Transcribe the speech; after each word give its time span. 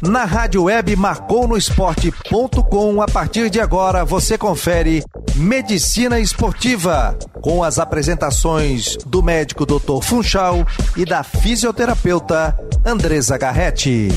Na 0.00 0.24
rádio 0.24 0.62
web 0.64 0.94
marconosport.com, 0.94 3.02
a 3.02 3.06
partir 3.06 3.50
de 3.50 3.60
agora 3.60 4.04
você 4.04 4.38
confere 4.38 5.02
Medicina 5.34 6.20
Esportiva, 6.20 7.18
com 7.42 7.64
as 7.64 7.78
apresentações 7.78 8.96
do 9.06 9.22
médico 9.22 9.66
Dr. 9.66 10.02
Funchal 10.02 10.64
e 10.96 11.04
da 11.04 11.22
fisioterapeuta 11.24 12.56
Andresa 12.86 13.36
Garretti. 13.36 14.08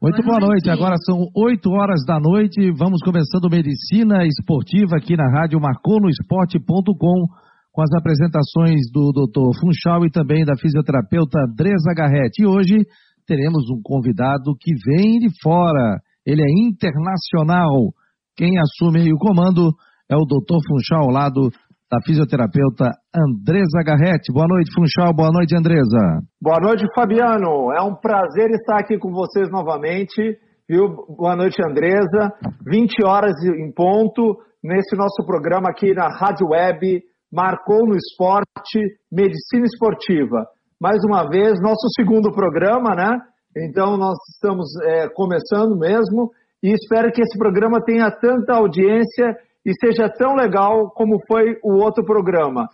Muito 0.00 0.22
boa 0.24 0.40
noite, 0.40 0.68
agora 0.68 0.96
são 0.96 1.28
8 1.36 1.70
horas 1.70 2.04
da 2.04 2.18
noite, 2.18 2.72
vamos 2.72 3.00
começando 3.02 3.48
Medicina 3.50 4.26
Esportiva 4.26 4.96
aqui 4.96 5.16
na 5.16 5.30
rádio 5.30 5.60
marconosport.com 5.60 7.26
com 7.72 7.82
as 7.82 7.92
apresentações 7.94 8.80
do 8.92 9.10
Dr. 9.12 9.58
Funchal 9.58 10.04
e 10.04 10.10
também 10.10 10.44
da 10.44 10.56
fisioterapeuta 10.56 11.40
Andresa 11.40 11.94
Garretti. 11.96 12.42
E 12.42 12.46
hoje 12.46 12.84
teremos 13.26 13.64
um 13.70 13.80
convidado 13.82 14.52
que 14.60 14.72
vem 14.86 15.18
de 15.18 15.28
fora, 15.42 15.98
ele 16.26 16.42
é 16.42 16.68
internacional. 16.68 17.92
Quem 18.36 18.58
assume 18.58 19.12
o 19.12 19.16
comando 19.16 19.72
é 20.10 20.16
o 20.16 20.26
Dr. 20.26 20.60
Funchal 20.68 21.04
ao 21.04 21.10
lado 21.10 21.48
da 21.90 21.98
fisioterapeuta 22.04 22.90
Andresa 23.14 23.82
Garretti. 23.84 24.32
Boa 24.32 24.46
noite, 24.48 24.72
Funchal. 24.74 25.14
Boa 25.14 25.30
noite, 25.30 25.56
Andresa. 25.56 26.20
Boa 26.40 26.58
noite, 26.60 26.84
Fabiano. 26.94 27.72
É 27.72 27.82
um 27.82 27.94
prazer 27.94 28.50
estar 28.50 28.78
aqui 28.80 28.98
com 28.98 29.10
vocês 29.10 29.50
novamente. 29.50 30.22
Viu? 30.68 30.88
Boa 31.16 31.36
noite, 31.36 31.56
Andresa. 31.62 32.32
20 32.66 33.04
horas 33.04 33.34
em 33.44 33.72
ponto 33.72 34.36
nesse 34.62 34.96
nosso 34.96 35.24
programa 35.26 35.68
aqui 35.70 35.92
na 35.92 36.08
Rádio 36.08 36.48
Web, 36.48 37.02
Marcou 37.32 37.86
no 37.86 37.96
Esporte, 37.96 38.78
Medicina 39.10 39.64
Esportiva. 39.64 40.44
Mais 40.78 40.98
uma 41.04 41.28
vez, 41.28 41.60
nosso 41.62 41.88
segundo 41.96 42.30
programa, 42.30 42.94
né? 42.94 43.18
Então, 43.56 43.96
nós 43.96 44.18
estamos 44.34 44.68
é, 44.82 45.08
começando 45.14 45.78
mesmo 45.78 46.30
e 46.62 46.72
espero 46.72 47.10
que 47.10 47.22
esse 47.22 47.38
programa 47.38 47.82
tenha 47.82 48.10
tanta 48.10 48.54
audiência 48.54 49.36
e 49.64 49.72
seja 49.80 50.10
tão 50.10 50.34
legal 50.34 50.90
como 50.90 51.18
foi 51.26 51.56
o 51.62 51.82
outro 51.82 52.04
programa. 52.04 52.68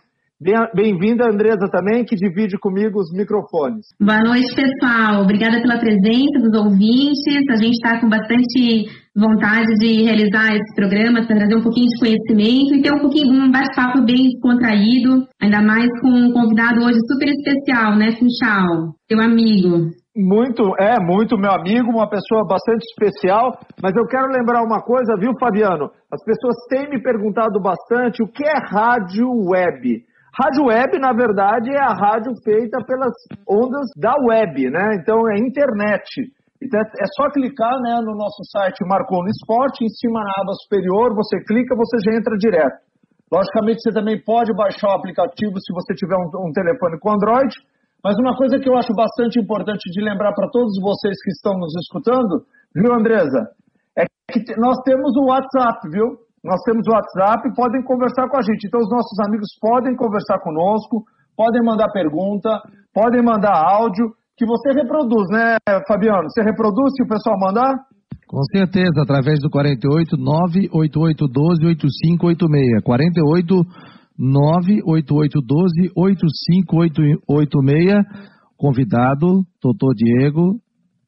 Bem-vinda, 0.73 1.25
Andresa, 1.25 1.67
também, 1.69 2.05
que 2.05 2.15
divide 2.15 2.57
comigo 2.57 2.97
os 2.97 3.11
microfones. 3.11 3.87
Boa 3.99 4.23
noite, 4.23 4.55
pessoal. 4.55 5.21
Obrigada 5.21 5.61
pela 5.61 5.77
presença 5.77 6.39
dos 6.39 6.55
ouvintes. 6.55 7.19
A 7.51 7.57
gente 7.57 7.75
está 7.75 7.99
com 7.99 8.07
bastante 8.07 8.87
vontade 9.15 9.73
de 9.79 10.03
realizar 10.03 10.55
esse 10.55 10.75
programa, 10.75 11.25
para 11.25 11.35
trazer 11.35 11.55
um 11.55 11.63
pouquinho 11.63 11.87
de 11.87 11.99
conhecimento 11.99 12.75
e 12.75 12.81
ter 12.81 12.93
um 12.93 12.99
pouquinho 12.99 13.33
um 13.33 13.51
bate-papo 13.51 14.03
bem 14.05 14.31
contraído, 14.41 15.27
ainda 15.41 15.61
mais 15.61 15.87
com 16.01 16.09
um 16.09 16.31
convidado 16.31 16.83
hoje 16.83 16.99
super 17.07 17.27
especial, 17.27 17.95
né, 17.95 18.11
Funchal? 18.17 18.95
Teu 19.07 19.19
amigo. 19.19 19.91
Muito, 20.15 20.75
é, 20.77 20.99
muito 20.99 21.37
meu 21.37 21.51
amigo, 21.51 21.91
uma 21.91 22.09
pessoa 22.09 22.45
bastante 22.45 22.83
especial, 22.83 23.57
mas 23.81 23.95
eu 23.95 24.05
quero 24.05 24.27
lembrar 24.27 24.63
uma 24.63 24.81
coisa, 24.81 25.15
viu, 25.17 25.31
Fabiano? 25.39 25.89
As 26.11 26.23
pessoas 26.23 26.55
têm 26.67 26.89
me 26.89 27.01
perguntado 27.01 27.61
bastante 27.61 28.21
o 28.21 28.27
que 28.27 28.43
é 28.43 28.57
rádio 28.57 29.29
web. 29.47 30.03
Rádio 30.37 30.65
web, 30.65 30.99
na 30.99 31.13
verdade, 31.13 31.69
é 31.71 31.79
a 31.79 31.93
rádio 31.93 32.33
feita 32.43 32.83
pelas 32.85 33.13
ondas 33.47 33.87
da 33.97 34.13
web, 34.27 34.69
né? 34.69 34.95
Então 35.01 35.29
é 35.29 35.37
internet. 35.37 36.03
Então 36.61 36.79
é 36.79 37.07
só 37.15 37.29
clicar 37.31 37.71
né, 37.81 38.01
no 38.03 38.15
nosso 38.15 38.43
site 38.51 38.83
Marcou 38.85 39.23
no 39.23 39.29
Esporte, 39.29 39.85
em 39.85 39.89
cima 39.89 40.19
na 40.19 40.43
aba 40.43 40.53
superior, 40.63 41.15
você 41.15 41.39
clica, 41.47 41.75
você 41.75 41.97
já 42.03 42.17
entra 42.17 42.35
direto. 42.37 42.89
Logicamente, 43.31 43.81
você 43.81 43.93
também 43.93 44.17
pode 44.21 44.51
baixar 44.53 44.89
o 44.89 44.97
aplicativo 44.97 45.53
se 45.61 45.71
você 45.71 45.93
tiver 45.93 46.17
um, 46.17 46.49
um 46.49 46.51
telefone 46.51 46.99
com 46.99 47.13
Android. 47.13 47.53
Mas 48.03 48.17
uma 48.17 48.35
coisa 48.35 48.57
que 48.57 48.67
eu 48.67 48.75
acho 48.75 48.93
bastante 48.93 49.39
importante 49.39 49.83
de 49.91 50.01
lembrar 50.01 50.33
para 50.33 50.49
todos 50.49 50.73
vocês 50.81 51.15
que 51.21 51.31
estão 51.31 51.53
nos 51.53 51.73
escutando, 51.83 52.43
viu, 52.73 52.93
Andresa? 52.93 53.51
É 53.95 54.05
que 54.31 54.39
nós 54.57 54.77
temos 54.83 55.15
o 55.17 55.27
WhatsApp, 55.29 55.77
viu? 55.91 56.17
Nós 56.43 56.61
temos 56.63 56.87
o 56.87 56.91
WhatsApp, 56.91 57.43
podem 57.55 57.83
conversar 57.83 58.27
com 58.29 58.37
a 58.37 58.41
gente. 58.41 58.65
Então, 58.65 58.79
os 58.79 58.89
nossos 58.89 59.19
amigos 59.27 59.47
podem 59.59 59.95
conversar 59.95 60.39
conosco, 60.39 61.03
podem 61.35 61.61
mandar 61.61 61.91
pergunta, 61.91 62.61
podem 62.93 63.21
mandar 63.21 63.53
áudio, 63.53 64.15
que 64.39 64.45
você 64.45 64.71
reproduz, 64.71 65.27
né, 65.29 65.57
Fabiano? 65.85 66.29
Você 66.29 66.41
reproduz 66.41 66.93
se 66.95 67.03
o 67.03 67.07
pessoal 67.07 67.37
mandar? 67.37 67.75
Com 68.25 68.41
certeza, 68.55 69.01
através 69.01 69.41
do 69.41 69.49
48 69.49 70.15
98812 70.15 71.65
8586. 71.65 72.81
48 72.81 73.65
98812 74.17 75.91
8586. 75.93 78.05
Convidado, 78.55 79.43
doutor 79.61 79.93
Diego, 79.93 80.55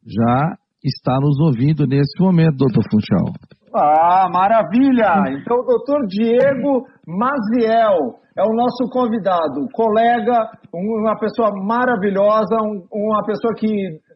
já 0.05 0.57
está 0.83 1.17
nos 1.21 1.39
ouvindo 1.39 1.87
nesse 1.87 2.21
momento, 2.21 2.57
doutor 2.57 2.83
Funchal. 2.91 3.31
Ah, 3.73 4.27
maravilha! 4.29 5.23
Então, 5.39 5.63
doutor 5.63 6.05
Diego 6.07 6.85
Maziel 7.11 8.21
é 8.37 8.43
o 8.43 8.55
nosso 8.55 8.87
convidado, 8.91 9.67
colega, 9.73 10.49
uma 10.73 11.19
pessoa 11.19 11.51
maravilhosa, 11.51 12.55
uma 12.91 13.23
pessoa 13.25 13.53
que 13.55 13.67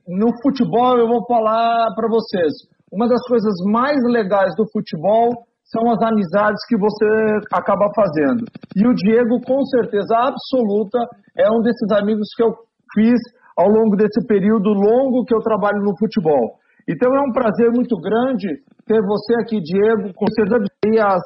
no 0.08 0.30
futebol 0.42 0.98
eu 0.98 1.08
vou 1.08 1.26
falar 1.28 1.94
para 1.96 2.08
vocês. 2.08 2.54
Uma 2.92 3.08
das 3.08 3.22
coisas 3.28 3.54
mais 3.66 3.98
legais 4.08 4.56
do 4.56 4.64
futebol 4.72 5.30
são 5.66 5.92
as 5.92 6.02
amizades 6.02 6.62
que 6.70 6.78
você 6.78 7.06
acaba 7.52 7.90
fazendo. 7.94 8.46
E 8.76 8.88
o 8.88 8.94
Diego, 8.94 9.42
com 9.46 9.66
certeza 9.66 10.16
absoluta, 10.16 11.00
é 11.38 11.50
um 11.52 11.62
desses 11.62 11.92
amigos 11.92 12.30
que 12.38 12.44
eu 12.44 12.54
fiz 12.94 13.20
ao 13.58 13.68
longo 13.68 13.98
desse 13.98 14.26
período 14.28 14.70
longo 14.70 15.26
que 15.26 15.36
eu 15.36 15.40
trabalho 15.40 15.82
no 15.82 15.98
futebol. 15.98 16.56
Então 16.88 17.14
é 17.16 17.20
um 17.20 17.34
prazer 17.34 17.72
muito 17.72 17.98
grande 18.00 18.48
ter 18.86 19.02
você 19.02 19.34
aqui, 19.42 19.60
Diego, 19.60 20.14
com 20.14 20.28
certeza 20.38 20.64
as 21.02 21.22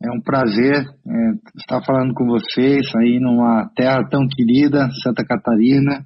É 0.00 0.12
um 0.16 0.20
prazer 0.20 0.76
é, 0.76 1.30
estar 1.58 1.82
falando 1.84 2.14
com 2.14 2.24
vocês 2.24 2.86
aí 2.94 3.18
numa 3.18 3.68
terra 3.74 4.08
tão 4.08 4.20
querida, 4.28 4.90
Santa 5.02 5.24
Catarina, 5.24 6.04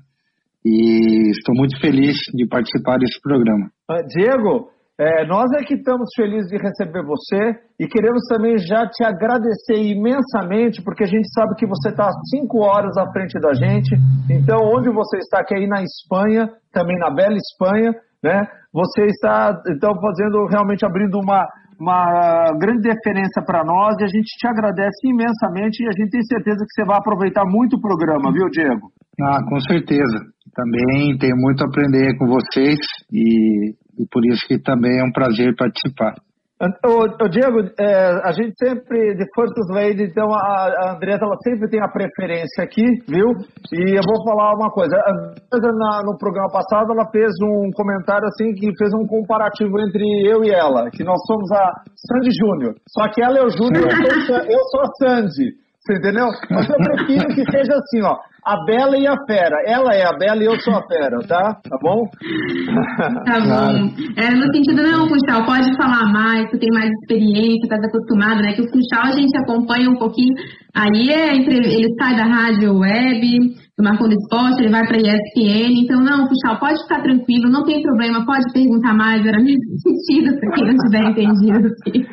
e 0.64 1.28
estou 1.32 1.54
muito 1.54 1.78
feliz 1.78 2.16
de 2.32 2.46
participar 2.48 2.96
desse 2.96 3.20
programa. 3.20 3.66
Uh, 3.90 4.06
Diego, 4.08 4.70
é, 4.98 5.26
nós 5.26 5.44
é 5.52 5.62
que 5.62 5.74
estamos 5.74 6.08
felizes 6.16 6.48
de 6.48 6.56
receber 6.56 7.04
você 7.04 7.60
e 7.78 7.86
queremos 7.86 8.22
também 8.30 8.56
já 8.56 8.88
te 8.88 9.04
agradecer 9.04 9.76
imensamente, 9.76 10.82
porque 10.82 11.04
a 11.04 11.06
gente 11.06 11.28
sabe 11.34 11.54
que 11.56 11.66
você 11.66 11.90
está 11.90 12.08
cinco 12.30 12.64
horas 12.64 12.96
à 12.96 13.04
frente 13.12 13.38
da 13.38 13.52
gente. 13.52 13.94
Então, 14.30 14.56
onde 14.64 14.88
você 14.88 15.18
está, 15.18 15.44
que 15.44 15.54
é 15.54 15.58
aí 15.58 15.66
na 15.66 15.82
Espanha, 15.82 16.48
também 16.72 16.96
na 16.98 17.10
bela 17.10 17.36
Espanha, 17.36 17.92
né? 18.22 18.48
Você 18.72 19.04
está, 19.04 19.52
então, 19.68 19.92
fazendo, 20.00 20.46
realmente 20.46 20.86
abrindo 20.86 21.20
uma, 21.20 21.46
uma 21.78 22.52
grande 22.58 22.88
deferência 22.88 23.44
para 23.44 23.64
nós 23.64 23.96
e 24.00 24.04
a 24.04 24.08
gente 24.08 24.32
te 24.38 24.48
agradece 24.48 25.08
imensamente 25.08 25.84
e 25.84 25.88
a 25.88 25.92
gente 25.92 26.10
tem 26.10 26.22
certeza 26.22 26.64
que 26.64 26.72
você 26.72 26.86
vai 26.86 26.96
aproveitar 26.96 27.44
muito 27.44 27.76
o 27.76 27.80
programa, 27.80 28.32
viu, 28.32 28.48
Diego? 28.48 28.88
Ah, 29.20 29.40
com 29.46 29.60
certeza. 29.60 30.24
Também 30.54 31.18
tenho 31.18 31.36
muito 31.36 31.62
a 31.62 31.66
aprender 31.66 32.16
com 32.16 32.26
vocês 32.26 32.78
e, 33.12 33.74
e 33.98 34.06
por 34.10 34.24
isso 34.24 34.46
que 34.46 34.58
também 34.58 34.98
é 34.98 35.04
um 35.04 35.12
prazer 35.12 35.54
participar. 35.56 36.14
O, 36.58 37.28
Diego, 37.28 37.68
é, 37.78 38.16
a 38.24 38.32
gente 38.32 38.54
sempre, 38.56 39.14
de 39.14 39.26
First 39.34 39.52
Lady, 39.68 40.04
então 40.04 40.32
a, 40.32 40.88
a 40.88 40.94
Andressa 40.96 41.26
ela 41.26 41.36
sempre 41.44 41.68
tem 41.68 41.82
a 41.82 41.88
preferência 41.88 42.64
aqui, 42.64 42.82
viu? 43.06 43.28
E 43.74 43.92
eu 43.92 44.00
vou 44.00 44.24
falar 44.24 44.54
uma 44.54 44.70
coisa. 44.70 44.96
A 44.96 45.10
Andressa, 45.52 45.76
na, 45.76 46.02
no 46.02 46.16
programa 46.16 46.48
passado, 46.50 46.92
ela 46.92 47.10
fez 47.10 47.28
um 47.42 47.70
comentário 47.74 48.26
assim, 48.26 48.54
que 48.54 48.72
fez 48.78 48.90
um 48.94 49.06
comparativo 49.06 49.78
entre 49.80 50.02
eu 50.24 50.42
e 50.44 50.50
ela, 50.50 50.88
que 50.90 51.04
nós 51.04 51.20
somos 51.26 51.52
a 51.52 51.72
Sandy 52.08 52.30
Júnior. 52.32 52.74
Só 52.88 53.06
que 53.12 53.22
ela 53.22 53.36
é 53.36 53.42
o 53.42 53.50
Júnior, 53.50 53.84
eu, 53.92 54.36
eu 54.38 54.60
sou 54.70 54.80
a 54.80 54.88
Sandy. 54.96 55.65
Você 55.86 55.98
entendeu? 55.98 56.26
Mas 56.50 56.68
eu 56.68 56.76
prefiro 56.78 57.28
que 57.28 57.48
seja 57.48 57.74
assim, 57.76 58.02
ó. 58.02 58.16
A 58.44 58.64
Bela 58.64 58.98
e 58.98 59.06
a 59.06 59.14
Fera. 59.24 59.56
Ela 59.66 59.94
é 59.94 60.04
a 60.04 60.12
Bela 60.18 60.42
e 60.42 60.46
eu 60.46 60.58
sou 60.60 60.74
a 60.74 60.82
Fera, 60.82 61.18
tá? 61.28 61.54
Tá 61.62 61.78
bom? 61.80 62.02
Tá 63.24 63.40
bom. 63.40 63.90
É, 64.16 64.30
no 64.34 64.52
sentido, 64.52 64.82
não, 64.82 65.08
Funchal, 65.08 65.44
pode 65.46 65.76
falar 65.76 66.12
mais, 66.12 66.50
tu 66.50 66.58
tem 66.58 66.70
mais 66.72 66.90
experiência, 66.90 67.68
tá 67.68 67.76
acostumado, 67.76 68.42
né? 68.42 68.52
Que 68.54 68.62
o 68.62 68.70
Funchal 68.70 69.12
a 69.12 69.12
gente 69.12 69.36
acompanha 69.38 69.88
um 69.88 69.96
pouquinho. 69.96 70.34
Aí 70.74 71.08
é 71.08 71.36
entre, 71.36 71.56
ele 71.56 71.94
sai 72.00 72.16
da 72.16 72.24
rádio 72.24 72.78
web, 72.78 73.20
do 73.78 73.84
Marcou 73.84 74.08
do 74.08 74.14
Esporte, 74.14 74.60
ele 74.60 74.72
vai 74.72 74.86
pra 74.88 74.96
ESPN. 74.96 75.82
Então, 75.84 76.00
não, 76.00 76.26
Funchal, 76.26 76.58
pode 76.58 76.82
ficar 76.82 77.02
tranquilo, 77.02 77.50
não 77.50 77.64
tem 77.64 77.80
problema, 77.80 78.26
pode 78.26 78.52
perguntar 78.52 78.94
mais, 78.94 79.24
era 79.24 79.38
nesse 79.38 79.78
sentido, 79.82 80.36
pra 80.40 80.50
quem 80.50 80.66
não 80.66 80.76
tiver 80.78 81.10
entendido. 81.10 81.68
Assim. 81.68 82.06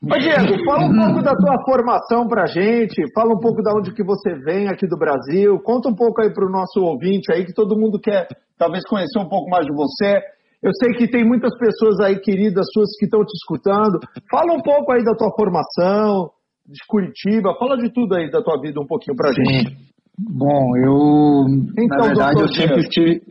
Ô 0.00 0.16
Diego, 0.16 0.64
fala 0.64 0.84
um 0.84 0.94
pouco 0.94 1.22
da 1.22 1.34
tua 1.34 1.56
formação 1.64 2.28
pra 2.28 2.46
gente, 2.46 3.02
fala 3.12 3.34
um 3.34 3.40
pouco 3.40 3.60
da 3.62 3.72
onde 3.74 3.92
que 3.92 4.04
você 4.04 4.32
vem 4.44 4.68
aqui 4.68 4.86
do 4.86 4.96
Brasil, 4.96 5.58
conta 5.58 5.88
um 5.88 5.94
pouco 5.94 6.22
aí 6.22 6.32
pro 6.32 6.48
nosso 6.48 6.80
ouvinte 6.80 7.32
aí, 7.32 7.44
que 7.44 7.52
todo 7.52 7.78
mundo 7.78 7.98
quer 7.98 8.28
talvez 8.56 8.84
conhecer 8.88 9.18
um 9.18 9.28
pouco 9.28 9.50
mais 9.50 9.66
de 9.66 9.72
você. 9.72 10.20
Eu 10.62 10.70
sei 10.80 10.92
que 10.92 11.10
tem 11.10 11.24
muitas 11.24 11.50
pessoas 11.58 11.98
aí 12.00 12.20
queridas 12.20 12.66
suas 12.72 12.96
que 12.96 13.06
estão 13.06 13.24
te 13.24 13.32
escutando. 13.34 13.98
Fala 14.30 14.52
um 14.52 14.62
pouco 14.62 14.92
aí 14.92 15.02
da 15.02 15.14
tua 15.14 15.30
formação, 15.34 16.30
de 16.64 16.78
Curitiba, 16.86 17.56
fala 17.58 17.76
de 17.76 17.92
tudo 17.92 18.14
aí 18.14 18.30
da 18.30 18.40
tua 18.40 18.60
vida 18.60 18.80
um 18.80 18.86
pouquinho 18.86 19.16
pra 19.16 19.32
Sim. 19.32 19.42
gente. 19.44 19.76
Bom, 20.18 20.76
eu 20.76 21.44
Então, 21.76 21.98
na 21.98 22.06
verdade 22.06 22.40
eu 22.40 22.48
sempre 22.48 22.80
estive, 22.80 23.22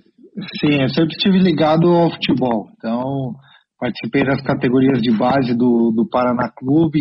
sim, 0.59 0.81
eu 0.81 0.89
sempre 0.89 1.11
estive 1.15 1.39
ligado 1.39 1.87
ao 1.87 2.09
futebol. 2.11 2.67
Então 2.77 3.35
participei 3.79 4.23
das 4.23 4.41
categorias 4.41 5.01
de 5.01 5.11
base 5.11 5.53
do, 5.55 5.91
do 5.95 6.07
Paraná 6.09 6.49
Clube 6.49 6.99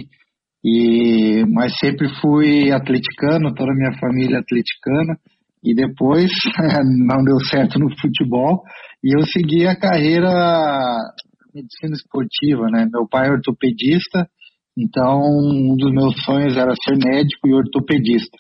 e 0.65 1.45
mas 1.53 1.79
sempre 1.79 2.09
fui 2.21 2.73
atleticano, 2.73 3.55
toda 3.55 3.71
a 3.71 3.75
minha 3.75 3.99
família 3.99 4.37
é 4.37 4.41
atleticana 4.41 5.17
e 5.63 5.75
depois 5.75 6.31
não 7.07 7.23
deu 7.25 7.39
certo 7.41 7.79
no 7.79 7.89
futebol 8.01 8.63
e 9.03 9.17
eu 9.17 9.25
segui 9.27 9.67
a 9.67 9.77
carreira 9.77 10.31
medicina 11.55 11.95
esportiva, 11.95 12.67
né? 12.71 12.87
Meu 12.93 13.09
pai 13.09 13.29
é 13.29 13.33
ortopedista, 13.33 14.29
então 14.77 15.21
um 15.21 15.75
dos 15.77 15.91
meus 15.93 16.15
sonhos 16.25 16.57
era 16.57 16.75
ser 16.85 16.97
médico 16.97 17.49
e 17.49 17.55
ortopedista. 17.55 18.37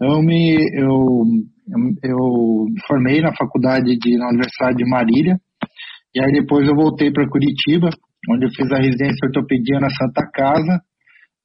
Eu 0.00 0.22
me, 0.22 0.56
eu, 0.74 1.24
eu, 1.68 1.78
eu 2.04 2.64
me 2.68 2.80
formei 2.86 3.20
na 3.20 3.34
faculdade 3.34 3.96
de, 3.96 4.16
na 4.16 4.28
Universidade 4.28 4.76
de 4.76 4.88
Marília, 4.88 5.40
e 6.14 6.22
aí 6.22 6.32
depois 6.32 6.66
eu 6.66 6.74
voltei 6.74 7.12
para 7.12 7.28
Curitiba, 7.28 7.88
onde 8.30 8.46
eu 8.46 8.50
fiz 8.50 8.70
a 8.72 8.76
residência 8.76 9.16
de 9.20 9.26
ortopedia 9.26 9.80
na 9.80 9.90
Santa 9.90 10.28
Casa 10.32 10.80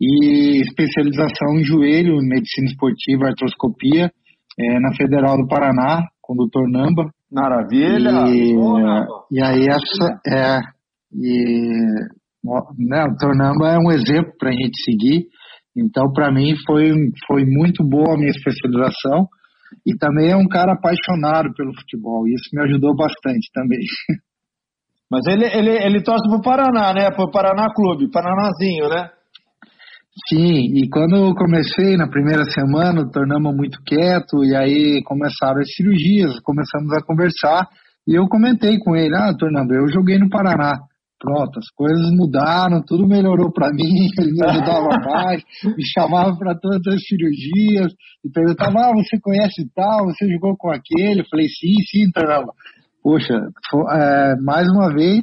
e 0.02 0.62
especialização 0.62 1.58
em 1.58 1.64
joelho, 1.64 2.18
medicina 2.18 2.68
esportiva, 2.68 3.28
artroscopia, 3.28 4.12
eh, 4.60 4.80
na 4.80 4.94
Federal 4.96 5.38
do 5.38 5.48
Paraná, 5.48 6.02
com 6.22 6.34
o 6.34 6.46
Dr. 6.48 6.70
Namba. 6.70 7.10
Maravilha! 7.32 8.28
E, 8.30 8.54
Boa, 8.54 8.82
Namba. 8.82 9.26
e 9.32 9.42
aí 9.42 9.68
essa 9.68 10.20
é 10.28 10.60
e 11.14 11.70
né, 12.78 13.06
o 13.06 13.16
Tornamba 13.18 13.70
é 13.70 13.78
um 13.78 13.92
exemplo 13.92 14.34
para 14.38 14.50
a 14.50 14.54
gente 14.54 14.82
seguir. 14.84 15.28
Então, 15.76 16.12
para 16.12 16.32
mim 16.32 16.54
foi 16.66 16.92
foi 17.28 17.46
muito 17.46 17.84
boa 17.84 18.14
a 18.14 18.18
minha 18.18 18.32
especialização 18.32 19.28
e 19.86 19.96
também 19.98 20.32
é 20.32 20.36
um 20.36 20.48
cara 20.48 20.74
apaixonado 20.74 21.54
pelo 21.56 21.74
futebol. 21.74 22.28
E 22.28 22.34
isso 22.34 22.50
me 22.54 22.64
ajudou 22.64 22.96
bastante 22.96 23.50
também. 23.54 23.80
Mas 25.14 25.28
ele, 25.28 25.46
ele, 25.46 25.70
ele 25.70 26.02
torce 26.02 26.28
pro 26.28 26.42
Paraná, 26.42 26.92
né? 26.92 27.12
Pro 27.12 27.30
Paraná 27.30 27.72
Clube, 27.72 28.10
Paranazinho, 28.10 28.90
né? 28.90 29.12
Sim, 30.28 30.76
e 30.76 30.90
quando 30.90 31.16
eu 31.16 31.36
comecei 31.36 31.96
na 31.96 32.10
primeira 32.10 32.44
semana, 32.46 33.08
tornamos 33.12 33.56
muito 33.56 33.78
quieto 33.86 34.44
e 34.44 34.56
aí 34.56 35.04
começaram 35.04 35.60
as 35.60 35.72
cirurgias, 35.72 36.40
começamos 36.40 36.92
a 36.94 37.06
conversar 37.06 37.68
e 38.08 38.16
eu 38.16 38.28
comentei 38.28 38.80
com 38.80 38.96
ele, 38.96 39.16
ah, 39.16 39.32
Tornamba, 39.38 39.76
eu 39.76 39.88
joguei 39.88 40.18
no 40.18 40.30
Paraná. 40.30 40.80
Pronto, 41.20 41.60
as 41.60 41.70
coisas 41.76 42.10
mudaram, 42.12 42.82
tudo 42.84 43.08
melhorou 43.08 43.52
para 43.54 43.70
mim, 43.70 44.10
ele 44.18 44.32
me 44.32 44.44
ajudava 44.44 44.98
mais, 45.00 45.44
me 45.64 45.86
chamava 45.94 46.36
para 46.36 46.56
todas 46.60 46.82
as 46.92 47.02
cirurgias 47.04 47.94
e 48.26 48.32
perguntava, 48.32 48.80
ah, 48.80 48.94
você 48.94 49.20
conhece 49.22 49.64
tal, 49.76 50.06
você 50.06 50.28
jogou 50.28 50.58
com 50.58 50.72
aquele? 50.72 51.22
Eu 51.22 51.26
falei, 51.30 51.48
sim, 51.48 51.76
sim, 51.88 52.12
Tornamba. 52.12 52.52
Poxa, 53.04 53.34
é, 53.34 54.36
mais 54.42 54.66
uma 54.70 54.94
vez, 54.94 55.22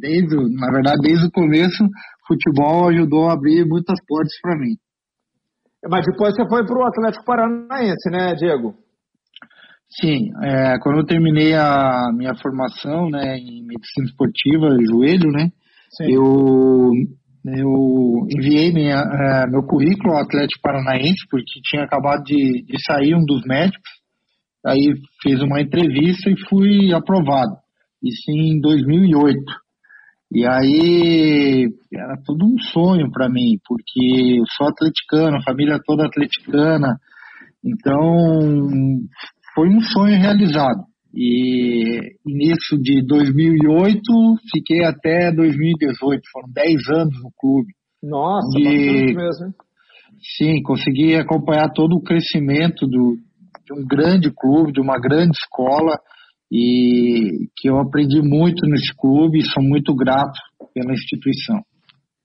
desde, 0.00 0.34
o- 0.34 0.48
na 0.48 0.72
verdade, 0.72 1.02
desde 1.02 1.26
o 1.26 1.30
começo, 1.30 1.84
futebol 2.26 2.88
ajudou 2.88 3.28
a 3.28 3.34
abrir 3.34 3.66
muitas 3.66 3.98
portas 4.06 4.32
para 4.40 4.56
mim. 4.58 4.76
Mas 5.88 6.06
depois 6.06 6.34
você 6.34 6.48
foi 6.48 6.64
pro 6.64 6.86
Atlético 6.86 7.24
Paranaense, 7.26 8.10
né, 8.10 8.34
Diego? 8.34 8.74
Sim, 10.00 10.30
é, 10.42 10.78
quando 10.80 10.98
eu 11.00 11.06
terminei 11.06 11.54
a 11.54 12.10
minha 12.14 12.34
formação 12.34 13.08
né, 13.10 13.36
em 13.38 13.62
medicina 13.64 14.06
esportiva, 14.06 14.76
joelho, 14.84 15.30
né, 15.30 15.50
Sim. 15.96 16.12
eu, 16.12 16.90
eu 17.44 18.26
enviei 18.36 18.72
minha, 18.72 18.96
é, 18.96 19.46
meu 19.48 19.62
currículo 19.62 20.14
ao 20.14 20.22
Atlético 20.22 20.62
Paranaense, 20.62 21.26
porque 21.30 21.60
tinha 21.62 21.84
acabado 21.84 22.24
de, 22.24 22.64
de 22.64 22.84
sair 22.84 23.14
um 23.14 23.24
dos 23.24 23.42
médicos, 23.46 23.88
aí 24.66 24.92
fiz 25.22 25.40
uma 25.42 25.60
entrevista 25.60 26.30
e 26.30 26.48
fui 26.48 26.92
aprovado, 26.92 27.56
isso 28.02 28.30
em 28.30 28.60
2008. 28.60 29.38
E 30.32 30.44
aí 30.44 31.68
era 31.94 32.16
tudo 32.24 32.44
um 32.46 32.58
sonho 32.72 33.10
para 33.12 33.28
mim, 33.28 33.58
porque 33.66 34.38
eu 34.40 34.44
sou 34.56 34.66
atleticano, 34.66 35.36
a 35.36 35.42
família 35.42 35.78
toda 35.84 36.04
atleticana, 36.04 36.98
então 37.64 38.58
foi 39.54 39.68
um 39.68 39.80
sonho 39.80 40.18
realizado. 40.20 40.82
E 41.14 42.12
início 42.26 42.76
de 42.82 43.02
2008, 43.06 44.02
fiquei 44.52 44.84
até 44.84 45.32
2018, 45.32 46.22
foram 46.30 46.48
10 46.52 46.74
anos 46.90 47.22
no 47.22 47.30
clube. 47.38 47.72
Nossa, 48.02 48.58
E- 48.58 49.14
mesmo, 49.14 49.46
hein? 49.46 49.52
Sim, 50.36 50.62
consegui 50.62 51.14
acompanhar 51.14 51.70
todo 51.72 51.94
o 51.94 52.02
crescimento 52.02 52.86
do, 52.86 53.16
de 53.66 53.72
um 53.72 53.84
grande 53.84 54.30
clube, 54.30 54.72
de 54.72 54.80
uma 54.80 54.98
grande 54.98 55.36
escola, 55.36 55.98
e 56.50 57.48
que 57.56 57.68
eu 57.68 57.78
aprendi 57.78 58.22
muito 58.22 58.64
nesse 58.66 58.94
clube 58.96 59.38
e 59.38 59.46
sou 59.50 59.62
muito 59.62 59.94
grato 59.94 60.38
pela 60.72 60.92
instituição. 60.92 61.60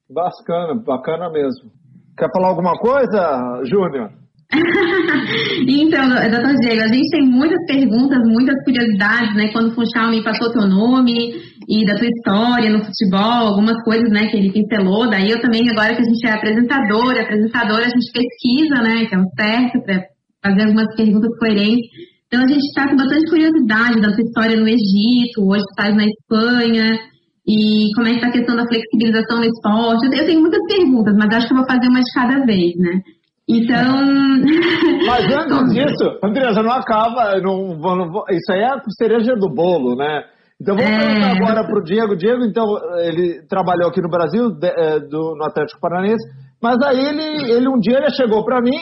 Bacana, 0.10 0.76
bacana 0.76 1.30
mesmo. 1.32 1.72
Quer 2.18 2.30
falar 2.32 2.50
alguma 2.50 2.78
coisa, 2.78 3.64
Júnior? 3.66 4.12
Então, 5.68 6.10
doutor 6.10 6.56
Diego, 6.62 6.82
a 6.82 6.88
gente 6.88 7.10
tem 7.10 7.22
muitas 7.22 7.64
perguntas, 7.66 8.20
muitas 8.26 8.56
curiosidades, 8.64 9.36
né? 9.36 9.52
Quando 9.54 9.70
o 9.70 9.76
Funchal 9.76 10.10
me 10.10 10.24
passou 10.24 10.52
teu 10.52 10.68
nome 10.68 11.36
e 11.70 11.86
da 11.86 11.96
tua 11.96 12.08
história 12.08 12.70
no 12.70 12.84
futebol, 12.84 13.48
algumas 13.48 13.82
coisas, 13.84 14.10
né, 14.10 14.28
que 14.28 14.38
ele 14.38 14.52
pincelou. 14.52 15.10
Daí 15.10 15.30
eu 15.30 15.42
também, 15.42 15.70
agora 15.70 15.96
que 15.96 16.02
a 16.02 16.06
gente 16.06 16.28
é 16.28 16.32
apresentador, 16.32 17.18
apresentadora, 17.18 17.86
a 17.86 17.90
gente 17.90 18.12
pesquisa, 18.12 18.82
né, 18.82 19.06
que 19.06 19.16
é 19.16 19.20
o 19.20 19.26
certo, 19.40 19.82
para 19.84 20.04
fazer 20.44 20.62
algumas 20.64 20.96
perguntas 20.96 21.30
coerentes. 21.40 21.88
Então 22.28 22.44
a 22.44 22.48
gente 22.48 22.66
está 22.66 22.88
com 22.90 22.96
bastante 22.96 23.30
curiosidade 23.30 24.02
da 24.02 24.12
tua 24.14 24.24
história 24.24 24.56
no 24.58 24.68
Egito, 24.68 25.42
hoje 25.46 25.64
tu 25.64 25.70
estás 25.72 25.96
na 25.96 26.06
Espanha, 26.06 27.00
e 27.48 27.90
como 27.96 28.08
é 28.08 28.12
que 28.12 28.16
está 28.18 28.28
a 28.28 28.32
questão 28.32 28.56
da 28.56 28.66
flexibilização 28.68 29.38
no 29.40 29.46
esporte. 29.46 30.06
Eu 30.18 30.26
tenho 30.26 30.40
muitas 30.42 30.62
perguntas, 30.68 31.14
mas 31.18 31.36
acho 31.36 31.48
que 31.48 31.54
eu 31.54 31.58
vou 31.58 31.68
fazer 31.68 31.88
uma 31.88 32.00
de 32.00 32.14
cada 32.14 32.46
vez, 32.46 32.76
né? 32.78 33.02
Então. 33.50 34.06
Mas 35.06 35.26
antes 35.34 35.74
disso, 35.74 36.20
Andresa, 36.24 36.62
não 36.64 36.72
acaba. 36.72 37.38
Não, 37.42 37.76
não 37.76 38.24
isso 38.30 38.52
aí 38.52 38.62
é 38.62 38.68
a 38.68 38.82
cereja 38.98 39.36
do 39.36 39.50
bolo, 39.50 39.96
né? 39.96 40.24
Então 40.62 40.76
vamos 40.76 40.90
É. 40.92 40.98
perguntar 41.00 41.32
agora 41.36 41.64
para 41.68 41.80
o 41.80 41.84
Diego. 41.84 42.16
Diego, 42.16 42.44
então, 42.46 42.66
ele 43.04 43.42
trabalhou 43.50 43.90
aqui 43.90 44.00
no 44.00 44.10
Brasil, 44.10 44.52
de- 44.52 44.68
eh, 44.68 45.00
do- 45.00 45.36
no 45.36 45.44
Atlético 45.44 45.82
Paranaense, 45.82 46.24
mas 46.62 46.78
aí 46.84 47.00
ele, 47.04 47.52
ele 47.52 47.68
um 47.68 47.80
dia 47.80 47.98
ele 47.98 48.12
chegou 48.12 48.46
para 48.46 48.62
mim 48.62 48.78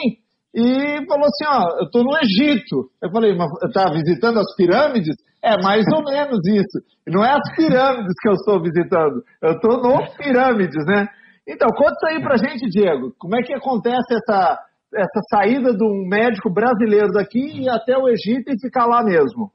e 0.54 1.06
falou 1.06 1.26
assim, 1.26 1.44
ó, 1.46 1.78
eu 1.78 1.84
estou 1.84 2.02
no 2.02 2.18
Egito. 2.18 2.90
Eu 3.00 3.10
falei, 3.10 3.36
mas 3.36 3.50
tá 3.72 3.90
visitando 3.92 4.40
as 4.40 4.54
pirâmides? 4.56 5.16
É 5.42 5.60
mais 5.62 5.84
ou 5.94 6.04
menos 6.04 6.40
isso. 6.46 6.84
Não 7.06 7.24
é 7.24 7.32
as 7.32 7.56
pirâmides 7.56 8.14
que 8.20 8.28
eu 8.28 8.34
estou 8.34 8.60
visitando, 8.60 9.22
eu 9.42 9.52
estou 9.52 9.80
no 9.80 10.16
pirâmides, 10.16 10.84
né? 10.86 11.06
Então, 11.48 11.68
conta 11.76 12.08
aí 12.08 12.20
pra 12.20 12.36
gente, 12.36 12.68
Diego. 12.68 13.12
Como 13.18 13.36
é 13.36 13.42
que 13.42 13.54
acontece 13.54 14.14
essa, 14.14 14.58
essa 14.94 15.20
saída 15.30 15.74
de 15.74 15.84
um 15.84 16.06
médico 16.08 16.52
brasileiro 16.52 17.12
daqui 17.12 17.62
e 17.62 17.68
até 17.68 17.96
o 17.96 18.08
Egito 18.08 18.50
e 18.50 18.60
ficar 18.60 18.86
lá 18.86 19.02
mesmo? 19.02 19.50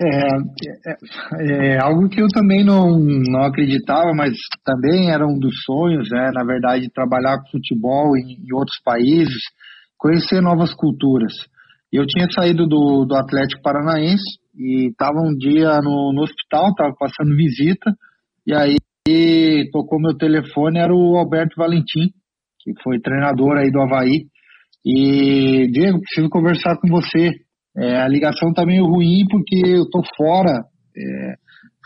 É, 0.00 0.06
é, 1.38 1.74
é 1.74 1.78
algo 1.80 2.08
que 2.08 2.20
eu 2.20 2.26
também 2.28 2.64
não, 2.64 2.98
não 2.98 3.42
acreditava, 3.42 4.12
mas 4.12 4.32
também 4.64 5.10
era 5.10 5.24
um 5.24 5.38
dos 5.38 5.54
sonhos, 5.64 6.08
né? 6.10 6.30
Na 6.34 6.44
verdade, 6.44 6.90
trabalhar 6.92 7.38
com 7.38 7.50
futebol 7.50 8.16
em, 8.16 8.44
em 8.44 8.52
outros 8.52 8.80
países, 8.84 9.40
conhecer 9.96 10.40
novas 10.40 10.74
culturas. 10.74 11.32
Eu 11.92 12.06
tinha 12.06 12.26
saído 12.28 12.66
do, 12.66 13.04
do 13.04 13.14
Atlético 13.14 13.62
Paranaense 13.62 14.38
e 14.56 14.88
estava 14.88 15.20
um 15.20 15.36
dia 15.36 15.80
no, 15.80 16.12
no 16.12 16.22
hospital, 16.22 16.70
estava 16.70 16.92
passando 16.98 17.36
visita, 17.36 17.92
e 18.44 18.52
aí 18.52 18.76
tocou 19.70 20.00
meu 20.00 20.16
telefone, 20.16 20.80
era 20.80 20.92
o 20.92 21.16
Alberto 21.16 21.54
Valentim, 21.56 22.10
que 22.60 22.72
foi 22.82 22.98
treinador 22.98 23.58
aí 23.58 23.70
do 23.70 23.80
Havaí. 23.80 24.26
E, 24.84 25.68
Diego, 25.70 26.00
preciso 26.00 26.28
conversar 26.28 26.76
com 26.78 26.88
você. 26.88 27.30
É, 27.76 28.00
a 28.00 28.08
ligação 28.08 28.52
tá 28.52 28.64
meio 28.64 28.84
ruim 28.84 29.24
porque 29.30 29.60
eu 29.64 29.88
tô 29.90 30.02
fora. 30.16 30.64
É, 30.96 31.34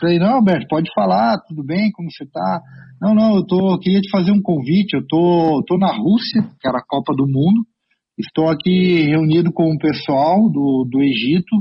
falei, 0.01 0.19
não, 0.19 0.35
Alberto, 0.35 0.67
pode 0.69 0.91
falar, 0.95 1.39
tudo 1.49 1.65
bem, 1.65 1.91
como 1.93 2.09
você 2.11 2.25
tá? 2.31 2.61
Não, 3.01 3.15
não, 3.15 3.37
eu 3.37 3.47
tô, 3.47 3.73
eu 3.73 3.79
queria 3.79 4.01
te 4.01 4.11
fazer 4.11 4.33
um 4.33 4.43
convite, 4.43 4.95
eu 4.95 5.07
tô, 5.07 5.63
tô 5.67 5.79
na 5.79 5.93
Rússia, 5.93 6.43
que 6.61 6.69
era 6.69 6.79
a 6.79 6.87
Copa 6.87 7.15
do 7.15 7.27
Mundo, 7.27 7.65
estou 8.19 8.49
aqui 8.49 9.03
reunido 9.07 9.53
com 9.53 9.73
o 9.73 9.79
pessoal 9.79 10.51
do, 10.51 10.87
do 10.91 11.01
Egito 11.01 11.57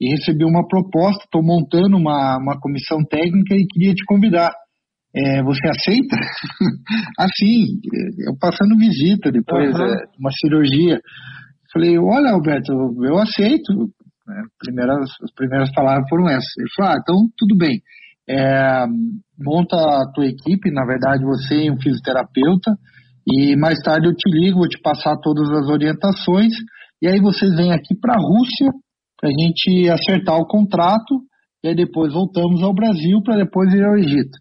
e 0.00 0.10
recebi 0.10 0.44
uma 0.44 0.66
proposta, 0.66 1.24
estou 1.24 1.42
montando 1.42 1.96
uma, 1.96 2.38
uma 2.38 2.60
comissão 2.60 2.98
técnica 3.04 3.54
e 3.54 3.66
queria 3.66 3.94
te 3.94 4.04
convidar. 4.04 4.52
É, 5.14 5.42
você 5.42 5.68
aceita? 5.68 6.16
assim, 7.18 7.78
eu 8.26 8.36
passando 8.40 8.76
visita 8.78 9.30
depois 9.30 9.74
uhum. 9.78 9.84
é, 9.84 9.94
uma 10.18 10.30
cirurgia. 10.32 10.98
Falei, 11.72 11.98
olha, 11.98 12.32
Alberto, 12.32 12.72
eu 13.02 13.18
aceito. 13.18 13.90
É, 14.28 14.42
primeiras, 14.58 15.10
as 15.22 15.32
primeiras 15.34 15.72
palavras 15.72 16.08
foram 16.08 16.28
essas. 16.28 16.56
Ele 16.58 16.68
falou, 16.76 16.92
ah, 16.92 16.98
então 17.00 17.16
tudo 17.36 17.56
bem. 17.56 17.80
É, 18.28 18.86
monta 19.38 19.76
a 19.76 20.10
tua 20.14 20.26
equipe, 20.26 20.70
na 20.70 20.84
verdade 20.84 21.24
você 21.24 21.66
é 21.66 21.72
um 21.72 21.80
fisioterapeuta, 21.80 22.70
e 23.26 23.56
mais 23.56 23.80
tarde 23.82 24.06
eu 24.06 24.14
te 24.14 24.30
ligo, 24.30 24.58
vou 24.58 24.68
te 24.68 24.80
passar 24.80 25.16
todas 25.18 25.50
as 25.50 25.68
orientações, 25.68 26.52
e 27.02 27.08
aí 27.08 27.20
vocês 27.20 27.54
vêm 27.56 27.72
aqui 27.72 27.96
para 28.00 28.14
a 28.14 28.22
Rússia 28.22 28.70
para 29.20 29.28
a 29.28 29.32
gente 29.32 29.88
acertar 29.88 30.36
o 30.36 30.46
contrato, 30.46 31.20
e 31.64 31.68
aí 31.68 31.74
depois 31.74 32.12
voltamos 32.12 32.62
ao 32.62 32.74
Brasil 32.74 33.20
para 33.24 33.36
depois 33.36 33.72
ir 33.72 33.84
ao 33.84 33.96
Egito. 33.96 34.38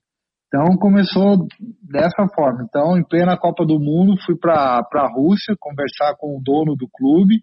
Então 0.53 0.75
começou 0.75 1.48
dessa 1.81 2.27
forma. 2.36 2.65
Então, 2.67 2.98
em 2.98 3.08
plena 3.08 3.38
Copa 3.38 3.65
do 3.65 3.79
Mundo, 3.79 4.20
fui 4.25 4.36
para 4.38 4.81
a 4.84 5.08
Rússia 5.15 5.55
conversar 5.58 6.15
com 6.20 6.36
o 6.36 6.41
dono 6.43 6.75
do 6.75 6.89
clube 6.91 7.36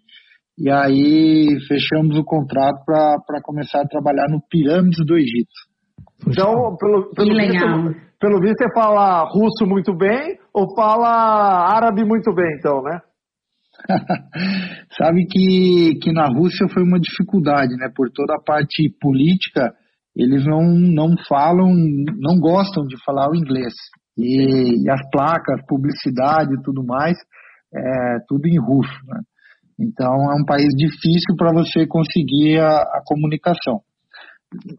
e 0.55 0.69
aí 0.69 1.57
fechamos 1.67 2.15
o 2.19 2.23
contrato 2.23 2.85
para 2.85 3.41
começar 3.41 3.81
a 3.81 3.87
trabalhar 3.87 4.27
no 4.29 4.39
Pirâmides 4.47 5.03
do 5.07 5.17
Egito. 5.17 5.49
Então, 6.27 6.75
pelo, 6.77 7.09
pelo, 7.15 7.35
visto, 7.35 7.95
pelo 8.19 8.39
visto, 8.39 8.57
você 8.59 8.73
fala 8.75 9.23
russo 9.23 9.65
muito 9.65 9.95
bem 9.97 10.37
ou 10.53 10.75
fala 10.75 11.73
árabe 11.73 12.05
muito 12.05 12.31
bem, 12.31 12.57
então, 12.59 12.83
né? 12.83 12.99
Sabe 15.01 15.25
que, 15.25 15.97
que 15.99 16.11
na 16.11 16.27
Rússia 16.27 16.67
foi 16.71 16.83
uma 16.83 16.99
dificuldade, 16.99 17.75
né? 17.75 17.89
Por 17.95 18.11
toda 18.11 18.35
a 18.35 18.43
parte 18.43 18.93
política, 19.01 19.73
eles 20.19 20.45
não, 20.45 20.61
não 20.69 21.15
falam, 21.29 21.73
não 22.19 22.37
gostam 22.39 22.83
de 22.85 23.01
falar 23.05 23.29
o 23.29 23.35
inglês. 23.35 23.73
E, 24.17 24.83
e 24.83 24.91
as 24.91 24.99
placas, 25.09 25.65
publicidade 25.65 26.53
e 26.53 26.61
tudo 26.61 26.83
mais, 26.83 27.17
é 27.73 28.17
tudo 28.27 28.45
em 28.47 28.59
russo, 28.59 28.99
né? 29.07 29.21
Então 29.79 30.11
é 30.29 30.35
um 30.35 30.43
país 30.45 30.67
difícil 30.75 31.35
para 31.37 31.53
você 31.53 31.87
conseguir 31.87 32.59
a, 32.59 32.79
a 32.81 33.01
comunicação. 33.05 33.79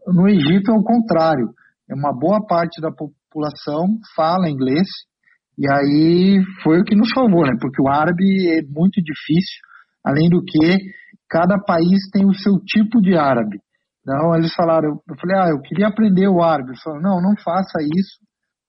No 0.05 0.29
Egito 0.29 0.69
é 0.69 0.75
o 0.75 0.83
contrário. 0.83 1.49
É 1.89 1.95
uma 1.95 2.13
boa 2.13 2.45
parte 2.45 2.79
da 2.79 2.91
população 2.91 3.87
fala 4.15 4.47
inglês 4.47 4.87
e 5.57 5.65
aí 5.71 6.43
foi 6.63 6.81
o 6.81 6.83
que 6.83 6.95
nos 6.95 7.09
salvou, 7.09 7.47
né? 7.47 7.53
Porque 7.59 7.81
o 7.81 7.89
árabe 7.89 8.23
é 8.47 8.61
muito 8.61 9.01
difícil, 9.01 9.57
além 10.05 10.29
do 10.29 10.43
que 10.43 10.77
cada 11.27 11.57
país 11.57 11.97
tem 12.13 12.25
o 12.27 12.33
seu 12.33 12.59
tipo 12.63 13.01
de 13.01 13.15
árabe. 13.15 13.57
Então 14.01 14.35
eles 14.35 14.53
falaram, 14.53 14.99
eu 15.07 15.15
falei, 15.19 15.37
ah, 15.37 15.49
eu 15.49 15.61
queria 15.61 15.87
aprender 15.87 16.27
o 16.27 16.41
árabe. 16.41 16.69
Eles 16.69 16.81
falaram, 16.81 17.03
não, 17.03 17.21
não 17.21 17.35
faça 17.43 17.79
isso, 17.81 18.17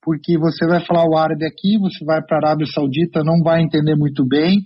porque 0.03 0.39
você 0.39 0.67
vai 0.67 0.85
falar 0.85 1.09
o 1.09 1.17
árabe 1.17 1.45
aqui, 1.47 1.79
você 1.79 2.05
vai 2.05 2.23
para 2.23 2.37
a 2.37 2.41
Arábia 2.49 2.67
Saudita, 2.67 3.25
não 3.25 3.43
vai 3.43 3.63
entender 3.63 3.97
muito 3.97 4.27
bem. 4.27 4.61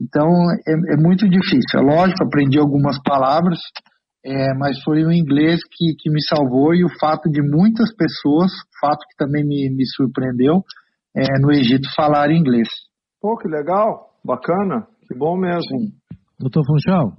Então 0.00 0.28
é, 0.66 0.94
é 0.94 0.96
muito 0.96 1.28
difícil. 1.28 1.78
É 1.78 1.80
lógico, 1.80 2.24
aprendi 2.24 2.58
algumas 2.58 2.96
palavras, 3.02 3.58
é, 4.24 4.54
mas 4.54 4.80
foi 4.82 5.04
o 5.04 5.12
inglês 5.12 5.60
que, 5.70 5.94
que 5.98 6.10
me 6.10 6.22
salvou 6.22 6.74
e 6.74 6.84
o 6.84 6.98
fato 7.00 7.28
de 7.28 7.42
muitas 7.42 7.92
pessoas, 7.94 8.52
fato 8.80 9.00
que 9.08 9.16
também 9.16 9.44
me, 9.44 9.68
me 9.70 9.84
surpreendeu, 9.86 10.62
é, 11.16 11.40
no 11.40 11.50
Egito 11.52 11.88
falar 11.96 12.30
inglês. 12.30 12.68
Pô, 13.20 13.36
que 13.36 13.48
legal, 13.48 14.10
bacana, 14.24 14.86
que 15.06 15.16
bom 15.16 15.36
mesmo. 15.36 15.62
Sim. 15.62 15.92
Doutor 16.38 16.64
Funchal? 16.66 17.12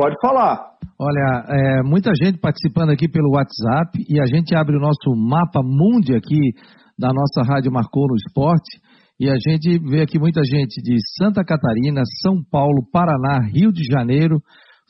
Pode 0.00 0.16
falar. 0.18 0.56
Olha, 0.98 1.44
é, 1.46 1.82
muita 1.82 2.10
gente 2.14 2.38
participando 2.38 2.88
aqui 2.88 3.06
pelo 3.06 3.34
WhatsApp 3.34 3.98
e 4.08 4.18
a 4.18 4.24
gente 4.24 4.56
abre 4.56 4.74
o 4.74 4.80
nosso 4.80 5.14
mapa 5.14 5.60
mundi 5.62 6.16
aqui 6.16 6.40
da 6.98 7.08
nossa 7.12 7.42
Rádio 7.46 7.70
Marcou 7.70 8.06
no 8.08 8.16
Esporte 8.16 8.80
e 9.20 9.28
a 9.28 9.34
gente 9.34 9.78
vê 9.90 10.00
aqui 10.00 10.18
muita 10.18 10.40
gente 10.42 10.80
de 10.82 10.96
Santa 11.18 11.44
Catarina, 11.44 12.00
São 12.22 12.36
Paulo, 12.50 12.82
Paraná, 12.90 13.40
Rio 13.52 13.70
de 13.70 13.82
Janeiro, 13.92 14.40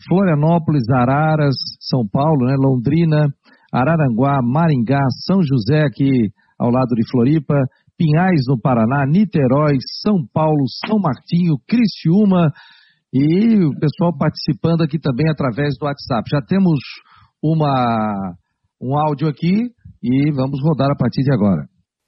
Florianópolis, 0.07 0.89
Araras, 0.89 1.57
São 1.81 2.07
Paulo, 2.09 2.47
né, 2.47 2.55
Londrina, 2.57 3.27
Araranguá, 3.73 4.39
Maringá, 4.41 5.03
São 5.27 5.43
José 5.43 5.83
aqui 5.83 6.31
ao 6.57 6.71
lado 6.71 6.95
de 6.95 7.03
Floripa, 7.11 7.57
Pinhais, 7.99 8.43
no 8.47 8.61
Paraná, 8.61 9.05
Niterói, 9.07 9.75
São 10.05 10.19
Paulo, 10.33 10.69
São 10.87 11.01
Martinho, 11.01 11.57
Criciúma 11.67 12.53
e 13.13 13.65
o 13.65 13.73
pessoal 13.79 14.17
participando 14.17 14.83
aqui 14.83 14.99
também 14.99 15.29
através 15.29 15.75
do 15.79 15.87
WhatsApp. 15.87 16.29
Já 16.31 16.41
temos 16.43 16.79
uma, 17.43 18.35
um 18.81 18.97
áudio 18.97 19.29
aqui 19.29 19.71
e 20.03 20.33
vamos 20.33 20.61
rodar 20.63 20.91
a 20.91 20.97
partir 20.97 21.23
de 21.23 21.33
agora. 21.33 21.67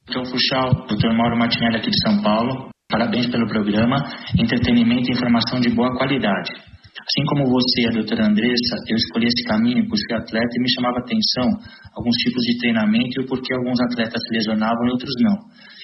Então, 0.09 0.25
Fuxal, 0.25 0.87
Dr. 0.87 1.13
Mauro 1.17 1.39
Martinelli 1.39 1.77
aqui 1.77 1.91
de 1.91 2.01
São 2.03 2.23
Paulo. 2.23 2.71
Parabéns 2.89 3.27
pelo 3.29 3.49
programa. 3.49 3.97
Entretenimento 4.39 5.11
e 5.11 5.15
informação 5.15 5.61
de 5.61 5.71
boa 5.71 5.97
qualidade. 5.97 6.51
Assim 6.93 7.25
como 7.27 7.51
você, 7.51 7.89
a 7.89 7.93
doutora 7.99 8.27
Andressa, 8.29 8.77
eu 8.87 8.97
escolhi 8.97 9.27
esse 9.27 9.43
caminho 9.45 9.89
por 9.89 9.97
ser 9.97 10.15
atleta 10.15 10.53
e 10.55 10.63
me 10.63 10.71
chamava 10.71 10.99
atenção 11.01 11.49
alguns 11.97 12.15
tipos 12.23 12.43
de 12.45 12.59
treinamento 12.59 13.19
e 13.19 13.25
o 13.25 13.27
porquê 13.27 13.55
alguns 13.55 13.81
atletas 13.81 14.21
se 14.23 14.35
lesionavam 14.37 14.87
e 14.87 14.91
outros 14.91 15.15
não. 15.21 15.37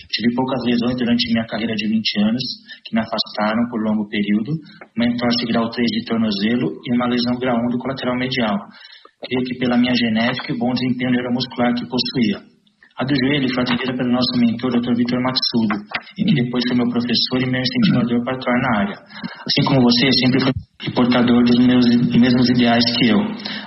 Tive 0.09 0.35
poucas 0.35 0.65
lesões 0.65 0.97
durante 0.97 1.33
minha 1.33 1.47
carreira 1.47 1.75
de 1.75 1.87
20 1.87 2.21
anos, 2.25 2.43
que 2.85 2.97
me 2.97 3.01
afastaram 3.01 3.69
por 3.69 3.81
longo 3.85 4.09
período, 4.09 4.57
uma 4.97 5.07
entorse 5.07 5.45
grau 5.47 5.69
3 5.69 5.85
de 5.85 6.05
tornozelo 6.05 6.81
e 6.85 6.97
uma 6.97 7.07
lesão 7.07 7.37
grau 7.39 7.57
1 7.57 7.69
do 7.69 7.79
colateral 7.79 8.17
medial. 8.17 8.57
Creio 9.21 9.45
que 9.45 9.59
pela 9.59 9.77
minha 9.77 9.95
genética 9.95 10.53
e 10.53 10.59
bom 10.59 10.73
desempenho 10.73 11.11
neuromuscular 11.11 11.75
que 11.75 11.85
possuía. 11.85 12.41
A 12.99 13.05
do 13.05 13.15
joelho 13.15 13.47
foi 13.55 13.63
atendida 13.63 13.95
pelo 13.95 14.11
nosso 14.11 14.35
mentor, 14.41 14.73
Dr. 14.75 14.97
Vitor 14.97 15.23
Matsudo, 15.23 15.77
e 16.19 16.25
que 16.25 16.35
depois 16.35 16.65
foi 16.67 16.77
meu 16.77 16.89
professor 16.91 17.39
e 17.39 17.47
meu 17.47 17.61
incentivador 17.63 18.25
para 18.25 18.35
atuar 18.35 18.59
na 18.59 18.79
área. 18.81 18.97
Assim 19.47 19.63
como 19.69 19.83
você, 19.83 20.11
sempre 20.19 20.41
fui 20.43 20.53
portador 20.95 21.45
dos 21.45 21.59
meus 21.59 21.87
mesmos 22.11 22.51
ideais 22.51 22.83
que 22.99 23.07
eu. 23.07 23.21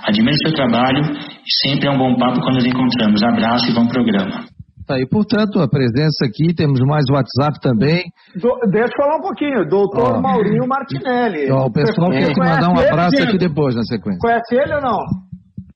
Admiro 0.04 0.36
seu 0.44 0.52
trabalho 0.52 1.00
e 1.00 1.68
sempre 1.68 1.88
é 1.88 1.90
um 1.90 1.98
bom 1.98 2.14
papo 2.16 2.40
quando 2.42 2.56
nos 2.56 2.66
encontramos. 2.66 3.22
Abraço 3.22 3.70
e 3.70 3.74
bom 3.74 3.86
programa. 3.86 4.51
Tá 4.86 4.94
aí, 4.96 5.06
portanto, 5.08 5.60
a 5.60 5.68
presença 5.68 6.24
aqui, 6.26 6.54
temos 6.54 6.80
mais 6.80 7.04
WhatsApp 7.10 7.60
também. 7.60 8.04
Do, 8.34 8.58
deixa 8.70 8.92
eu 8.92 8.96
falar 8.96 9.16
um 9.18 9.20
pouquinho, 9.20 9.68
doutor 9.68 10.20
Maurinho 10.20 10.66
Martinelli. 10.66 11.50
Ó, 11.50 11.66
o 11.66 11.72
pessoal 11.72 12.10
quer 12.10 12.32
te 12.32 12.38
mandar 12.38 12.68
um 12.68 12.78
abraço 12.78 13.16
ele, 13.16 13.28
aqui 13.28 13.38
depois 13.38 13.74
na 13.74 13.82
sequência. 13.82 14.18
Conhece 14.20 14.54
ele 14.56 14.74
ou 14.74 14.80
não? 14.80 14.98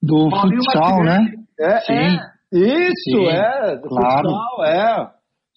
Do 0.02 0.28
Maurinho 0.28 0.62
futsal, 0.64 1.04
né? 1.04 1.24
É, 1.60 1.80
Sim. 1.80 1.92
É. 1.92 2.36
Isso, 2.52 3.10
Sim, 3.10 3.26
é, 3.28 3.76
do 3.76 3.88
claro. 3.88 4.28
futsal, 4.28 4.64
é. 4.66 5.10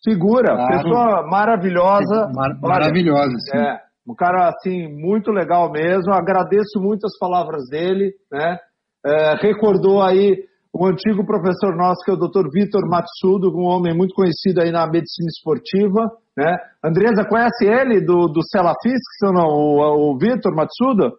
Figura, 0.03 0.55
claro. 0.55 0.77
pessoa 0.77 1.27
maravilhosa. 1.27 2.31
Mar 2.33 2.57
maravilhosa, 2.61 3.35
sim. 3.51 3.57
É, 3.57 3.79
um 4.07 4.15
cara, 4.15 4.49
assim, 4.49 4.87
muito 4.87 5.29
legal 5.29 5.71
mesmo. 5.71 6.13
Agradeço 6.13 6.79
muito 6.79 7.05
as 7.05 7.17
palavras 7.19 7.67
dele, 7.69 8.13
né? 8.31 8.57
É, 9.05 9.35
recordou 9.41 10.01
aí 10.01 10.37
um 10.79 10.87
antigo 10.87 11.25
professor 11.25 11.75
nosso, 11.75 11.99
que 12.05 12.11
é 12.11 12.13
o 12.13 12.17
Dr. 12.17 12.47
Vitor 12.53 12.87
Matsudo, 12.87 13.51
um 13.53 13.65
homem 13.65 13.93
muito 13.93 14.15
conhecido 14.15 14.61
aí 14.61 14.71
na 14.71 14.87
medicina 14.87 15.27
esportiva, 15.27 16.09
né? 16.37 16.55
Andresa, 16.81 17.27
conhece 17.27 17.65
ele 17.65 17.99
do, 17.99 18.27
do 18.27 18.41
Cela 18.49 18.73
Physics 18.81 19.21
ou 19.25 19.33
não? 19.33 19.47
O, 19.47 20.13
o 20.13 20.17
Vitor 20.17 20.55
Matsudo? 20.55 21.17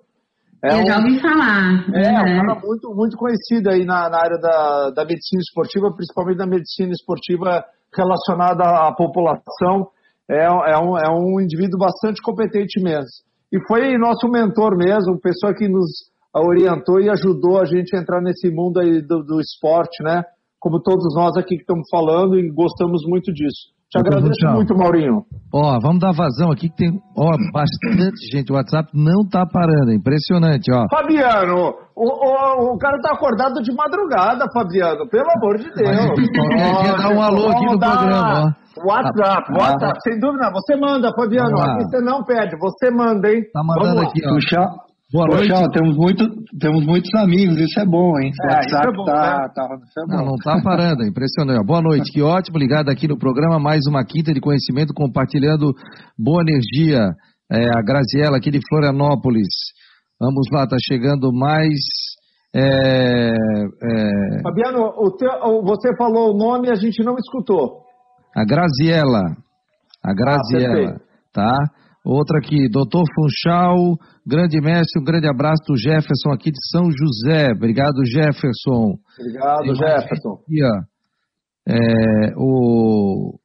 É 0.65 0.75
Eu 0.75 0.83
um, 0.83 0.87
já 0.87 0.97
ouvi 0.97 1.21
falar. 1.21 1.85
É, 1.95 2.09
uhum. 2.09 2.43
um 2.43 2.47
cara 2.47 2.61
muito, 2.65 2.95
muito 2.95 3.17
conhecido 3.19 3.69
aí 3.69 3.85
na, 3.85 4.09
na 4.09 4.19
área 4.19 4.39
da, 4.39 4.91
da 4.97 5.05
medicina 5.05 5.41
esportiva, 5.41 5.93
principalmente 5.95 6.39
da 6.39 6.47
medicina 6.47 6.93
esportiva 6.93 7.63
relacionada 7.95 8.65
à 8.65 8.95
população. 8.95 9.89
É, 10.29 10.45
é, 10.45 10.79
um, 10.79 10.97
é 10.97 11.11
um 11.11 11.39
indivíduo 11.39 11.79
bastante 11.79 12.23
competente 12.23 12.81
mesmo. 12.83 13.11
E 13.53 13.59
foi 13.67 13.99
nosso 13.99 14.27
mentor 14.29 14.75
mesmo, 14.77 15.21
pessoa 15.21 15.53
que 15.53 15.69
nos 15.69 15.91
orientou 16.35 17.01
e 17.01 17.11
ajudou 17.11 17.61
a 17.61 17.65
gente 17.65 17.97
a 17.97 18.01
entrar 18.01 18.21
nesse 18.21 18.51
mundo 18.51 18.81
aí 18.81 19.03
do, 19.03 19.23
do 19.25 19.41
esporte, 19.41 20.03
né? 20.03 20.23
Como 20.59 20.81
todos 20.81 21.15
nós 21.15 21.37
aqui 21.37 21.57
que 21.57 21.63
estamos 21.63 21.89
falando 21.91 22.39
e 22.39 22.51
gostamos 22.51 23.03
muito 23.07 23.33
disso. 23.33 23.73
Te 23.91 23.99
agradeço 23.99 24.47
muito, 24.55 24.73
Maurinho. 24.77 25.25
Ó, 25.53 25.81
vamos 25.83 25.99
dar 25.99 26.13
vazão 26.13 26.53
aqui 26.53 26.69
que 26.69 26.77
tem 26.77 27.01
ó, 27.17 27.31
bastante 27.53 28.23
gente. 28.31 28.53
O 28.53 28.55
WhatsApp 28.55 28.89
não 28.95 29.27
tá 29.29 29.45
parando, 29.45 29.91
é 29.91 29.95
impressionante, 29.97 30.71
ó. 30.71 30.87
Fabiano, 30.89 31.75
o, 31.97 32.07
o, 32.07 32.75
o 32.75 32.79
cara 32.79 33.01
tá 33.01 33.11
acordado 33.13 33.61
de 33.61 33.75
madrugada, 33.75 34.47
Fabiano, 34.55 35.09
pelo 35.09 35.29
amor 35.37 35.59
de 35.59 35.69
Deus. 35.75 35.91
Mas, 35.91 36.07
qualquer 36.07 36.97
dá 36.99 37.09
um 37.11 37.21
alô 37.21 37.49
aqui 37.49 37.67
no 37.67 37.79
programa, 37.81 38.55
ó. 38.55 38.87
WhatsApp, 38.87 39.51
ah, 39.51 39.59
WhatsApp, 39.59 39.99
ah, 39.99 40.01
sem 40.05 40.21
dúvida. 40.21 40.51
Você 40.53 40.77
manda, 40.77 41.13
Fabiano. 41.13 41.59
Aqui 41.59 41.85
você 41.85 42.01
não 42.01 42.23
pede, 42.23 42.57
você 42.61 42.91
manda, 42.93 43.29
hein? 43.29 43.43
Tá 43.53 43.63
mandando 43.65 44.03
aqui, 44.03 44.21
ó. 44.25 44.35
Puxa, 44.35 44.61
Boa 45.13 45.27
noite. 45.27 45.49
Poxa, 45.49 45.69
temos, 45.73 45.97
muito, 45.97 46.25
temos 46.61 46.87
muitos 46.87 47.13
amigos, 47.17 47.59
isso 47.59 47.81
é 47.81 47.85
bom, 47.85 48.17
hein? 48.21 48.31
O 48.31 48.47
é, 48.47 48.55
WhatsApp 48.55 48.89
é 48.89 48.97
bom, 48.97 49.05
tá, 49.05 49.39
né? 49.41 49.49
tá, 49.53 49.65
é 49.65 50.17
não, 50.17 50.25
não 50.25 50.37
tá 50.37 50.61
parando, 50.63 51.03
é 51.03 51.09
impressionante. 51.09 51.67
Boa 51.67 51.83
noite, 51.83 52.13
que 52.13 52.23
ótimo, 52.23 52.57
ligado 52.57 52.91
aqui 52.91 53.09
no 53.09 53.19
programa, 53.19 53.59
mais 53.59 53.81
uma 53.89 54.05
quinta 54.05 54.33
de 54.33 54.41
conhecimento, 54.41 54.95
compartilhando 54.95 55.75
boa 56.17 56.43
energia. 56.43 57.09
É, 57.51 57.71
a 57.77 57.83
Graziela 57.83 58.37
aqui 58.37 58.53
de 58.53 58.61
Florianópolis. 58.69 59.49
Vamos 60.21 60.47
lá, 60.53 60.65
tá 60.69 60.77
chegando 60.81 61.33
mais. 61.33 61.75
É, 62.55 63.31
é... 63.33 64.43
Fabiano, 64.45 64.93
teu, 65.19 65.63
você 65.65 65.97
falou 65.97 66.33
o 66.33 66.39
nome 66.39 66.69
e 66.69 66.71
a 66.71 66.77
gente 66.77 67.03
não 67.03 67.17
escutou. 67.17 67.81
A 68.37 68.45
Graziela. 68.45 69.23
A 70.05 70.15
Graziela, 70.15 70.95
ah, 70.95 71.01
tá? 71.33 71.59
Outra 72.05 72.39
aqui, 72.39 72.69
doutor 72.71 73.05
Funchal, 73.15 73.77
grande 74.27 74.59
mestre, 74.61 75.01
um 75.01 75.05
grande 75.05 75.29
abraço 75.29 75.63
do 75.69 75.77
Jefferson 75.77 76.33
aqui 76.33 76.51
de 76.51 76.59
São 76.71 76.85
José. 76.91 77.53
Obrigado, 77.55 78.05
Jefferson. 78.07 78.97
Obrigado, 79.19 79.75
Jefferson. 79.75 80.33
Aqui, 80.41 80.63
é, 81.69 82.33
o, 82.37 83.39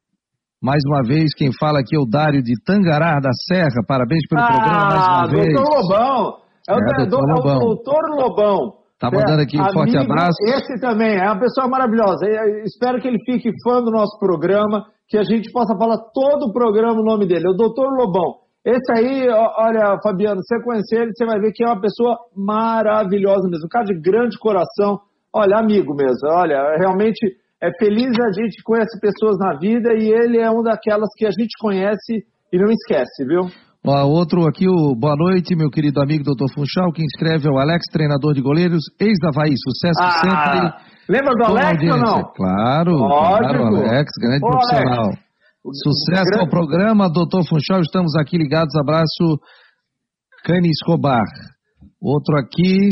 mais 0.62 0.80
uma 0.88 1.02
vez, 1.02 1.34
quem 1.36 1.50
fala 1.60 1.80
aqui 1.80 1.94
é 1.94 2.00
o 2.00 2.06
Dário 2.06 2.42
de 2.42 2.54
Tangará 2.64 3.20
da 3.20 3.30
Serra. 3.46 3.84
Parabéns 3.86 4.22
pelo 4.28 4.42
ah, 4.42 4.46
programa 4.46 4.84
mais 4.88 5.06
uma 5.06 5.26
doutor 5.26 5.36
vez. 5.36 5.54
Doutor 5.54 5.76
Lobão. 5.76 6.36
É 6.68 6.74
o, 6.74 6.78
é, 6.78 7.06
doutor, 7.06 7.24
Lobão. 7.28 7.52
É 7.52 7.56
o 7.56 7.60
doutor 7.60 8.02
Lobão. 8.16 8.72
Tá 8.98 9.10
mandando 9.12 9.42
aqui 9.42 9.60
um 9.60 9.72
forte 9.72 9.96
abraço. 9.98 10.38
Esse 10.42 10.80
também 10.80 11.18
é 11.18 11.24
uma 11.26 11.38
pessoa 11.38 11.68
maravilhosa. 11.68 12.24
Eu 12.24 12.64
espero 12.64 12.98
que 13.00 13.06
ele 13.06 13.18
fique 13.26 13.50
fã 13.62 13.82
do 13.82 13.90
nosso 13.90 14.18
programa, 14.18 14.86
que 15.06 15.18
a 15.18 15.22
gente 15.22 15.52
possa 15.52 15.76
falar 15.76 15.98
todo 16.14 16.46
o 16.48 16.52
programa 16.52 17.02
o 17.02 17.04
nome 17.04 17.26
dele. 17.26 17.46
É 17.46 17.50
o 17.50 17.56
doutor 17.56 17.90
Lobão. 17.92 18.45
Esse 18.66 18.92
aí, 18.92 19.28
olha, 19.30 19.96
Fabiano, 20.02 20.40
você 20.42 20.60
conhecer 20.60 21.02
ele, 21.02 21.12
você 21.14 21.24
vai 21.24 21.38
ver 21.38 21.52
que 21.52 21.62
é 21.62 21.68
uma 21.68 21.80
pessoa 21.80 22.18
maravilhosa 22.36 23.48
mesmo. 23.48 23.66
Um 23.66 23.68
cara 23.68 23.84
de 23.84 24.00
grande 24.00 24.36
coração. 24.40 24.98
Olha, 25.32 25.58
amigo 25.58 25.94
mesmo. 25.94 26.28
Olha, 26.28 26.74
realmente 26.76 27.24
é 27.62 27.70
feliz 27.78 28.10
a 28.18 28.32
gente 28.32 28.60
conhece 28.64 28.98
pessoas 29.00 29.38
na 29.38 29.56
vida 29.56 29.94
e 29.94 30.10
ele 30.10 30.38
é 30.38 30.50
um 30.50 30.64
daquelas 30.64 31.08
que 31.16 31.24
a 31.24 31.30
gente 31.30 31.56
conhece 31.60 32.24
e 32.52 32.58
não 32.58 32.68
esquece, 32.68 33.24
viu? 33.24 33.42
Ó, 33.86 34.04
outro 34.08 34.48
aqui, 34.48 34.66
o 34.68 34.96
boa 34.96 35.14
noite, 35.14 35.54
meu 35.54 35.70
querido 35.70 36.00
amigo 36.02 36.24
Dr. 36.24 36.52
Funchal, 36.52 36.90
quem 36.92 37.04
escreve 37.04 37.46
é 37.46 37.50
o 37.52 37.58
Alex, 37.58 37.86
treinador 37.92 38.34
de 38.34 38.42
goleiros, 38.42 38.82
ex-Havaí, 38.98 39.54
sucesso 39.56 40.02
ah, 40.02 40.10
sempre. 40.10 40.96
Lembra 41.08 41.34
do 41.34 41.44
Alex 41.44 41.82
ou 41.84 41.98
não? 41.98 42.32
Claro, 42.34 42.90
Lógico. 42.96 43.38
claro, 43.38 43.76
Alex, 43.76 44.10
grande 44.20 44.44
Ô, 44.44 44.48
profissional. 44.50 45.04
Alex. 45.04 45.25
Sucesso 45.72 46.30
grande... 46.30 46.40
ao 46.40 46.48
programa, 46.48 47.10
doutor 47.10 47.42
Funchal. 47.48 47.80
Estamos 47.80 48.14
aqui 48.16 48.36
ligados. 48.36 48.74
Abraço, 48.76 49.40
Cani 50.44 50.68
Escobar. 50.70 51.24
Outro 52.00 52.36
aqui. 52.36 52.88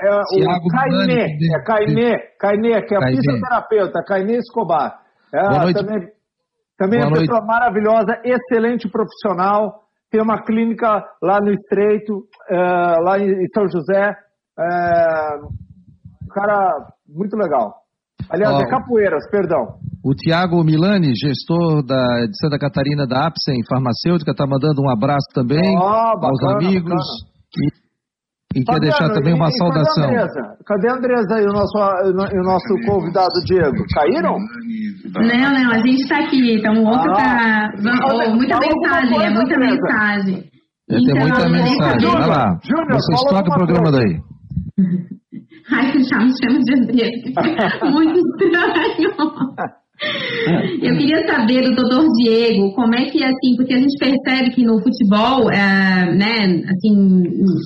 É 0.00 0.10
o 0.10 0.68
Caimê, 0.68 1.22
é 1.22 1.62
Caimê, 1.62 2.18
Caimê, 2.40 2.82
que 2.82 2.94
é 2.94 2.98
Caimê. 2.98 3.16
fisioterapeuta, 3.16 4.02
Caimê 4.06 4.38
Escobar. 4.38 4.98
É, 5.32 5.48
Boa 5.48 5.62
noite. 5.62 5.84
Também, 5.84 6.08
também 6.78 7.00
é 7.00 7.06
uma 7.06 7.18
pessoa 7.18 7.44
maravilhosa, 7.44 8.20
excelente 8.24 8.88
profissional. 8.88 9.82
Tem 10.10 10.20
uma 10.20 10.42
clínica 10.42 11.04
lá 11.22 11.38
no 11.40 11.52
Estreito, 11.52 12.22
é, 12.48 12.56
lá 12.56 13.18
em 13.18 13.46
São 13.52 13.68
José. 13.68 14.16
É, 14.58 15.36
um 16.24 16.28
cara 16.32 16.72
muito 17.08 17.36
legal. 17.36 17.74
Aliás, 18.30 18.56
oh. 18.56 18.62
é 18.62 18.68
Capoeiras, 18.68 19.28
perdão. 19.30 19.78
O 20.04 20.12
Tiago 20.12 20.62
Milani, 20.62 21.16
gestor 21.16 21.82
da, 21.82 22.26
de 22.26 22.36
Santa 22.36 22.58
Catarina 22.58 23.06
da 23.06 23.26
Apsen 23.26 23.64
Farmacêutica, 23.66 24.32
está 24.32 24.46
mandando 24.46 24.82
um 24.82 24.90
abraço 24.90 25.32
também 25.32 25.74
oh, 25.78 25.80
bacana, 25.80 26.28
aos 26.28 26.44
amigos. 26.44 27.00
E, 28.54 28.60
e 28.60 28.64
quer 28.64 28.80
deixar 28.80 29.08
também 29.14 29.32
uma 29.32 29.48
e, 29.48 29.52
saudação. 29.56 30.04
Cadê 30.04 30.18
a 30.18 30.20
Andresa? 30.20 30.56
Cadê 30.66 30.88
a 30.88 30.92
Andresa 30.92 31.40
e 31.40 31.44
o 31.44 31.52
nosso, 31.54 31.78
o 31.78 32.44
nosso 32.44 32.74
convidado 32.84 33.32
Diego? 33.46 33.82
Caíram? 33.94 34.36
Não, 35.14 35.52
não, 35.52 35.72
a 35.72 35.78
gente 35.78 36.02
está 36.02 36.18
aqui. 36.18 36.54
Então 36.58 36.74
o 36.74 36.86
outro 36.86 37.10
está. 37.10 37.64
Ah, 37.64 38.28
oh, 38.28 38.34
muita 38.36 38.58
mensagem, 38.60 39.22
é 39.22 39.30
muita 39.30 39.58
mensagem. 39.58 40.50
É, 40.90 40.98
então, 40.98 41.14
tem 41.14 41.20
muita 41.22 41.48
mensagem. 41.48 42.10
Vai 42.10 42.28
lá. 42.28 42.58
Júnior, 42.62 42.92
Vocês 42.92 43.20
tocam 43.22 43.40
o 43.40 43.56
programa 43.56 43.90
coisa. 43.90 43.98
daí. 43.98 44.20
Ai, 45.72 45.92
que 45.92 46.02
já 46.02 46.18
me 46.18 46.30
chama 46.44 46.58
de 46.60 46.74
Andresa. 46.74 47.88
Muito 47.90 48.18
estranho. 48.18 49.72
Eu 50.82 50.96
queria 50.96 51.24
saber 51.26 51.62
do 51.62 51.74
doutor 51.74 52.06
Diego, 52.18 52.74
como 52.74 52.94
é 52.94 53.04
que, 53.06 53.22
assim, 53.22 53.56
porque 53.56 53.74
a 53.74 53.78
gente 53.78 53.96
percebe 53.96 54.50
que 54.50 54.64
no 54.64 54.82
futebol, 54.82 55.50
é, 55.50 56.12
né, 56.14 56.62
assim, 56.68 57.22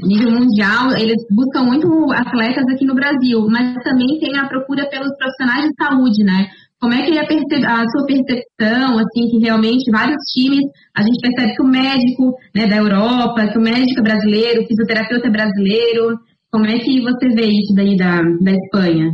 nível 0.06 0.30
mundial, 0.30 0.92
eles 0.96 1.16
buscam 1.30 1.64
muito 1.64 1.88
atletas 2.12 2.64
aqui 2.72 2.84
no 2.84 2.94
Brasil, 2.94 3.46
mas 3.48 3.74
também 3.82 4.18
tem 4.20 4.38
a 4.38 4.46
procura 4.46 4.88
pelos 4.88 5.10
profissionais 5.16 5.64
de 5.64 5.74
saúde, 5.82 6.22
né? 6.22 6.48
Como 6.80 6.92
é 6.92 7.02
que 7.02 7.18
é 7.18 7.22
a, 7.22 7.84
sua 7.88 8.06
percepção, 8.06 8.98
assim, 8.98 9.28
que 9.30 9.38
realmente 9.38 9.90
vários 9.90 10.22
times, 10.32 10.64
a 10.94 11.02
gente 11.02 11.20
percebe 11.20 11.56
que 11.56 11.62
o 11.62 11.66
médico 11.66 12.34
né, 12.54 12.66
da 12.68 12.76
Europa, 12.76 13.48
que 13.48 13.58
o 13.58 13.62
médico 13.62 13.98
é 13.98 14.02
brasileiro, 14.02 14.62
o 14.62 14.66
fisioterapeuta 14.66 15.26
é 15.26 15.30
brasileiro, 15.30 16.18
como 16.52 16.66
é 16.66 16.78
que 16.78 17.00
você 17.00 17.28
vê 17.30 17.46
isso 17.46 17.74
daí 17.74 17.96
da, 17.96 18.22
da 18.22 18.52
Espanha? 18.52 19.10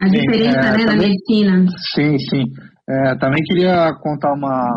A 0.00 0.08
diferença, 0.08 0.62
sim, 0.62 0.68
é, 0.68 0.70
né, 0.70 0.70
também, 0.70 0.86
da 0.86 0.96
medicina. 0.96 1.66
Sim, 1.94 2.18
sim. 2.18 2.44
É, 2.88 3.16
também 3.16 3.42
queria 3.44 3.92
contar 4.02 4.32
uma, 4.32 4.68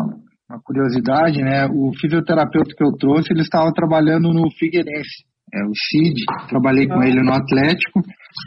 uma 0.48 0.60
curiosidade, 0.64 1.42
né? 1.42 1.66
O 1.66 1.92
fisioterapeuta 2.00 2.74
que 2.76 2.84
eu 2.84 2.92
trouxe, 2.98 3.32
ele 3.32 3.42
estava 3.42 3.72
trabalhando 3.72 4.32
no 4.32 4.50
Figueirense. 4.58 5.26
É, 5.52 5.64
o 5.64 5.72
Cid, 5.74 6.24
trabalhei 6.48 6.86
com 6.86 7.02
ele 7.02 7.22
no 7.22 7.32
Atlético, 7.32 8.02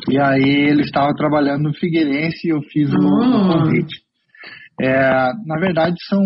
e 0.10 0.20
aí 0.20 0.68
ele 0.70 0.82
estava 0.82 1.12
trabalhando 1.16 1.64
no 1.64 1.74
Figueirense 1.74 2.48
e 2.48 2.52
eu 2.52 2.62
fiz 2.72 2.92
o, 2.94 2.98
o 2.98 3.24
ah. 3.24 3.64
convite. 3.64 4.02
É, 4.80 5.32
na 5.46 5.60
verdade, 5.60 5.96
são 6.08 6.22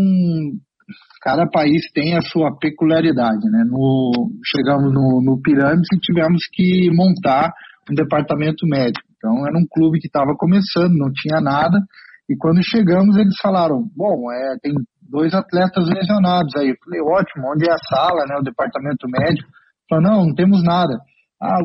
cada 1.21 1.47
país 1.47 1.81
tem 1.91 2.15
a 2.15 2.21
sua 2.21 2.55
peculiaridade, 2.59 3.49
né? 3.49 3.63
No, 3.67 4.11
chegamos 4.45 4.93
no, 4.93 5.21
no 5.23 5.41
Pirâmides 5.41 5.87
e 5.91 5.99
tivemos 5.99 6.43
que 6.53 6.91
montar 6.93 7.51
um 7.89 7.95
departamento 7.95 8.67
médico. 8.67 9.04
Então 9.25 9.47
era 9.47 9.57
um 9.57 9.65
clube 9.65 9.99
que 9.99 10.05
estava 10.05 10.35
começando, 10.37 10.93
não 10.93 11.09
tinha 11.11 11.41
nada. 11.41 11.81
E 12.29 12.37
quando 12.37 12.61
chegamos, 12.63 13.17
eles 13.17 13.35
falaram: 13.41 13.89
bom, 13.97 14.31
é, 14.31 14.57
tem 14.61 14.71
dois 15.01 15.33
atletas 15.33 15.89
lesionados 15.89 16.53
aí. 16.55 16.69
Eu 16.69 16.75
falei: 16.85 17.01
ótimo, 17.01 17.51
onde 17.51 17.67
é 17.67 17.73
a 17.73 17.77
sala, 17.89 18.23
né, 18.29 18.35
o 18.37 18.43
departamento 18.43 19.07
médico? 19.09 19.49
Falou: 19.89 20.03
não, 20.03 20.25
não 20.27 20.35
temos 20.35 20.63
nada. 20.63 20.93
Ah, 21.41 21.59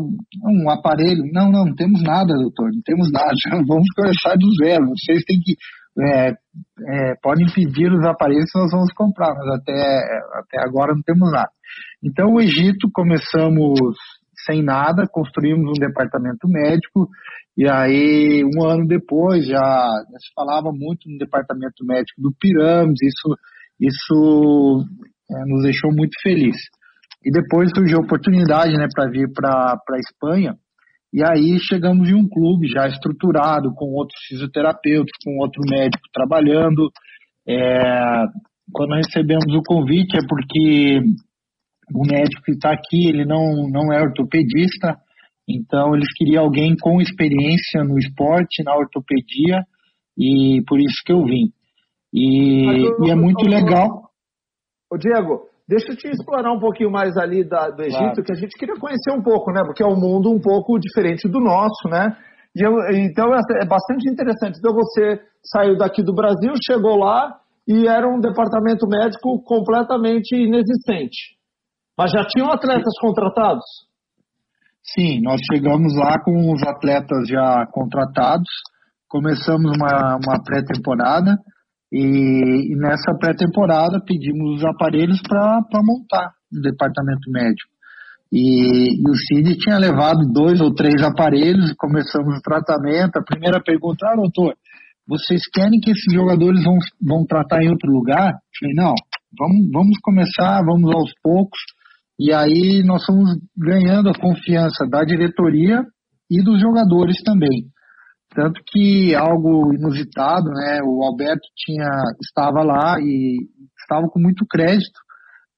um 0.48 0.70
aparelho? 0.70 1.22
Não, 1.32 1.50
não, 1.50 1.66
não 1.66 1.74
temos 1.74 2.02
nada, 2.02 2.32
doutor, 2.32 2.70
não 2.72 2.82
temos 2.82 3.12
nada. 3.12 3.32
Vamos 3.68 3.88
começar 3.94 4.36
do 4.36 4.48
zero. 4.64 4.86
Vocês 4.88 5.22
têm 5.24 5.38
que. 5.38 5.54
É, 5.98 6.30
é, 6.30 7.14
podem 7.20 7.46
pedir 7.52 7.92
os 7.92 8.06
aparelhos 8.06 8.50
que 8.50 8.58
nós 8.58 8.70
vamos 8.70 8.92
comprar, 8.94 9.34
mas 9.34 9.60
até, 9.60 9.74
até 10.34 10.64
agora 10.64 10.94
não 10.94 11.02
temos 11.02 11.30
nada. 11.32 11.50
Então, 12.02 12.32
o 12.32 12.40
Egito, 12.40 12.88
começamos 12.94 13.76
sem 14.46 14.62
nada, 14.62 15.06
construímos 15.10 15.70
um 15.70 15.80
departamento 15.80 16.48
médico, 16.48 17.08
e 17.60 17.68
aí, 17.68 18.42
um 18.42 18.64
ano 18.66 18.86
depois, 18.86 19.46
já, 19.46 19.52
já 19.52 20.18
se 20.18 20.32
falava 20.34 20.72
muito 20.72 21.10
no 21.10 21.18
departamento 21.18 21.84
médico 21.84 22.22
do 22.22 22.32
Pirâmides, 22.40 23.02
isso, 23.02 23.36
isso 23.78 24.86
é, 25.30 25.44
nos 25.44 25.64
deixou 25.64 25.92
muito 25.92 26.18
felizes. 26.22 26.62
E 27.22 27.30
depois 27.30 27.70
surgiu 27.76 27.98
a 27.98 28.02
oportunidade 28.02 28.72
né, 28.78 28.86
para 28.94 29.10
vir 29.10 29.30
para 29.34 29.74
a 29.74 29.98
Espanha, 29.98 30.54
e 31.12 31.22
aí 31.22 31.58
chegamos 31.60 32.08
em 32.08 32.14
um 32.14 32.26
clube 32.26 32.66
já 32.66 32.88
estruturado, 32.88 33.74
com 33.74 33.92
outros 33.92 34.18
fisioterapeutas, 34.26 35.12
com 35.22 35.36
outro 35.36 35.60
médico 35.68 36.08
trabalhando. 36.14 36.88
É, 37.46 38.24
quando 38.72 38.94
recebemos 38.94 39.54
o 39.54 39.62
convite 39.62 40.16
é 40.16 40.26
porque 40.26 41.02
o 41.94 42.06
médico 42.06 42.42
que 42.42 42.52
está 42.52 42.72
aqui, 42.72 43.06
ele 43.06 43.26
não, 43.26 43.68
não 43.68 43.92
é 43.92 44.00
ortopedista, 44.00 44.96
então 45.56 45.94
eles 45.94 46.12
queriam 46.16 46.44
alguém 46.44 46.74
com 46.80 47.00
experiência 47.00 47.84
no 47.84 47.98
esporte, 47.98 48.62
na 48.64 48.76
ortopedia, 48.76 49.64
e 50.16 50.62
por 50.66 50.78
isso 50.78 51.02
que 51.04 51.12
eu 51.12 51.24
vim. 51.24 51.52
E, 52.12 53.06
e 53.06 53.10
é 53.10 53.14
muito 53.14 53.46
legal. 53.46 54.10
Ô 54.92 54.96
Diego, 54.96 55.46
deixa 55.68 55.92
eu 55.92 55.96
te 55.96 56.08
explorar 56.08 56.52
um 56.52 56.58
pouquinho 56.58 56.90
mais 56.90 57.16
ali 57.16 57.48
da, 57.48 57.70
do 57.70 57.82
Egito, 57.82 57.98
claro. 57.98 58.24
que 58.24 58.32
a 58.32 58.36
gente 58.36 58.58
queria 58.58 58.74
conhecer 58.74 59.12
um 59.12 59.22
pouco, 59.22 59.52
né? 59.52 59.62
Porque 59.64 59.82
é 59.82 59.86
um 59.86 59.98
mundo 59.98 60.30
um 60.30 60.40
pouco 60.40 60.78
diferente 60.78 61.28
do 61.28 61.40
nosso, 61.40 61.88
né? 61.88 62.16
Então 62.92 63.32
é 63.32 63.64
bastante 63.64 64.10
interessante. 64.10 64.58
Então 64.58 64.74
você 64.74 65.20
saiu 65.44 65.78
daqui 65.78 66.02
do 66.02 66.12
Brasil, 66.12 66.52
chegou 66.66 66.96
lá 66.96 67.38
e 67.66 67.86
era 67.86 68.08
um 68.08 68.18
departamento 68.18 68.88
médico 68.88 69.40
completamente 69.44 70.34
inexistente. 70.34 71.38
Mas 71.96 72.10
já 72.10 72.24
tinham 72.26 72.50
atletas 72.50 72.94
contratados? 73.00 73.64
Sim, 74.82 75.20
nós 75.22 75.40
chegamos 75.50 75.94
lá 75.94 76.18
com 76.22 76.52
os 76.52 76.62
atletas 76.62 77.28
já 77.28 77.66
contratados, 77.70 78.48
começamos 79.08 79.76
uma, 79.76 80.16
uma 80.16 80.42
pré-temporada 80.42 81.36
e, 81.92 82.72
e, 82.72 82.76
nessa 82.76 83.14
pré-temporada 83.18 84.00
pedimos 84.04 84.56
os 84.56 84.64
aparelhos 84.64 85.20
para 85.22 85.82
montar 85.82 86.32
o 86.52 86.60
departamento 86.60 87.30
médico. 87.30 87.70
E, 88.32 89.00
e, 89.00 89.10
o 89.10 89.14
Cid 89.14 89.56
tinha 89.58 89.76
levado 89.76 90.32
dois 90.32 90.60
ou 90.60 90.72
três 90.72 91.02
aparelhos, 91.02 91.74
começamos 91.76 92.38
o 92.38 92.42
tratamento. 92.42 93.16
A 93.16 93.24
primeira 93.24 93.60
pergunta, 93.60 94.06
ah, 94.08 94.16
doutor, 94.16 94.54
vocês 95.06 95.42
querem 95.52 95.80
que 95.80 95.90
esses 95.90 96.12
jogadores 96.12 96.62
vão, 96.62 96.78
vão 97.02 97.26
tratar 97.26 97.62
em 97.62 97.68
outro 97.68 97.90
lugar? 97.90 98.30
Eu 98.30 98.58
falei, 98.60 98.74
não, 98.76 98.94
vamos, 99.36 99.70
vamos 99.72 99.98
começar, 100.00 100.62
vamos 100.64 100.94
aos 100.94 101.12
poucos. 101.22 101.58
E 102.20 102.34
aí 102.34 102.82
nós 102.84 103.02
fomos 103.06 103.30
ganhando 103.56 104.10
a 104.10 104.14
confiança 104.14 104.86
da 104.86 105.02
diretoria 105.04 105.82
e 106.30 106.42
dos 106.44 106.60
jogadores 106.60 107.16
também. 107.24 107.64
Tanto 108.34 108.60
que 108.66 109.14
algo 109.14 109.72
inusitado, 109.72 110.50
né? 110.50 110.80
O 110.84 111.02
Alberto 111.02 111.48
tinha, 111.56 111.88
estava 112.22 112.62
lá 112.62 113.00
e 113.00 113.38
estava 113.80 114.06
com 114.08 114.20
muito 114.20 114.44
crédito, 114.46 115.00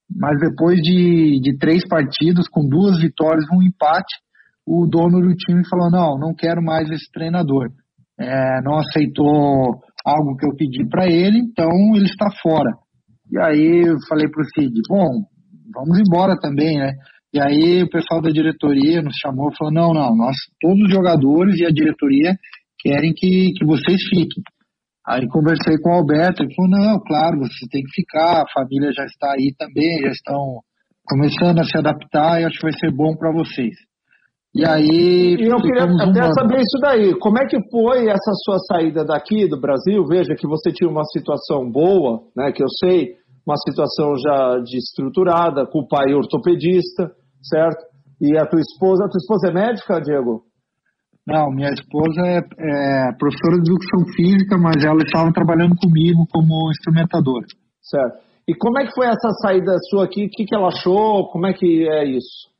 mas 0.09 0.39
depois 0.39 0.79
de, 0.81 1.41
de 1.41 1.57
três 1.57 1.85
partidos, 1.85 2.47
com 2.47 2.65
duas 2.65 2.97
vitórias 2.97 3.43
um 3.51 3.61
empate, 3.61 4.15
o 4.65 4.87
dono 4.87 5.19
do 5.19 5.35
time 5.35 5.67
falou: 5.67 5.91
não, 5.91 6.17
não 6.17 6.33
quero 6.33 6.63
mais 6.63 6.89
esse 6.89 7.11
treinador. 7.11 7.71
É, 8.17 8.61
não 8.61 8.77
aceitou 8.77 9.81
algo 10.05 10.37
que 10.37 10.45
eu 10.45 10.55
pedi 10.55 10.87
para 10.87 11.07
ele, 11.07 11.39
então 11.39 11.69
ele 11.93 12.05
está 12.05 12.29
fora. 12.41 12.71
E 13.29 13.37
aí 13.37 13.83
eu 13.85 13.97
falei 14.07 14.29
para 14.29 14.41
o 14.41 14.45
Cid: 14.45 14.81
bom, 14.87 15.25
vamos 15.73 15.99
embora 15.99 16.37
também, 16.39 16.77
né? 16.77 16.93
E 17.33 17.39
aí 17.39 17.83
o 17.83 17.89
pessoal 17.89 18.21
da 18.21 18.29
diretoria 18.29 19.01
nos 19.01 19.15
chamou 19.19 19.49
e 19.49 19.57
falou, 19.57 19.73
não, 19.73 19.93
não, 19.93 20.15
nós, 20.15 20.35
todos 20.61 20.83
os 20.83 20.93
jogadores 20.93 21.59
e 21.59 21.65
a 21.65 21.71
diretoria 21.71 22.35
querem 22.79 23.11
que, 23.15 23.53
que 23.57 23.65
vocês 23.65 24.01
fiquem. 24.09 24.43
Aí 25.05 25.27
conversei 25.27 25.77
com 25.81 25.89
o 25.89 25.93
Alberto, 25.93 26.43
ele 26.43 26.53
falou, 26.53 26.71
não, 26.71 26.99
claro, 26.99 27.39
você 27.39 27.67
tem 27.71 27.81
que 27.81 27.91
ficar, 27.93 28.41
a 28.41 28.51
família 28.53 28.91
já 28.93 29.03
está 29.03 29.33
aí 29.33 29.53
também, 29.57 30.01
já 30.01 30.11
estão 30.11 30.61
começando 31.05 31.59
a 31.59 31.63
se 31.63 31.77
adaptar 31.77 32.39
e 32.39 32.45
acho 32.45 32.57
que 32.57 32.69
vai 32.69 32.79
ser 32.79 32.91
bom 32.91 33.15
para 33.15 33.31
vocês. 33.31 33.75
E 34.55 34.63
aí. 34.65 35.35
E 35.39 35.47
eu 35.47 35.57
queria 35.57 35.83
até 35.83 36.21
uma... 36.21 36.33
saber 36.33 36.57
isso 36.57 36.77
daí. 36.79 37.17
Como 37.19 37.39
é 37.39 37.47
que 37.47 37.57
foi 37.71 38.07
essa 38.07 38.31
sua 38.45 38.59
saída 38.59 39.03
daqui 39.03 39.47
do 39.47 39.59
Brasil? 39.59 40.05
Veja 40.05 40.35
que 40.35 40.47
você 40.47 40.71
tinha 40.71 40.89
uma 40.89 41.03
situação 41.05 41.69
boa, 41.69 42.21
né? 42.37 42.51
Que 42.51 42.63
eu 42.63 42.69
sei, 42.69 43.15
uma 43.45 43.57
situação 43.57 44.15
já 44.17 44.59
de 44.59 44.77
estruturada, 44.77 45.65
com 45.67 45.79
o 45.79 45.87
pai 45.87 46.13
ortopedista, 46.13 47.11
certo? 47.41 47.85
E 48.21 48.37
a 48.37 48.45
tua 48.45 48.59
esposa, 48.59 49.05
a 49.05 49.09
tua 49.09 49.19
esposa 49.19 49.49
é 49.49 49.53
médica, 49.53 50.01
Diego? 50.01 50.43
Não, 51.25 51.49
minha 51.51 51.69
esposa 51.69 52.21
é, 52.25 52.37
é 52.37 53.11
professora 53.17 53.61
de 53.61 53.71
educação 53.71 54.05
física, 54.13 54.57
mas 54.57 54.83
ela 54.83 55.01
estava 55.01 55.31
trabalhando 55.31 55.75
comigo 55.75 56.25
como 56.31 56.69
instrumentadora. 56.71 57.45
Certo. 57.81 58.23
E 58.47 58.53
como 58.55 58.79
é 58.79 58.85
que 58.85 58.93
foi 58.93 59.07
essa 59.07 59.29
saída 59.41 59.77
sua 59.89 60.05
aqui? 60.05 60.25
O 60.25 60.29
que, 60.29 60.45
que 60.45 60.55
ela 60.55 60.67
achou? 60.67 61.29
Como 61.29 61.47
é 61.47 61.53
que 61.53 61.87
é 61.89 62.05
isso? 62.05 62.51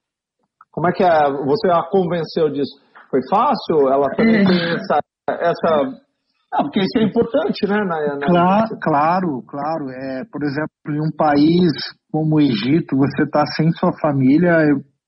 Como 0.71 0.87
é 0.87 0.91
que 0.93 1.03
é, 1.03 1.31
você 1.45 1.69
a 1.69 1.83
convenceu 1.83 2.49
disso? 2.49 2.81
Foi 3.11 3.19
fácil? 3.29 3.89
Ela 3.89 4.09
também 4.15 4.41
é. 4.41 4.45
tem 4.45 4.75
essa, 4.75 4.99
essa 5.29 6.03
ah, 6.53 6.63
porque 6.63 6.81
isso 6.81 6.99
é 6.99 7.03
importante, 7.03 7.67
né? 7.67 7.77
Na, 7.83 8.17
na... 8.17 8.27
Claro, 8.27 8.77
claro, 8.79 9.43
claro. 9.47 9.89
É, 9.89 10.23
por 10.31 10.43
exemplo, 10.43 10.69
em 10.89 11.01
um 11.01 11.11
país 11.17 11.71
como 12.11 12.35
o 12.35 12.41
Egito, 12.41 12.95
você 12.95 13.23
está 13.23 13.43
sem 13.57 13.71
sua 13.71 13.91
família, 13.99 14.55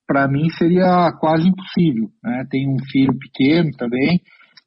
para 0.07 0.27
mim 0.27 0.49
seria 0.57 1.11
quase 1.19 1.47
impossível. 1.47 2.09
Né? 2.23 2.45
Tenho 2.49 2.71
um 2.71 2.83
filho 2.91 3.13
pequeno 3.19 3.69
também, 3.77 4.19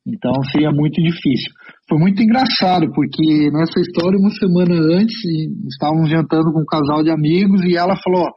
então 0.07 0.33
seria 0.53 0.71
muito 0.71 1.03
difícil. 1.03 1.53
Foi 1.89 1.99
muito 1.99 2.23
engraçado, 2.23 2.91
porque 2.93 3.51
nessa 3.51 3.81
história, 3.81 4.17
uma 4.17 4.31
semana 4.31 4.75
antes, 5.01 5.17
estávamos 5.69 6.09
jantando 6.09 6.53
com 6.53 6.61
um 6.61 6.67
casal 6.67 7.03
de 7.03 7.11
amigos 7.11 7.65
e 7.65 7.77
ela 7.77 7.97
falou: 7.97 8.29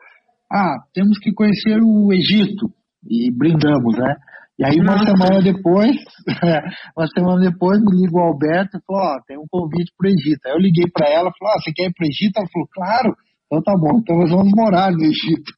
Ah, 0.52 0.78
temos 0.96 1.20
que 1.20 1.32
conhecer 1.32 1.80
o 1.80 2.12
Egito. 2.12 2.72
E 3.08 3.32
brindamos, 3.32 3.98
né? 3.98 4.16
E 4.60 4.66
aí 4.66 4.76
uma 4.80 4.96
Nossa. 4.96 5.06
semana 5.06 5.42
depois, 5.42 5.96
uma 6.96 7.08
semana 7.08 7.50
depois 7.50 7.80
me 7.80 8.02
liga 8.02 8.16
o 8.16 8.20
Alberto 8.20 8.78
e 8.78 8.82
falou, 8.86 9.02
ó, 9.02 9.16
oh, 9.16 9.22
tem 9.26 9.38
um 9.38 9.48
convite 9.50 9.92
para 9.98 10.08
o 10.08 10.12
Egito. 10.12 10.46
Aí 10.46 10.54
eu 10.54 10.60
liguei 10.60 10.86
para 10.94 11.10
ela, 11.10 11.32
falou, 11.38 11.56
oh, 11.56 11.62
você 11.62 11.72
quer 11.74 11.86
ir 11.88 11.94
para 11.94 12.06
o 12.06 12.10
Egito? 12.10 12.38
Ela 12.38 12.48
falou, 12.52 12.68
claro. 12.72 13.16
Então 13.46 13.64
tá 13.64 13.74
bom, 13.76 14.00
então 14.00 14.16
nós 14.18 14.30
vamos 14.30 14.52
morar 14.56 14.92
no 14.92 15.04
Egito. 15.04 15.52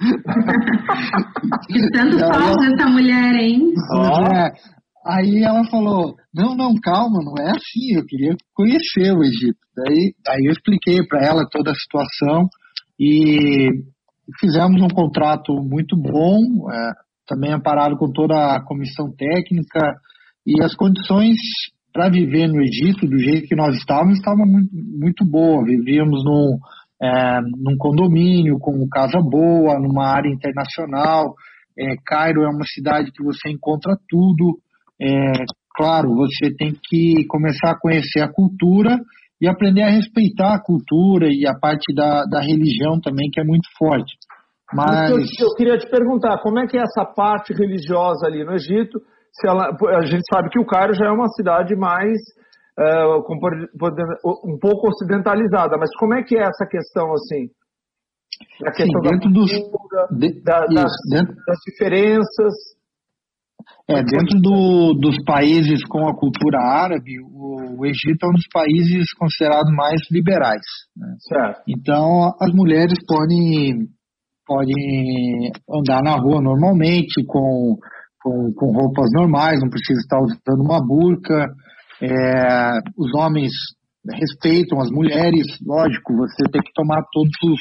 De 1.70 1.90
tanto 1.92 2.18
falta 2.18 2.64
essa 2.66 2.88
mulher, 2.90 3.34
hein? 3.36 3.72
É. 4.34 4.52
Aí 5.06 5.42
ela 5.42 5.64
falou, 5.70 6.14
não, 6.34 6.54
não, 6.54 6.74
calma, 6.82 7.20
não 7.24 7.34
é 7.42 7.50
assim, 7.52 7.94
eu 7.96 8.04
queria 8.04 8.36
conhecer 8.52 9.12
o 9.12 9.24
Egito. 9.24 9.56
Daí, 9.74 10.12
aí 10.28 10.44
eu 10.44 10.52
expliquei 10.52 10.98
para 11.06 11.24
ela 11.24 11.48
toda 11.50 11.70
a 11.70 11.74
situação 11.74 12.48
e 13.00 13.70
fizemos 14.38 14.82
um 14.82 14.88
contrato 14.88 15.54
muito 15.54 15.96
bom, 15.96 16.70
é, 16.70 16.92
também 17.28 17.52
amparado 17.52 17.96
com 17.96 18.10
toda 18.10 18.56
a 18.56 18.64
comissão 18.64 19.12
técnica 19.14 19.94
e 20.46 20.62
as 20.62 20.74
condições 20.74 21.36
para 21.92 22.08
viver 22.08 22.46
no 22.48 22.60
Egito, 22.62 23.06
do 23.06 23.18
jeito 23.18 23.48
que 23.48 23.56
nós 23.56 23.76
estávamos, 23.76 24.18
estavam 24.18 24.46
muito, 24.46 24.70
muito 24.72 25.24
boa. 25.24 25.64
Vivíamos 25.64 26.24
num, 26.24 26.58
é, 27.02 27.40
num 27.40 27.76
condomínio 27.76 28.58
com 28.58 28.88
casa 28.88 29.18
boa, 29.20 29.78
numa 29.78 30.06
área 30.06 30.30
internacional. 30.30 31.34
É, 31.78 31.96
Cairo 32.06 32.42
é 32.42 32.48
uma 32.48 32.64
cidade 32.64 33.10
que 33.12 33.22
você 33.22 33.50
encontra 33.50 33.96
tudo. 34.08 34.58
É, 35.00 35.44
claro, 35.74 36.14
você 36.14 36.54
tem 36.56 36.72
que 36.82 37.26
começar 37.28 37.72
a 37.72 37.78
conhecer 37.78 38.20
a 38.20 38.32
cultura 38.32 38.98
e 39.40 39.46
aprender 39.46 39.82
a 39.82 39.90
respeitar 39.90 40.54
a 40.54 40.62
cultura 40.62 41.28
e 41.30 41.46
a 41.46 41.54
parte 41.54 41.94
da, 41.94 42.24
da 42.24 42.40
religião 42.40 43.00
também, 43.00 43.30
que 43.30 43.40
é 43.40 43.44
muito 43.44 43.68
forte. 43.78 44.16
Mas... 44.72 45.10
Eu, 45.10 45.48
eu, 45.48 45.54
queria 45.54 45.78
te 45.78 45.88
perguntar, 45.88 46.38
como 46.42 46.58
é 46.58 46.66
que 46.66 46.76
é 46.76 46.82
essa 46.82 47.04
parte 47.04 47.52
religiosa 47.54 48.26
ali 48.26 48.44
no 48.44 48.52
Egito? 48.52 49.00
Se 49.32 49.48
ela, 49.48 49.70
a 49.96 50.02
gente 50.02 50.22
sabe 50.32 50.50
que 50.50 50.58
o 50.58 50.66
Cairo 50.66 50.94
já 50.94 51.06
é 51.06 51.10
uma 51.10 51.28
cidade 51.28 51.74
mais 51.76 52.18
é, 52.78 53.06
um 53.06 54.58
pouco 54.60 54.88
ocidentalizada, 54.88 55.76
mas 55.78 55.90
como 55.98 56.14
é 56.14 56.22
que 56.22 56.36
é 56.36 56.42
essa 56.42 56.66
questão 56.66 57.12
assim? 57.12 57.48
A 58.64 58.70
questão 58.70 59.02
Sim, 59.02 59.10
dentro 59.10 59.32
da 59.32 59.40
dos, 59.40 59.50
de, 59.50 60.42
da, 60.42 60.64
isso, 60.64 60.74
das, 60.74 60.92
dentro, 61.10 61.34
das, 61.46 61.58
diferenças. 61.66 62.54
É, 63.88 64.02
dentro 64.02 64.40
do, 64.40 64.94
dos 64.94 65.16
países 65.24 65.84
com 65.88 66.06
a 66.06 66.14
cultura 66.14 66.58
árabe, 66.58 67.18
o, 67.20 67.80
o, 67.80 67.86
Egito 67.86 68.24
é 68.24 68.28
um 68.28 68.32
dos 68.32 68.46
países 68.52 69.12
considerados 69.14 69.74
mais 69.74 70.00
liberais. 70.10 70.62
Né? 70.96 71.14
Certo. 71.20 71.62
Então, 71.66 72.32
as 72.40 72.52
mulheres 72.52 72.98
podem 73.06 73.88
podem 74.48 75.52
andar 75.70 76.02
na 76.02 76.16
rua 76.16 76.40
normalmente, 76.40 77.22
com, 77.26 77.76
com, 78.22 78.52
com 78.54 78.72
roupas 78.72 79.10
normais, 79.12 79.60
não 79.60 79.68
precisa 79.68 80.00
estar 80.00 80.18
usando 80.18 80.64
uma 80.64 80.80
burca. 80.80 81.46
É, 82.00 82.80
os 82.96 83.14
homens 83.14 83.52
respeitam 84.10 84.80
as 84.80 84.90
mulheres, 84.90 85.46
lógico, 85.64 86.16
você 86.16 86.50
tem 86.50 86.62
que 86.62 86.72
tomar 86.74 87.02
todos 87.12 87.34
os, 87.44 87.60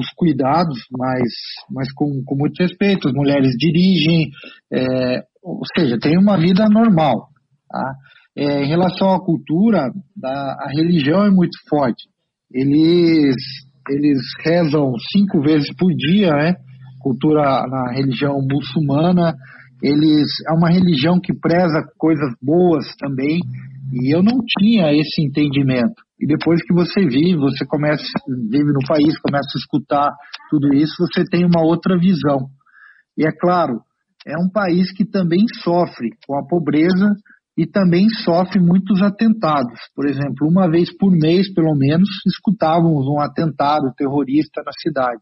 os 0.00 0.06
cuidados, 0.16 0.78
mas, 0.96 1.28
mas 1.68 1.92
com, 1.92 2.22
com 2.24 2.36
muito 2.36 2.62
respeito. 2.62 3.08
As 3.08 3.14
mulheres 3.14 3.50
dirigem, 3.58 4.30
é, 4.72 5.22
ou 5.42 5.62
seja, 5.76 5.98
tem 5.98 6.16
uma 6.16 6.38
vida 6.38 6.68
normal. 6.68 7.26
Tá? 7.68 7.94
É, 8.36 8.62
em 8.62 8.68
relação 8.68 9.10
à 9.10 9.20
cultura, 9.20 9.90
a, 10.24 10.28
a 10.28 10.68
religião 10.70 11.26
é 11.26 11.30
muito 11.30 11.58
forte. 11.68 12.08
Eles 12.52 13.34
eles 13.88 14.20
rezam 14.44 14.92
cinco 15.12 15.40
vezes 15.40 15.68
por 15.76 15.92
dia, 15.94 16.30
né? 16.32 16.54
Cultura 17.00 17.66
na 17.66 17.92
religião 17.92 18.38
muçulmana, 18.40 19.34
eles 19.82 20.28
é 20.48 20.52
uma 20.52 20.70
religião 20.70 21.18
que 21.20 21.34
preza 21.34 21.82
coisas 21.98 22.32
boas 22.40 22.84
também, 22.96 23.40
e 23.92 24.14
eu 24.14 24.22
não 24.22 24.38
tinha 24.58 24.92
esse 24.92 25.20
entendimento. 25.20 26.00
E 26.20 26.26
depois 26.26 26.62
que 26.62 26.72
você 26.72 27.00
vive, 27.00 27.36
você 27.36 27.66
começa 27.66 28.04
vive 28.48 28.72
no 28.72 28.86
país, 28.86 29.18
começa 29.18 29.50
a 29.54 29.58
escutar 29.58 30.10
tudo 30.48 30.72
isso, 30.72 30.94
você 30.98 31.24
tem 31.24 31.44
uma 31.44 31.62
outra 31.62 31.98
visão. 31.98 32.46
E 33.18 33.26
é 33.26 33.32
claro, 33.32 33.80
é 34.24 34.38
um 34.38 34.48
país 34.48 34.92
que 34.92 35.04
também 35.04 35.44
sofre 35.62 36.10
com 36.26 36.38
a 36.38 36.46
pobreza 36.46 37.10
e 37.56 37.66
também 37.66 38.08
sofre 38.24 38.58
muitos 38.58 39.02
atentados. 39.02 39.78
Por 39.94 40.06
exemplo, 40.06 40.48
uma 40.48 40.70
vez 40.70 40.94
por 40.96 41.10
mês, 41.10 41.52
pelo 41.52 41.74
menos, 41.74 42.08
escutávamos 42.26 43.06
um 43.06 43.20
atentado 43.20 43.92
terrorista 43.96 44.62
na 44.64 44.72
cidade. 44.80 45.20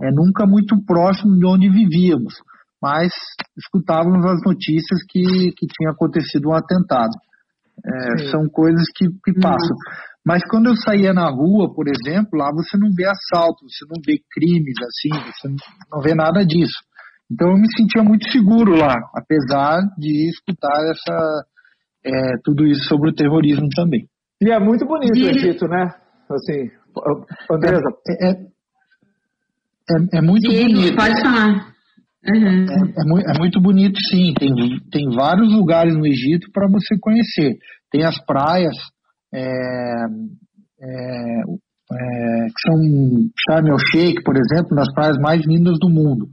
É 0.00 0.10
nunca 0.10 0.46
muito 0.46 0.76
próximo 0.84 1.38
de 1.38 1.46
onde 1.46 1.70
vivíamos, 1.70 2.34
mas 2.82 3.12
escutávamos 3.56 4.24
as 4.26 4.40
notícias 4.44 5.00
que, 5.08 5.52
que 5.56 5.66
tinha 5.66 5.90
acontecido 5.92 6.48
um 6.48 6.54
atentado. 6.54 7.12
É, 7.84 8.30
são 8.30 8.48
coisas 8.48 8.84
que, 8.96 9.08
que 9.24 9.40
passam. 9.40 9.76
Mas 10.26 10.42
quando 10.48 10.66
eu 10.66 10.76
saía 10.76 11.12
na 11.12 11.28
rua, 11.28 11.72
por 11.74 11.86
exemplo, 11.88 12.38
lá 12.38 12.50
você 12.52 12.76
não 12.76 12.90
vê 12.94 13.06
assalto, 13.06 13.64
você 13.68 13.84
não 13.88 14.00
vê 14.04 14.20
crimes 14.32 14.74
assim, 14.82 15.32
você 15.32 15.48
não 15.92 16.00
vê 16.00 16.14
nada 16.14 16.44
disso. 16.44 16.78
Então 17.30 17.48
eu 17.50 17.56
me 17.56 17.66
sentia 17.76 18.02
muito 18.04 18.28
seguro 18.30 18.76
lá, 18.76 18.94
apesar 19.16 19.80
de 19.98 20.28
escutar 20.28 20.78
essa, 20.90 21.44
é, 22.04 22.36
tudo 22.44 22.66
isso 22.66 22.84
sobre 22.84 23.10
o 23.10 23.14
terrorismo 23.14 23.68
também. 23.74 24.06
E 24.40 24.50
é 24.50 24.58
muito 24.58 24.86
bonito 24.86 25.14
o 25.14 25.30
Egito, 25.30 25.68
né? 25.68 25.94
Assim, 26.30 26.70
Andresa. 27.50 27.88
É, 28.08 28.28
é, 28.28 28.30
é, 29.90 30.18
é 30.18 30.20
muito 30.20 30.48
Diego, 30.48 30.72
bonito. 30.72 30.96
Pode 30.96 31.20
falar. 31.20 31.72
Uhum. 32.24 32.66
É, 32.68 32.74
é, 33.34 33.38
muito 33.38 33.60
bonito, 33.60 33.98
sim. 34.10 34.32
Tem, 34.38 34.50
tem 34.90 35.10
vários 35.14 35.52
lugares 35.52 35.94
no 35.94 36.06
Egito 36.06 36.50
para 36.52 36.68
você 36.68 36.96
conhecer. 37.00 37.58
Tem 37.90 38.04
as 38.04 38.18
praias 38.24 38.76
é, 39.34 39.40
é, 39.40 41.42
é, 41.92 42.46
que 42.46 42.60
são 42.66 42.78
Sharm 43.48 43.66
el 43.66 43.78
Sheikh, 43.78 44.22
por 44.22 44.36
exemplo, 44.36 44.74
nas 44.74 44.92
praias 44.94 45.18
mais 45.18 45.44
lindas 45.46 45.78
do 45.80 45.88
mundo. 45.88 46.28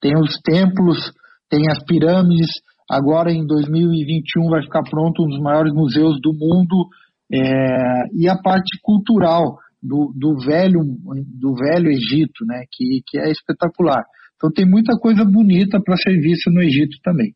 Tem 0.00 0.16
os 0.16 0.38
templos, 0.42 1.12
tem 1.50 1.68
as 1.70 1.82
pirâmides. 1.84 2.50
Agora, 2.90 3.32
em 3.32 3.46
2021, 3.46 4.48
vai 4.48 4.62
ficar 4.62 4.82
pronto 4.82 5.24
um 5.24 5.28
dos 5.28 5.40
maiores 5.40 5.72
museus 5.72 6.20
do 6.20 6.32
mundo. 6.32 6.88
É, 7.32 8.06
e 8.14 8.28
a 8.28 8.36
parte 8.36 8.78
cultural 8.82 9.56
do, 9.82 10.12
do, 10.14 10.36
velho, 10.44 10.80
do 11.40 11.54
velho 11.54 11.90
Egito, 11.90 12.44
né, 12.46 12.64
que, 12.70 13.00
que 13.06 13.18
é 13.18 13.30
espetacular. 13.30 14.04
Então 14.36 14.50
tem 14.50 14.68
muita 14.68 14.96
coisa 14.98 15.24
bonita 15.24 15.80
para 15.82 15.96
ser 15.96 16.20
vista 16.20 16.50
no 16.50 16.62
Egito 16.62 16.96
também. 17.02 17.32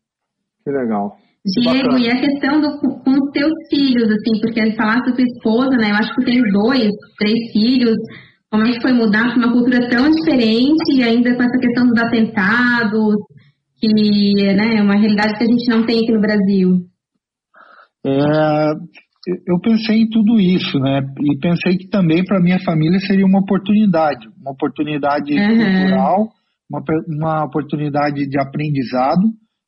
Que 0.63 0.71
legal. 0.71 1.17
Diego, 1.45 1.97
e 1.97 2.09
a 2.09 2.19
questão 2.19 2.59
do, 2.59 2.77
com 2.79 3.11
os 3.11 3.31
teus 3.31 3.53
filhos, 3.69 4.09
assim, 4.11 4.41
porque 4.41 4.59
ele 4.59 4.75
falasse 4.75 5.09
da 5.09 5.15
tua 5.15 5.23
esposa, 5.23 5.77
né? 5.77 5.91
Eu 5.91 5.95
acho 5.95 6.13
que 6.15 6.25
tem 6.25 6.41
dois, 6.51 6.91
três 7.17 7.51
filhos. 7.53 7.95
Como 8.51 8.65
é 8.65 8.71
que 8.71 8.81
foi 8.81 8.91
mudar 8.91 9.29
para 9.29 9.37
uma 9.37 9.53
cultura 9.53 9.87
tão 9.89 10.09
diferente 10.09 10.93
e 10.93 11.03
ainda 11.03 11.35
com 11.35 11.43
essa 11.43 11.57
questão 11.57 11.87
dos 11.87 12.01
atentados, 12.01 13.15
que 13.79 14.53
né, 14.53 14.77
é 14.77 14.81
uma 14.81 14.95
realidade 14.95 15.37
que 15.37 15.43
a 15.43 15.47
gente 15.47 15.69
não 15.69 15.85
tem 15.85 16.03
aqui 16.03 16.11
no 16.11 16.21
Brasil? 16.21 16.81
É, 18.05 18.71
eu 19.47 19.59
pensei 19.61 20.01
em 20.01 20.09
tudo 20.09 20.39
isso, 20.39 20.79
né? 20.79 21.01
E 21.21 21.37
pensei 21.39 21.77
que 21.77 21.89
também 21.89 22.23
para 22.23 22.39
minha 22.39 22.59
família 22.59 22.99
seria 22.99 23.25
uma 23.25 23.39
oportunidade, 23.39 24.27
uma 24.39 24.51
oportunidade 24.51 25.33
uhum. 25.33 25.57
cultural 25.57 26.37
uma, 26.69 26.83
uma 27.07 27.45
oportunidade 27.45 28.27
de 28.27 28.39
aprendizado 28.39 29.23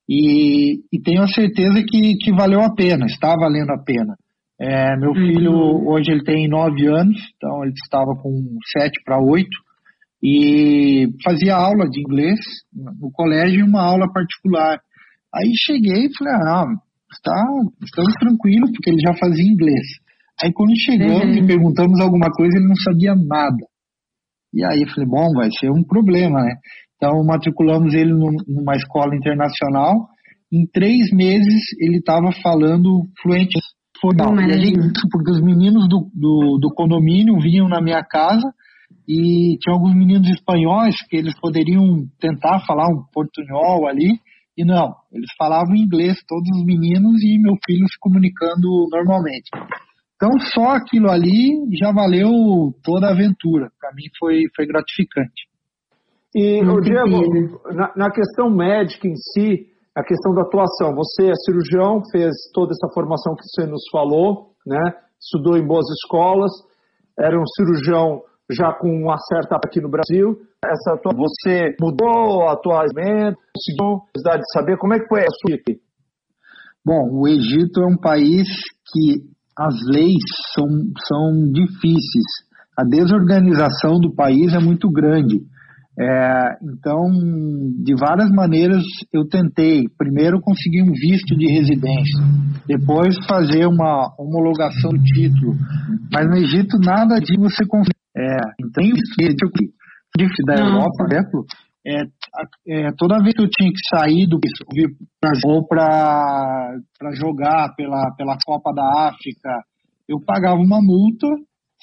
e, 0.08 0.80
e 0.92 1.02
tenho 1.02 1.22
a 1.22 1.28
certeza 1.28 1.82
que, 1.88 2.16
que 2.18 2.32
valeu 2.32 2.62
a 2.62 2.74
pena, 2.74 3.06
está 3.06 3.36
valendo 3.36 3.72
a 3.72 3.84
pena. 3.84 4.16
É, 4.60 4.98
meu 4.98 5.12
uhum. 5.12 5.16
filho, 5.16 5.54
hoje 5.88 6.12
ele 6.12 6.24
tem 6.24 6.48
nove 6.50 6.86
anos, 6.88 7.18
então 7.36 7.64
ele 7.64 7.74
estava 7.74 8.14
com 8.22 8.32
sete 8.78 9.02
para 9.06 9.22
oito, 9.22 9.58
e 10.22 11.08
fazia 11.24 11.56
aula 11.56 11.90
de 11.90 12.00
inglês 12.02 12.40
no 12.74 13.12
colégio 13.12 13.60
e 13.60 13.64
uma 13.64 13.82
aula 13.82 14.12
particular. 14.12 14.80
Aí 15.34 15.52
cheguei 15.56 16.08
e 16.08 16.18
falei, 16.18 16.34
ah, 16.34 16.66
está, 17.12 17.36
estamos 17.84 18.14
tranquilos, 18.20 18.72
porque 18.72 18.90
ele 18.90 19.02
já 19.02 19.14
fazia 19.18 19.46
inglês. 19.46 19.86
Aí 20.42 20.52
quando 20.54 20.72
chegamos 20.78 21.38
uhum. 21.38 21.44
e 21.44 21.48
perguntamos 21.48 22.00
alguma 22.00 22.30
coisa, 22.32 22.58
ele 22.58 22.68
não 22.68 22.76
sabia 22.76 23.16
nada. 23.16 23.66
E 24.54 24.64
aí 24.64 24.82
eu 24.82 24.90
falei, 24.90 25.08
bom, 25.08 25.34
vai 25.34 25.50
ser 25.52 25.70
um 25.70 25.84
problema, 25.84 26.42
né? 26.42 26.56
Então, 26.96 27.24
matriculamos 27.24 27.94
ele 27.94 28.12
numa 28.12 28.76
escola 28.76 29.16
internacional. 29.16 30.10
Em 30.52 30.66
três 30.66 31.12
meses, 31.14 31.62
ele 31.80 31.98
estava 31.98 32.32
falando 32.44 33.06
fluente 33.22 33.58
espanhol. 33.58 34.34
porque 35.12 35.32
os 35.32 35.42
meninos 35.42 35.88
do, 35.88 36.10
do, 36.14 36.58
do, 36.60 36.74
condomínio 36.74 37.40
vinham 37.40 37.70
na 37.70 37.82
minha 37.82 38.04
casa 38.04 38.52
e 39.10 39.58
tinha 39.58 39.74
alguns 39.74 39.96
meninos 39.96 40.30
espanhóis 40.30 40.94
que 41.10 41.18
eles 41.18 41.34
poderiam 41.42 42.06
tentar 42.20 42.60
falar 42.68 42.86
um 42.86 43.02
portunhol 43.12 43.88
ali. 43.88 44.20
E 44.56 44.64
não, 44.64 44.94
eles 45.12 45.32
falavam 45.36 45.76
inglês, 45.76 46.16
todos 46.28 46.48
os 46.56 46.64
meninos, 46.64 47.20
e 47.24 47.42
meu 47.42 47.56
filho 47.66 47.88
se 47.88 47.98
comunicando 48.00 48.68
normalmente. 48.92 49.50
Então, 50.16 50.30
só 50.54 50.76
aquilo 50.76 51.10
ali 51.10 51.58
já 51.82 51.92
valeu 51.92 52.30
toda 52.84 53.08
a 53.08 53.12
aventura. 53.12 53.72
Para 53.80 53.96
mim 53.96 54.04
foi, 54.20 54.44
foi 54.56 54.68
gratificante. 54.68 55.50
E, 56.36 56.62
o 56.62 56.80
Diego, 56.80 57.64
na, 57.74 57.92
na, 57.96 58.12
questão 58.12 58.52
médica 58.52 59.08
em 59.08 59.16
si, 59.16 59.66
a 59.96 60.04
questão 60.04 60.36
da 60.36 60.44
atuação, 60.44 60.94
você 60.94 61.32
é 61.32 61.36
cirurgião, 61.36 62.04
fez 62.12 62.36
toda 62.54 62.74
essa 62.74 62.94
formação 62.94 63.34
que 63.34 63.42
você 63.44 63.66
nos 63.66 63.82
falou, 63.92 64.52
né? 64.68 64.94
estudou 65.20 65.58
em 65.58 65.66
boas 65.66 65.86
escolas, 65.90 66.52
era 67.18 67.36
um 67.36 67.48
cirurgião 67.56 68.22
já 68.52 68.74
com 68.74 68.90
uma 68.90 69.18
certa 69.18 69.56
aqui 69.56 69.80
no 69.82 69.90
Brasil. 69.90 70.38
Essa 70.66 70.98
tua, 70.98 71.14
você 71.16 71.76
mudou 71.80 72.50
atualmente, 72.50 73.38
conseguiu 73.56 74.02
necessidade 74.16 74.42
de 74.42 74.52
saber 74.52 74.78
como 74.78 74.94
é 74.94 75.00
que 75.00 75.08
foi 75.08 75.22
a 75.22 75.30
sua 75.30 75.56
aqui? 75.56 75.80
Bom, 76.86 77.10
o 77.12 77.28
Egito 77.28 77.82
é 77.82 77.86
um 77.86 77.98
país 77.98 78.48
que 78.92 79.22
as 79.58 79.76
leis 79.92 80.24
são, 80.54 80.66
são 81.08 81.52
difíceis. 81.52 82.50
A 82.78 82.84
desorganização 82.84 84.00
do 84.00 84.16
país 84.16 84.54
é 84.54 84.60
muito 84.60 84.90
grande. 84.90 85.42
É, 86.02 86.56
então, 86.64 87.12
de 87.84 87.94
várias 87.94 88.32
maneiras, 88.32 88.82
eu 89.12 89.28
tentei. 89.28 89.84
Primeiro, 89.98 90.40
conseguir 90.40 90.82
um 90.82 90.94
visto 90.94 91.36
de 91.38 91.52
residência, 91.52 92.24
depois, 92.66 93.18
fazer 93.28 93.66
uma 93.66 94.08
homologação 94.18 94.92
do 94.92 95.04
título. 95.04 95.56
Mas 96.14 96.26
no 96.26 96.38
Egito, 96.38 96.80
nada 96.80 97.20
de 97.20 97.38
você 97.38 97.66
conseguir. 97.68 97.99
É, 98.18 98.38
então, 98.62 98.84
isso 98.84 100.46
da 100.46 100.56
Europa, 100.56 100.92
por 100.98 101.14
exemplo, 101.14 101.46
é, 101.86 102.02
é, 102.68 102.92
toda 102.98 103.22
vez 103.22 103.34
que 103.34 103.42
eu 103.42 103.50
tinha 103.50 103.70
que 103.70 103.96
sair 103.96 104.28
do 104.28 104.40
ou 105.46 105.68
para 105.68 106.76
jogar 107.14 107.74
pela, 107.76 108.14
pela 108.18 108.38
Copa 108.46 108.74
da 108.74 109.10
África, 109.10 109.50
eu 110.08 110.20
pagava 110.26 110.60
uma 110.60 110.82
multa 110.82 111.28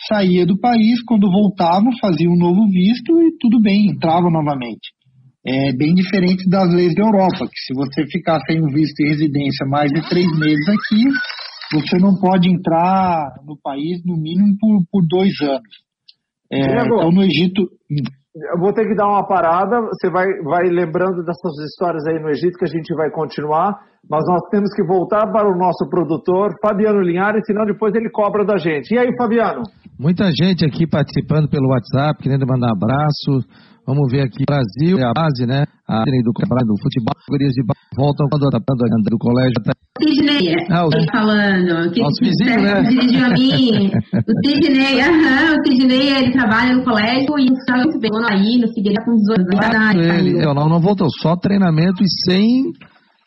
saía 0.08 0.44
do 0.44 0.58
país, 0.58 1.02
quando 1.06 1.30
voltava, 1.30 1.86
fazia 2.00 2.28
um 2.28 2.36
novo 2.36 2.68
visto 2.68 3.20
e 3.22 3.36
tudo 3.40 3.60
bem, 3.60 3.90
entrava 3.90 4.30
novamente. 4.30 4.94
É 5.44 5.72
bem 5.76 5.94
diferente 5.94 6.48
das 6.50 6.68
leis 6.74 6.94
da 6.94 7.02
Europa, 7.02 7.46
que 7.46 7.60
se 7.60 7.72
você 7.72 8.04
ficar 8.10 8.40
sem 8.46 8.60
um 8.60 8.68
visto 8.68 8.96
de 8.96 9.08
residência 9.08 9.64
mais 9.66 9.90
de 9.90 10.06
três 10.08 10.26
meses 10.38 10.68
aqui, 10.68 11.04
você 11.72 11.98
não 11.98 12.18
pode 12.20 12.50
entrar 12.50 13.32
no 13.44 13.56
país 13.62 14.04
no 14.04 14.16
mínimo 14.16 14.56
por, 14.58 14.82
por 14.90 15.06
dois 15.08 15.32
anos. 15.40 15.85
É, 16.52 16.84
então 16.84 17.10
no 17.10 17.22
Egito. 17.22 17.62
Eu 18.36 18.60
vou 18.60 18.70
ter 18.72 18.86
que 18.86 18.94
dar 18.94 19.08
uma 19.08 19.26
parada, 19.26 19.80
você 19.80 20.10
vai, 20.10 20.26
vai 20.44 20.68
lembrando 20.68 21.24
dessas 21.24 21.52
histórias 21.64 22.06
aí 22.06 22.20
no 22.20 22.28
Egito 22.28 22.58
que 22.58 22.66
a 22.66 22.68
gente 22.68 22.94
vai 22.94 23.10
continuar, 23.10 23.72
mas 24.10 24.24
nós 24.28 24.42
temos 24.50 24.74
que 24.74 24.84
voltar 24.84 25.26
para 25.32 25.48
o 25.48 25.56
nosso 25.56 25.88
produtor, 25.88 26.52
Fabiano 26.60 27.00
Linhares, 27.00 27.46
senão 27.46 27.64
depois 27.64 27.94
ele 27.94 28.10
cobra 28.10 28.44
da 28.44 28.58
gente. 28.58 28.92
E 28.92 28.98
aí, 28.98 29.08
Fabiano? 29.16 29.62
Muita 29.98 30.30
gente 30.30 30.66
aqui 30.66 30.86
participando 30.86 31.48
pelo 31.48 31.70
WhatsApp, 31.70 32.22
querendo 32.22 32.46
mandar 32.46 32.72
abraço. 32.72 33.40
Vamos 33.86 34.10
ver 34.10 34.22
aqui, 34.22 34.44
Brasil 34.44 34.98
é 34.98 35.04
a 35.04 35.12
base, 35.14 35.46
né? 35.46 35.64
A 35.86 36.02
do, 36.02 36.32
do 36.32 36.82
futebol, 36.82 37.14
categorias 37.14 37.52
de 37.52 37.62
voltam 37.96 38.26
quando 38.28 38.48
adaptando 38.48 38.82
a 38.82 39.10
do 39.10 39.18
colégio. 39.18 39.54
Até... 39.60 39.72
Sidney, 40.02 40.56
ah, 40.68 40.86
o... 40.86 40.90
falando. 41.12 41.92
Que 41.92 42.00
Nosso 42.02 42.18
vizinho, 42.20 42.62
né? 42.62 42.82
Dirigiu 42.82 43.24
a 43.24 43.28
mim. 43.28 43.90
o 43.94 44.32
Sidney, 44.44 45.00
aham, 45.06 45.54
o 45.54 45.66
Sidney, 45.66 46.08
ele 46.18 46.32
trabalha 46.32 46.74
no 46.74 46.82
colégio 46.82 47.38
e 47.38 47.44
está 47.44 47.76
muito 47.76 48.00
bem. 48.00 48.10
aí, 48.28 48.58
no 48.58 48.68
Figueiredo, 48.74 49.04
com 49.04 49.14
18 49.14 49.76
anos. 49.76 50.18
Ele, 50.18 50.44
não, 50.44 50.68
não 50.68 50.80
voltou, 50.80 51.06
só 51.22 51.36
treinamento 51.36 52.02
e 52.02 52.08
sem 52.28 52.72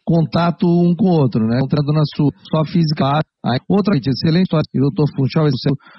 contato 0.04 0.68
um 0.68 0.94
com 0.94 1.06
o 1.06 1.22
outro, 1.22 1.48
né? 1.48 1.62
Entrando 1.64 1.94
na 1.94 2.04
sua, 2.16 2.32
sua 2.52 2.66
física. 2.66 3.22
Aí, 3.46 3.58
outra 3.70 3.96
excelente 3.96 4.50
do 4.52 4.82
doutor 4.82 5.06
Funchal 5.16 5.48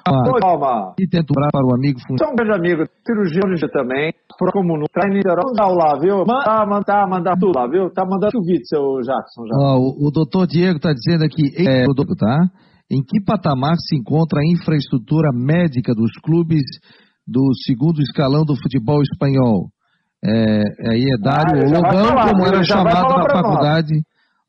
Calma. 0.04 0.94
e 1.00 1.08
tento 1.08 1.32
para 1.32 1.64
o 1.64 1.74
amigo 1.74 1.98
Funchal. 2.00 2.26
São 2.26 2.32
um 2.32 2.36
grande 2.36 2.52
amigo, 2.52 2.84
cirurgião 3.06 3.68
também, 3.72 4.12
como 4.52 4.76
no 4.76 4.84
tá 4.92 5.08
em 5.08 5.22
lá, 5.24 5.98
viu? 5.98 6.18
Manda, 6.26 6.66
manda, 6.66 7.06
manda 7.06 7.34
tudo 7.40 7.58
lá, 7.58 7.66
viu? 7.66 7.90
Tá 7.90 8.04
mandando 8.04 8.38
o 8.38 8.44
vídeo, 8.44 8.66
seu 8.66 9.00
Jackson. 9.00 9.46
Já. 9.46 9.56
Ó, 9.56 9.78
o, 9.78 10.08
o 10.08 10.10
doutor 10.10 10.46
Diego 10.46 10.76
está 10.76 10.92
dizendo 10.92 11.24
aqui, 11.24 11.42
é, 11.66 11.84
o 11.84 11.94
doutor, 11.94 12.14
tá? 12.14 12.44
Em 12.90 13.02
que 13.02 13.24
patamar 13.24 13.76
se 13.78 13.96
encontra 13.96 14.40
a 14.40 14.46
infraestrutura 14.46 15.30
médica 15.32 15.94
dos 15.94 16.12
clubes 16.22 16.62
do 17.26 17.54
segundo 17.64 18.02
escalão 18.02 18.44
do 18.44 18.54
futebol 18.54 19.00
espanhol? 19.00 19.70
É, 20.22 20.62
aí 20.90 21.04
é 21.08 21.16
Dário 21.22 21.62
ah, 21.62 21.70
Lobão, 21.70 22.28
como 22.28 22.46
era 22.46 22.62
chamado 22.62 23.16
na 23.16 23.30
faculdade. 23.30 23.94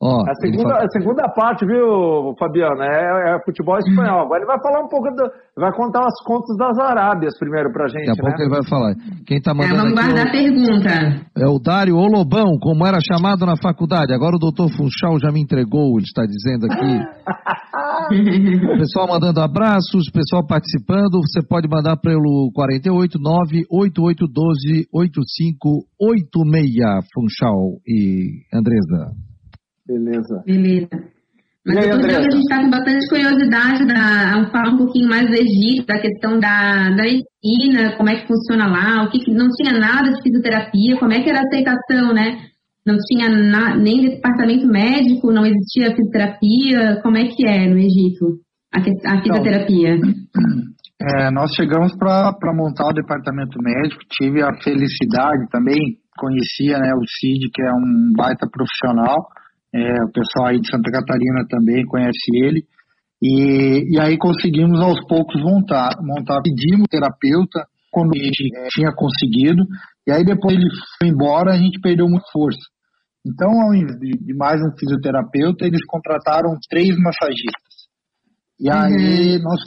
Ó, 0.02 0.28
a, 0.28 0.34
segunda, 0.34 0.64
fala... 0.64 0.84
a 0.84 0.90
segunda 0.90 1.30
parte, 1.30 1.64
viu, 1.64 2.34
Fabiano, 2.40 2.82
é, 2.82 3.36
é, 3.36 3.40
futebol 3.46 3.78
espanhol. 3.78 4.22
Agora 4.22 4.40
ele 4.40 4.48
vai 4.48 4.60
falar 4.60 4.84
um 4.84 4.88
pouco, 4.88 5.12
do, 5.12 5.30
vai 5.56 5.72
contar 5.74 6.08
as 6.08 6.20
contas 6.26 6.58
das 6.58 6.80
Arábias 6.80 7.38
primeiro 7.38 7.72
pra 7.72 7.88
gente, 7.88 8.08
Daqui 8.08 8.20
a 8.20 8.24
né? 8.24 8.30
pouco 8.30 8.42
ele 8.42 8.50
vai 8.50 8.64
falar. 8.68 8.96
Quem 9.28 9.40
tá 9.40 9.54
mandando 9.54 9.76
é, 9.76 9.78
vamos 9.78 9.94
guardar 9.94 10.26
é 10.26 10.28
a 10.28 10.32
pergunta. 10.32 10.90
É 11.38 11.48
o 11.48 11.60
Dário 11.60 11.98
Olobão, 11.98 12.58
como 12.60 12.84
era 12.84 12.98
chamado 13.00 13.46
na 13.46 13.56
faculdade. 13.56 14.12
Agora 14.12 14.38
o 14.38 14.40
doutor 14.40 14.72
Funchal 14.72 15.20
já 15.20 15.32
me 15.32 15.40
entregou, 15.40 16.00
ele 16.00 16.08
está 16.08 16.26
dizendo 16.26 16.66
aqui. 16.66 17.00
pessoal 18.82 19.08
mandando 19.08 19.40
abraços, 19.40 20.10
pessoal 20.12 20.44
participando. 20.48 21.22
Você 21.22 21.44
pode 21.48 21.68
mandar 21.70 21.98
pelo 21.98 22.50
48 22.56 23.20
8812 23.22 24.88
8586, 24.92 27.06
Funchal 27.14 27.78
e 27.86 28.42
Andresa. 28.52 29.31
Beleza. 29.88 30.44
Beleza. 30.46 30.90
Mas 31.66 31.78
aí, 31.78 31.90
eu 31.90 31.96
a 31.96 32.22
gente 32.24 32.40
está 32.40 32.60
com 32.60 32.72
bastante 32.72 33.08
curiosidade 33.08 33.86
da, 33.86 34.50
falar 34.52 34.74
um 34.74 34.78
pouquinho 34.78 35.08
mais 35.08 35.28
do 35.28 35.36
Egito, 35.36 35.86
da 35.86 36.00
questão 36.00 36.40
da, 36.40 36.90
da 36.90 37.04
medicina, 37.04 37.96
como 37.98 38.10
é 38.10 38.16
que 38.16 38.28
funciona 38.28 38.68
lá, 38.68 39.04
o 39.04 39.12
que, 39.12 39.20
que 39.20 39.32
não 39.32 39.48
tinha 39.50 39.80
nada 39.80 40.12
de 40.12 40.22
fisioterapia, 40.24 40.98
como 40.98 41.14
é 41.14 41.22
que 41.22 41.30
era 41.30 41.40
a 41.40 41.44
aceitação, 41.44 42.14
né? 42.14 42.48
Não 42.84 42.98
tinha 42.98 43.30
na, 43.30 43.78
nem 43.78 44.10
departamento 44.10 44.66
médico, 44.66 45.32
não 45.32 45.46
existia 45.46 45.96
fisioterapia, 45.96 47.00
como 47.04 47.18
é 47.18 47.26
que 47.26 47.46
é 47.46 47.68
no 47.68 47.78
Egito 47.78 48.40
a, 48.74 48.80
a 48.80 48.82
então, 48.82 49.22
fisioterapia? 49.22 49.96
Então, 49.98 50.12
é, 51.00 51.30
nós 51.30 51.52
chegamos 51.56 51.96
para 51.96 52.54
montar 52.56 52.88
o 52.88 52.94
departamento 52.94 53.62
médico, 53.62 54.02
tive 54.10 54.42
a 54.42 54.52
felicidade 54.64 55.48
também, 55.52 55.78
conhecia 56.18 56.80
né, 56.80 56.92
o 56.96 57.06
CID, 57.06 57.52
que 57.54 57.62
é 57.62 57.72
um 57.72 58.14
baita 58.18 58.48
profissional, 58.52 59.28
é, 59.74 60.04
o 60.04 60.12
pessoal 60.12 60.48
aí 60.48 60.60
de 60.60 60.70
Santa 60.70 60.92
Catarina 60.92 61.46
também 61.50 61.86
conhece 61.86 62.32
ele. 62.34 62.64
E, 63.22 63.96
e 63.96 64.00
aí 64.00 64.18
conseguimos 64.18 64.80
aos 64.80 65.00
poucos 65.08 65.42
montar, 65.42 65.92
montar 66.02 66.42
pedimos 66.42 66.88
terapeuta, 66.90 67.66
quando 67.92 68.12
a 68.16 68.24
gente 68.24 68.50
é, 68.56 68.68
tinha 68.70 68.92
conseguido, 68.94 69.64
e 70.08 70.12
aí 70.12 70.24
depois 70.24 70.56
ele 70.56 70.70
foi 70.98 71.10
embora, 71.10 71.52
a 71.52 71.58
gente 71.58 71.80
perdeu 71.82 72.08
muita 72.08 72.26
força. 72.32 72.60
Então, 73.26 73.52
ao 73.62 73.76
invés 73.76 74.00
de 74.00 74.34
mais 74.34 74.60
um 74.62 74.76
fisioterapeuta, 74.80 75.66
eles 75.66 75.86
contrataram 75.86 76.58
três 76.70 76.98
massagistas. 76.98 77.72
E 78.60 78.70
aí, 78.70 79.36
uhum. 79.38 79.44
nós, 79.44 79.60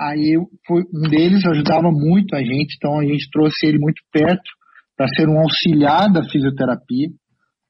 aí 0.00 0.36
foi, 0.66 0.82
um 0.94 1.10
deles 1.10 1.44
ajudava 1.44 1.90
muito 1.90 2.34
a 2.34 2.38
gente, 2.38 2.76
então 2.76 2.98
a 2.98 3.04
gente 3.04 3.28
trouxe 3.30 3.66
ele 3.66 3.78
muito 3.78 4.00
perto 4.10 4.48
para 4.96 5.08
ser 5.08 5.28
um 5.28 5.38
auxiliar 5.40 6.10
da 6.10 6.22
fisioterapia. 6.22 7.08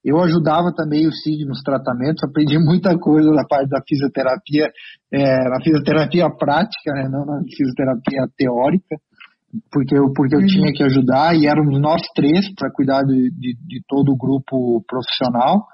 Eu 0.05 0.21
ajudava 0.21 0.73
também 0.75 1.07
o 1.07 1.13
Cid 1.13 1.45
nos 1.45 1.63
tratamentos, 1.63 2.25
aprendi 2.25 2.59
muita 2.59 2.99
coisa 2.99 3.31
da 3.31 3.45
parte 3.45 3.69
da 3.69 3.81
fisioterapia, 3.87 4.69
é, 5.13 5.49
na 5.49 5.61
fisioterapia 5.63 6.29
prática, 6.29 6.93
né, 6.93 7.09
não 7.09 7.25
na 7.25 7.41
fisioterapia 7.45 8.27
teórica, 8.37 8.97
porque 9.71 9.97
eu, 9.97 10.13
porque 10.13 10.35
eu 10.35 10.45
tinha 10.47 10.73
que 10.73 10.83
ajudar 10.83 11.37
e 11.37 11.47
éramos 11.47 11.79
nós 11.81 12.01
três 12.15 12.53
para 12.55 12.73
cuidar 12.73 13.03
de, 13.03 13.31
de, 13.31 13.57
de, 13.67 13.83
todo 13.87 14.13
o 14.13 14.17
grupo 14.17 14.83
profissional. 14.89 15.67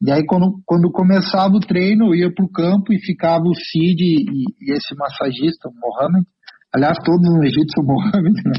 E 0.00 0.10
aí, 0.10 0.24
quando, 0.24 0.60
quando 0.64 0.90
começava 0.90 1.54
o 1.54 1.60
treino, 1.60 2.06
eu 2.06 2.14
ia 2.14 2.32
para 2.32 2.44
o 2.44 2.50
campo 2.50 2.92
e 2.92 3.00
ficava 3.00 3.44
o 3.44 3.54
Cid 3.54 4.02
e, 4.02 4.44
e 4.60 4.72
esse 4.72 4.94
massagista, 4.96 5.68
o 5.68 5.72
Mohamed, 5.74 6.26
Aliás, 6.74 6.98
todos 7.04 7.22
no 7.22 7.44
Egito 7.44 7.70
são 7.72 7.84
Mohamed, 7.86 8.34
né? 8.44 8.58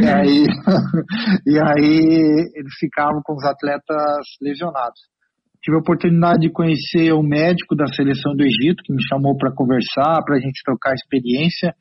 E 0.00 0.08
aí, 0.08 0.44
e 1.46 1.58
aí 1.58 2.50
eles 2.54 2.74
ficavam 2.80 3.20
com 3.22 3.34
os 3.34 3.44
atletas 3.44 4.24
lesionados. 4.40 5.00
Tive 5.62 5.76
a 5.76 5.80
oportunidade 5.80 6.40
de 6.40 6.50
conhecer 6.50 7.12
o 7.12 7.22
médico 7.22 7.76
da 7.76 7.86
seleção 7.86 8.34
do 8.34 8.42
Egito, 8.42 8.82
que 8.82 8.92
me 8.92 9.02
chamou 9.06 9.36
para 9.36 9.54
conversar, 9.54 10.24
para 10.24 10.36
a 10.36 10.40
gente 10.40 10.62
trocar 10.64 10.94
experiência. 10.94 11.74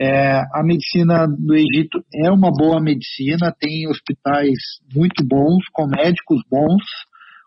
É, 0.00 0.40
a 0.54 0.62
medicina 0.62 1.26
do 1.26 1.54
Egito 1.54 2.02
é 2.24 2.30
uma 2.30 2.50
boa 2.50 2.80
medicina, 2.80 3.52
tem 3.58 3.88
hospitais 3.88 4.56
muito 4.94 5.26
bons, 5.26 5.64
com 5.72 5.86
médicos 5.86 6.40
bons. 6.48 6.84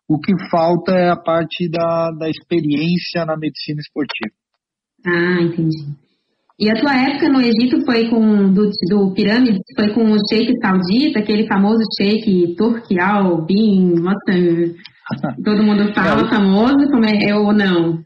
O 0.08 0.20
que 0.20 0.34
falta 0.50 0.92
é 0.92 1.10
a 1.10 1.16
parte 1.16 1.70
da, 1.70 2.12
da 2.12 2.30
experiência 2.30 3.26
na 3.26 3.38
medicina 3.38 3.80
esportiva. 3.80 4.36
Ah, 5.06 5.42
entendi. 5.42 6.09
E 6.60 6.70
a 6.70 6.76
tua 6.76 6.94
época 6.94 7.30
no 7.30 7.40
Egito 7.40 7.86
foi 7.86 8.10
com 8.10 8.52
do, 8.52 8.70
do 8.90 9.14
pirâmide, 9.14 9.60
foi 9.74 9.94
com 9.94 10.12
o 10.12 10.18
Sheikh 10.28 10.54
Saudita, 10.62 11.20
aquele 11.20 11.48
famoso 11.48 11.80
Sheikh 11.98 12.56
Turki 12.56 13.00
Al 13.00 13.46
Bin, 13.46 13.94
nossa, 13.96 14.26
todo 15.44 15.64
mundo 15.64 15.94
fala 15.94 16.22
é, 16.22 16.30
famoso, 16.30 16.92
como 16.92 17.06
é, 17.06 17.34
ou 17.34 17.54
não? 17.54 18.04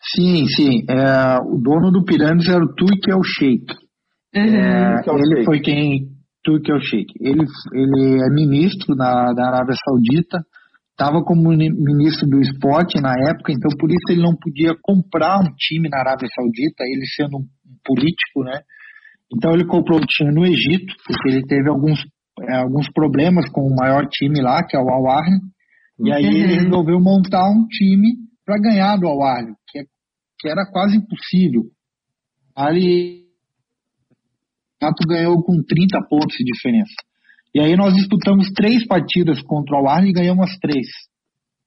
Sim, 0.00 0.46
sim. 0.46 0.86
É, 0.88 1.38
o 1.40 1.58
dono 1.58 1.90
do 1.90 2.02
pirâmide 2.02 2.50
era 2.50 2.64
o 2.64 2.74
Turki 2.74 3.12
Al 3.12 3.22
Sheikh. 3.22 3.74
Uhum. 4.34 4.42
É, 4.42 5.02
ele 5.06 5.44
foi 5.44 5.60
quem 5.60 6.08
Turki 6.42 6.72
Al 6.72 6.80
Sheikh. 6.80 7.12
Ele, 7.20 7.44
ele 7.74 8.22
é 8.22 8.30
ministro 8.34 8.94
na, 8.94 9.34
da 9.34 9.48
Arábia 9.48 9.76
Saudita 9.84 10.38
estava 10.96 11.22
como 11.22 11.50
ministro 11.50 12.26
do 12.26 12.40
esporte 12.40 12.98
na 13.02 13.12
época, 13.28 13.52
então 13.52 13.70
por 13.78 13.90
isso 13.90 14.06
ele 14.08 14.22
não 14.22 14.34
podia 14.34 14.74
comprar 14.80 15.38
um 15.40 15.52
time 15.54 15.90
na 15.90 15.98
Arábia 15.98 16.26
Saudita, 16.34 16.84
ele 16.84 17.04
sendo 17.14 17.36
um 17.36 17.46
político, 17.86 18.42
né? 18.44 18.60
Então 19.32 19.52
ele 19.52 19.66
comprou 19.66 19.98
o 19.98 20.06
time 20.06 20.32
no 20.32 20.44
Egito, 20.44 20.94
porque 21.06 21.28
ele 21.28 21.46
teve 21.46 21.68
alguns, 21.68 22.00
é, 22.42 22.56
alguns 22.56 22.90
problemas 22.92 23.48
com 23.50 23.62
o 23.62 23.74
maior 23.74 24.06
time 24.08 24.40
lá, 24.40 24.64
que 24.64 24.76
é 24.76 24.80
o 24.80 24.88
Al 24.88 25.08
Ahly, 25.08 25.40
e 25.98 26.12
aí 26.12 26.24
ele 26.24 26.54
uhum. 26.54 26.64
resolveu 26.64 27.00
montar 27.00 27.48
um 27.48 27.66
time 27.66 28.16
para 28.44 28.60
ganhar 28.60 28.96
do 28.96 29.08
Al 29.08 29.22
Ahly, 29.22 29.52
que, 29.68 29.78
é, 29.80 29.82
que 30.38 30.48
era 30.48 30.64
quase 30.70 30.96
impossível. 30.96 31.64
Ali 32.54 33.26
o 34.82 35.08
ganhou 35.08 35.42
com 35.42 35.62
30 35.62 35.98
pontos 36.08 36.36
de 36.36 36.44
diferença. 36.44 36.94
E 37.54 37.60
aí 37.60 37.74
nós 37.76 37.94
disputamos 37.94 38.50
três 38.52 38.86
partidas 38.86 39.40
contra 39.42 39.74
o 39.74 39.78
Al 39.78 39.88
Ahly 39.88 40.10
e 40.10 40.12
ganhamos 40.12 40.50
as 40.50 40.58
três. 40.58 40.86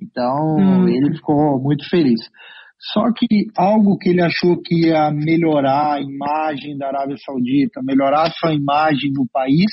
Então 0.02 0.56
hum. 0.58 0.88
ele 0.88 1.16
ficou 1.16 1.62
muito 1.62 1.90
feliz. 1.90 2.22
Só 2.80 3.12
que 3.12 3.28
algo 3.58 3.98
que 3.98 4.10
ele 4.10 4.22
achou 4.22 4.60
que 4.62 4.88
ia 4.88 5.12
melhorar 5.12 5.96
a 5.96 6.02
imagem 6.02 6.78
da 6.78 6.88
Arábia 6.88 7.18
Saudita, 7.18 7.82
melhorar 7.84 8.28
a 8.28 8.32
sua 8.32 8.54
imagem 8.54 9.12
no 9.14 9.28
país, 9.32 9.70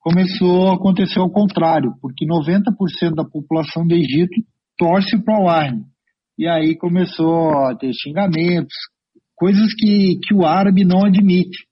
começou 0.00 0.68
a 0.68 0.74
acontecer 0.74 1.20
ao 1.20 1.30
contrário, 1.30 1.92
porque 2.00 2.26
90% 2.26 3.14
da 3.14 3.24
população 3.24 3.86
do 3.86 3.94
Egito 3.94 4.40
torce 4.78 5.22
para 5.22 5.38
o 5.38 5.48
Arne. 5.48 5.84
E 6.38 6.48
aí 6.48 6.74
começou 6.76 7.50
a 7.50 7.76
ter 7.76 7.92
xingamentos, 7.92 8.72
coisas 9.36 9.74
que, 9.74 10.18
que 10.26 10.34
o 10.34 10.46
árabe 10.46 10.84
não 10.84 11.04
admite. 11.04 11.66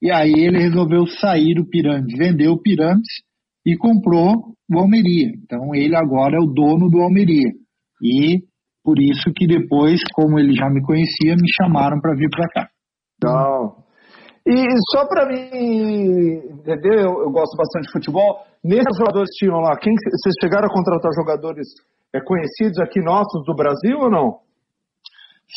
E 0.00 0.12
aí 0.12 0.32
ele 0.32 0.58
resolveu 0.58 1.06
sair 1.06 1.54
do 1.54 1.68
Pirâmides, 1.68 2.16
vendeu 2.16 2.52
o 2.52 2.62
Pirâmides 2.62 3.22
e 3.66 3.76
comprou 3.76 4.54
o 4.70 4.78
Almeria. 4.78 5.32
Então 5.42 5.74
ele 5.74 5.96
agora 5.96 6.36
é 6.36 6.40
o 6.40 6.46
dono 6.46 6.88
do 6.88 7.00
Almeria. 7.00 7.50
E 8.00 8.42
por 8.84 9.00
isso 9.00 9.32
que 9.34 9.46
depois, 9.46 9.98
como 10.12 10.38
ele 10.38 10.54
já 10.54 10.68
me 10.68 10.82
conhecia, 10.82 11.34
me 11.34 11.48
chamaram 11.56 11.98
para 12.00 12.14
vir 12.14 12.28
para 12.28 12.48
cá. 12.48 12.68
Legal. 13.24 13.84
E 14.46 14.66
só 14.92 15.06
para 15.08 15.26
mim 15.26 15.40
entender, 16.60 17.00
eu, 17.00 17.22
eu, 17.22 17.30
gosto 17.30 17.56
bastante 17.56 17.86
de 17.86 17.92
futebol. 17.92 18.44
Nesses 18.62 18.96
jogadores 18.98 19.30
que 19.30 19.46
tinham 19.46 19.58
lá, 19.58 19.74
quem, 19.78 19.94
vocês 19.94 20.34
chegaram 20.38 20.68
a 20.68 20.72
contratar 20.72 21.10
jogadores 21.16 21.66
é, 22.14 22.20
conhecidos 22.20 22.78
aqui 22.78 23.00
nossos 23.00 23.42
do 23.46 23.54
Brasil 23.54 23.98
ou 23.98 24.10
não? 24.10 24.40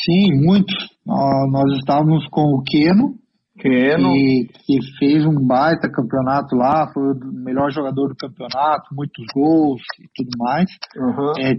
Sim, 0.06 0.42
muitos. 0.42 0.76
Uh, 1.06 1.52
nós 1.52 1.70
estávamos 1.80 2.26
com 2.30 2.44
o 2.44 2.64
Keno, 2.64 3.16
Keno. 3.58 4.14
Que, 4.14 4.48
que, 4.66 4.98
fez 4.98 5.26
um 5.26 5.46
baita 5.46 5.90
campeonato 5.90 6.56
lá, 6.56 6.92
foi 6.94 7.14
o 7.14 7.20
melhor 7.44 7.72
jogador 7.72 8.10
do 8.10 8.16
campeonato, 8.16 8.94
muitos 8.94 9.26
gols 9.34 9.82
e 10.00 10.08
tudo 10.16 10.30
mais. 10.38 10.70
Uhum. 10.96 11.32
É, 11.40 11.54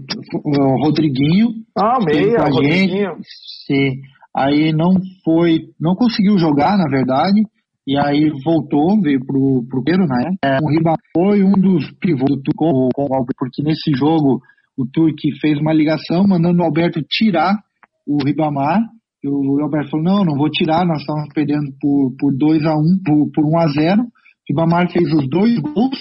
o 0.45 0.83
Rodriguinho. 0.83 1.49
Ah, 1.77 1.99
meia, 2.03 2.45
Rodriguinho. 2.45 3.15
Sim. 3.67 4.01
Aí 4.35 4.71
não 4.71 4.93
foi, 5.23 5.69
não 5.79 5.95
conseguiu 5.95 6.37
jogar, 6.37 6.77
na 6.77 6.87
verdade, 6.89 7.41
e 7.87 7.97
aí 7.97 8.29
voltou, 8.45 9.01
veio 9.01 9.19
pro, 9.25 9.65
pro 9.67 9.83
Queiro, 9.83 10.05
né? 10.05 10.35
É, 10.43 10.59
o 10.61 10.69
Riba 10.69 10.93
foi 11.11 11.43
um 11.43 11.53
dos 11.53 11.91
pivôs 11.99 12.41
do 12.43 12.51
com 12.55 12.89
porque 13.37 13.63
nesse 13.63 13.91
jogo 13.95 14.41
o 14.77 14.85
Turque 14.85 15.31
fez 15.41 15.59
uma 15.59 15.73
ligação 15.73 16.23
mandando 16.27 16.61
o 16.61 16.65
Alberto 16.65 17.01
tirar 17.01 17.55
o 18.07 18.23
Ribamar 18.23 18.79
e 19.23 19.27
o 19.27 19.61
Alberto 19.61 19.91
falou, 19.91 20.05
não, 20.05 20.23
não 20.23 20.37
vou 20.37 20.49
tirar, 20.49 20.85
nós 20.85 21.01
estamos 21.01 21.27
perdendo 21.33 21.73
por, 21.79 22.15
por 22.17 22.33
2 22.35 22.65
a 22.65 22.75
1 22.75 22.79
um, 22.79 22.99
por, 23.03 23.31
por 23.31 23.45
1 23.45 23.49
um 23.49 23.57
a 23.57 23.67
0 23.67 24.01
O 24.01 24.07
Ribamar 24.47 24.89
fez 24.91 25.11
os 25.13 25.29
dois 25.29 25.59
gols 25.59 25.99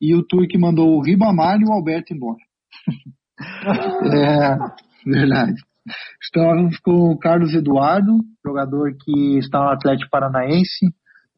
e 0.00 0.14
o 0.14 0.24
Turque 0.24 0.58
mandou 0.58 0.96
o 0.96 1.02
Ribamar 1.02 1.60
e 1.60 1.64
o 1.64 1.72
Alberto 1.72 2.14
embora. 2.14 2.38
é, 4.12 4.58
verdade. 5.06 5.54
Estávamos 6.22 6.78
com 6.78 7.12
o 7.12 7.18
Carlos 7.18 7.52
Eduardo, 7.54 8.12
jogador 8.44 8.94
que 8.98 9.38
está 9.38 9.60
no 9.60 9.68
Atlético 9.68 10.10
Paranaense, 10.10 10.86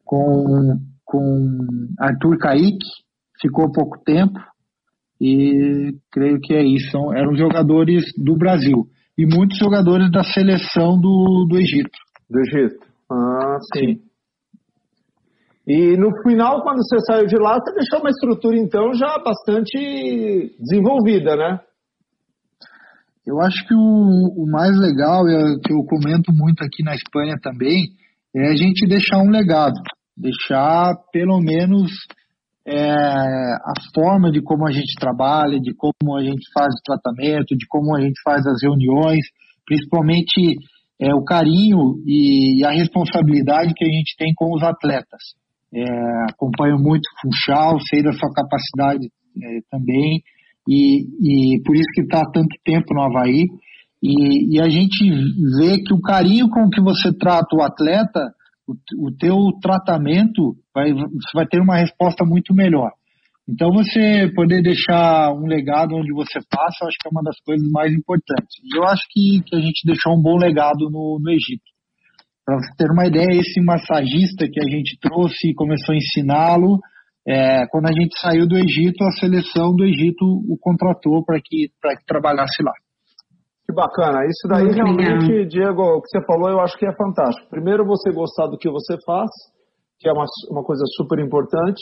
com, 0.05 0.79
com 1.05 1.59
Arthur 1.99 2.39
Kaique, 2.39 2.87
ficou 3.41 3.73
pouco 3.73 3.99
tempo, 4.05 4.39
e 5.21 5.97
creio 6.13 6.39
que 6.41 6.55
é 6.55 6.63
isso. 6.63 6.91
São, 6.93 7.13
eram 7.13 7.35
jogadores 7.35 8.05
do 8.17 8.37
Brasil 8.37 8.89
e 9.19 9.27
muitos 9.27 9.59
jogadores 9.59 10.11
da 10.11 10.23
seleção 10.23 11.01
do, 11.01 11.47
do 11.49 11.57
Egito. 11.57 11.99
Do 12.29 12.41
Egito. 12.41 12.87
Ah, 13.11 13.59
sim. 13.75 13.95
sim. 13.95 14.07
E 15.67 15.97
no 15.97 16.11
final, 16.23 16.63
quando 16.63 16.79
você 16.79 17.01
saiu 17.01 17.27
de 17.27 17.37
lá, 17.37 17.59
você 17.59 17.75
deixou 17.75 17.99
uma 17.99 18.11
estrutura, 18.11 18.57
então, 18.57 18.95
já 18.95 19.19
bastante 19.19 20.55
desenvolvida, 20.61 21.35
né? 21.35 21.59
Eu 23.27 23.41
acho 23.41 23.67
que 23.67 23.75
o, 23.75 23.79
o 23.79 24.47
mais 24.49 24.79
legal, 24.79 25.29
e 25.29 25.61
que 25.61 25.73
eu 25.73 25.83
comento 25.85 26.33
muito 26.33 26.63
aqui 26.63 26.85
na 26.85 26.95
Espanha 26.95 27.35
também, 27.43 27.83
é 28.33 28.53
a 28.53 28.55
gente 28.55 28.87
deixar 28.87 29.19
um 29.19 29.31
legado. 29.31 29.75
Deixar, 30.17 30.95
pelo 31.13 31.41
menos, 31.41 31.91
é, 32.67 32.91
a 32.91 33.73
forma 33.95 34.31
de 34.33 34.43
como 34.43 34.67
a 34.67 34.73
gente 34.73 34.95
trabalha, 34.99 35.61
de 35.61 35.73
como 35.75 36.17
a 36.17 36.23
gente 36.23 36.51
faz 36.53 36.75
o 36.75 36.83
tratamento, 36.85 37.57
de 37.57 37.65
como 37.69 37.97
a 37.97 38.01
gente 38.01 38.21
faz 38.25 38.45
as 38.45 38.61
reuniões, 38.61 39.25
principalmente 39.65 40.57
é, 41.01 41.15
o 41.15 41.23
carinho 41.23 42.03
e, 42.05 42.61
e 42.61 42.65
a 42.65 42.71
responsabilidade 42.71 43.73
que 43.75 43.85
a 43.85 43.89
gente 43.89 44.17
tem 44.19 44.33
com 44.35 44.53
os 44.53 44.63
atletas. 44.65 45.23
É, 45.73 45.83
acompanho 46.31 46.77
muito 46.79 47.05
o 47.07 47.21
Funchal, 47.23 47.79
sei 47.81 48.03
da 48.03 48.13
sua 48.13 48.33
capacidade 48.33 49.07
é, 49.07 49.59
também, 49.71 50.23
e, 50.69 51.55
e 51.55 51.63
por 51.63 51.77
isso 51.77 51.89
que 51.95 52.01
está 52.01 52.23
há 52.23 52.31
tanto 52.33 52.57
tempo 52.65 52.93
no 52.95 53.03
Havaí. 53.03 53.45
E, 54.03 54.57
e, 54.57 54.61
a 54.61 54.69
gente 54.69 55.09
vê 55.59 55.83
que 55.83 55.95
o 55.95 56.01
carinho 56.01 56.49
com 56.49 56.69
que 56.69 56.81
você 56.81 57.13
trata 57.17 57.57
o 57.57 57.63
atleta, 57.63 58.21
o, 58.67 59.07
o 59.07 59.17
teu 59.17 59.37
tratamento, 59.61 60.57
vai, 60.77 60.93
você 60.93 61.33
vai 61.35 61.47
ter 61.47 61.61
uma 61.61 61.79
resposta 61.79 62.25
muito 62.25 62.55
melhor. 62.55 62.91
Então 63.49 63.71
você 63.73 64.31
poder 64.35 64.61
deixar 64.61 65.33
um 65.33 65.47
legado 65.47 65.95
onde 65.95 66.13
você 66.13 66.39
passa, 66.51 66.83
eu 66.83 66.89
acho 66.89 66.99
que 67.01 67.09
é 67.09 67.11
uma 67.11 67.23
das 67.23 67.39
coisas 67.41 67.67
mais 67.71 67.93
importantes. 67.93 68.57
E 68.63 68.77
eu 68.77 68.85
acho 68.85 69.03
que, 69.11 69.41
que 69.47 69.57
a 69.57 69.61
gente 69.61 69.87
deixou 69.87 70.13
um 70.13 70.21
bom 70.21 70.37
legado 70.37 70.91
no, 70.91 71.19
no 71.23 71.31
Egito. 71.31 71.65
Para 72.45 72.57
você 72.57 72.71
ter 72.77 72.91
uma 72.91 73.07
ideia, 73.07 73.41
esse 73.41 73.61
massagista 73.61 74.47
que 74.51 74.61
a 74.61 74.69
gente 74.69 74.99
trouxe 75.01 75.51
e 75.51 75.55
começou 75.55 75.95
a 75.95 75.97
ensiná-lo, 75.97 76.79
é, 77.27 77.67
quando 77.71 77.87
a 77.87 77.93
gente 77.93 78.19
saiu 78.21 78.47
do 78.47 78.57
Egito, 78.57 79.03
a 79.03 79.11
seleção 79.13 79.75
do 79.75 79.85
Egito 79.85 80.25
o 80.25 80.57
contratou 80.61 81.25
para 81.25 81.39
que, 81.43 81.69
que 81.69 82.07
trabalhasse 82.07 82.63
lá. 82.63 82.73
Que 83.65 83.75
bacana. 83.75 84.25
Isso 84.27 84.47
daí 84.49 84.63
Muito 84.63 84.77
realmente, 84.77 85.27
legal. 85.27 85.49
Diego, 85.49 85.83
o 85.83 86.03
que 86.03 86.09
você 86.09 86.25
falou, 86.25 86.51
eu 86.51 86.61
acho 86.61 86.79
que 86.79 86.87
é 86.87 86.95
fantástico. 86.95 87.49
Primeiro, 87.49 87.85
você 87.85 88.13
gostar 88.13 88.47
do 88.47 88.59
que 88.59 88.71
você 88.71 88.97
faz, 89.05 89.31
que 89.99 90.09
é 90.09 90.13
uma, 90.13 90.25
uma 90.51 90.63
coisa 90.63 90.85
super 90.97 91.19
importante. 91.19 91.81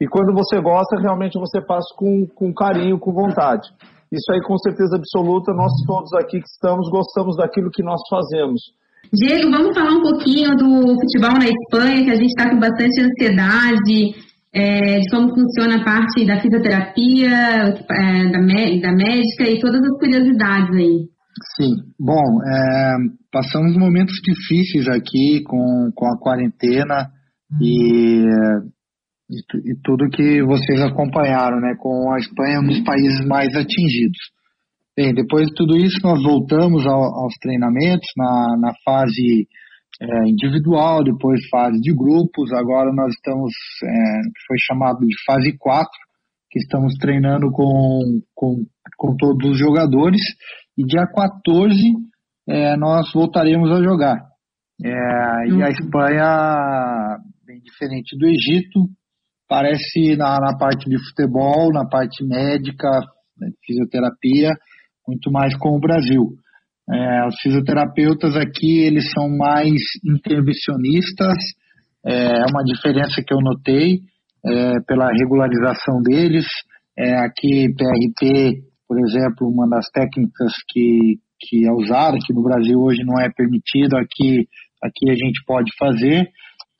E 0.00 0.06
quando 0.06 0.32
você 0.32 0.60
gosta, 0.60 1.00
realmente 1.00 1.38
você 1.38 1.64
faz 1.64 1.84
com, 1.96 2.26
com 2.34 2.52
carinho, 2.52 2.98
com 2.98 3.12
vontade. 3.12 3.68
Isso 4.12 4.32
aí, 4.32 4.40
com 4.42 4.56
certeza 4.58 4.96
absoluta, 4.96 5.52
nós 5.52 5.72
todos 5.86 6.12
aqui 6.14 6.38
que 6.40 6.48
estamos 6.48 6.88
gostamos 6.90 7.36
daquilo 7.36 7.70
que 7.70 7.82
nós 7.82 8.00
fazemos. 8.08 8.60
Diego, 9.12 9.50
vamos 9.50 9.74
falar 9.74 9.92
um 9.92 10.02
pouquinho 10.02 10.56
do 10.56 10.94
futebol 11.00 11.38
na 11.38 11.46
Espanha, 11.46 12.04
que 12.04 12.10
a 12.10 12.16
gente 12.16 12.28
está 12.28 12.50
com 12.50 12.58
bastante 12.58 13.00
ansiedade, 13.00 14.14
é, 14.52 14.98
de 15.00 15.10
como 15.10 15.34
funciona 15.34 15.80
a 15.80 15.84
parte 15.84 16.24
da 16.24 16.40
fisioterapia, 16.40 17.30
é, 17.30 18.30
da, 18.30 18.38
da 18.38 18.92
médica 18.96 19.48
e 19.48 19.60
todas 19.60 19.80
as 19.82 19.98
curiosidades 19.98 20.76
aí. 20.76 21.08
Sim, 21.56 21.74
bom, 21.98 22.42
é, 22.46 22.94
passamos 23.32 23.76
momentos 23.76 24.14
difíceis 24.22 24.88
aqui 24.88 25.42
com, 25.44 25.90
com 25.94 26.06
a 26.06 26.18
quarentena 26.18 27.08
e, 27.60 28.24
e, 29.30 29.72
e, 29.72 29.76
tudo 29.82 30.10
que 30.10 30.42
vocês 30.42 30.80
acompanharam, 30.80 31.60
né, 31.60 31.74
com 31.78 32.12
a 32.12 32.18
Espanha 32.18 32.60
um 32.60 32.66
dos 32.66 32.80
países 32.82 33.24
mais 33.26 33.54
atingidos. 33.54 34.18
Bem, 34.96 35.12
depois 35.12 35.48
de 35.48 35.54
tudo 35.54 35.76
isso, 35.76 35.98
nós 36.04 36.22
voltamos 36.22 36.86
ao, 36.86 37.02
aos 37.02 37.34
treinamentos 37.40 38.08
na, 38.16 38.56
na 38.60 38.72
fase 38.84 39.48
é, 40.00 40.28
individual, 40.28 41.02
depois 41.02 41.40
fase 41.48 41.80
de 41.80 41.92
grupos, 41.92 42.52
agora 42.52 42.92
nós 42.92 43.12
estamos, 43.14 43.52
é, 43.82 43.88
foi 44.46 44.56
chamado 44.60 44.98
de 45.00 45.14
fase 45.26 45.56
4, 45.58 45.90
que 46.50 46.60
estamos 46.60 46.94
treinando 46.94 47.50
com, 47.50 48.20
com, 48.34 48.64
com 48.96 49.16
todos 49.16 49.50
os 49.50 49.58
jogadores, 49.58 50.20
e 50.78 50.84
dia 50.84 51.06
14 51.06 51.76
é, 52.48 52.76
nós 52.76 53.12
voltaremos 53.12 53.70
a 53.70 53.82
jogar. 53.82 54.16
É, 54.82 55.48
e 55.48 55.62
a 55.62 55.66
uhum. 55.66 55.68
Espanha, 55.68 57.18
diferente 57.74 58.16
do 58.16 58.26
Egito, 58.26 58.88
parece 59.48 60.16
na, 60.16 60.38
na 60.40 60.56
parte 60.56 60.88
de 60.88 60.96
futebol, 61.08 61.72
na 61.72 61.86
parte 61.86 62.24
médica, 62.24 62.88
né, 63.38 63.48
fisioterapia, 63.66 64.52
muito 65.06 65.30
mais 65.30 65.56
com 65.56 65.76
o 65.76 65.80
Brasil. 65.80 66.36
É, 66.90 67.26
os 67.26 67.34
fisioterapeutas 67.42 68.36
aqui, 68.36 68.80
eles 68.80 69.10
são 69.10 69.28
mais 69.28 69.80
intervencionistas, 70.04 71.36
é 72.06 72.44
uma 72.50 72.62
diferença 72.64 73.22
que 73.26 73.32
eu 73.32 73.38
notei 73.40 74.00
é, 74.44 74.72
pela 74.86 75.08
regularização 75.10 76.02
deles. 76.02 76.44
É, 76.96 77.16
aqui, 77.16 77.72
PRP, 77.74 78.62
por 78.86 78.98
exemplo, 79.00 79.48
uma 79.48 79.66
das 79.68 79.86
técnicas 79.90 80.52
que, 80.68 81.18
que 81.40 81.66
é 81.66 81.72
usada 81.72 82.16
aqui 82.16 82.32
no 82.34 82.42
Brasil 82.42 82.78
hoje 82.78 83.02
não 83.04 83.18
é 83.18 83.30
permitido, 83.34 83.96
aqui, 83.96 84.46
aqui 84.82 85.10
a 85.10 85.14
gente 85.14 85.42
pode 85.46 85.70
fazer. 85.78 86.28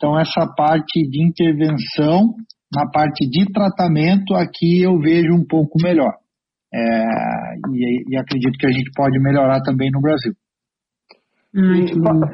Então, 0.05 0.21
essa 0.21 0.47
parte 0.55 1.01
de 1.09 1.25
intervenção, 1.25 2.37
na 2.71 2.85
parte 2.93 3.27
de 3.27 3.51
tratamento, 3.51 4.35
aqui 4.35 4.83
eu 4.83 4.99
vejo 5.01 5.33
um 5.33 5.47
pouco 5.49 5.79
melhor. 5.83 6.13
É, 6.75 6.79
e, 7.73 8.13
e, 8.13 8.19
acredito 8.19 8.59
que 8.59 8.67
a 8.67 8.71
gente 8.71 8.91
pode 8.95 9.19
melhorar 9.21 9.63
também 9.63 9.91
no 9.91 10.03
Brasil. 10.03 10.35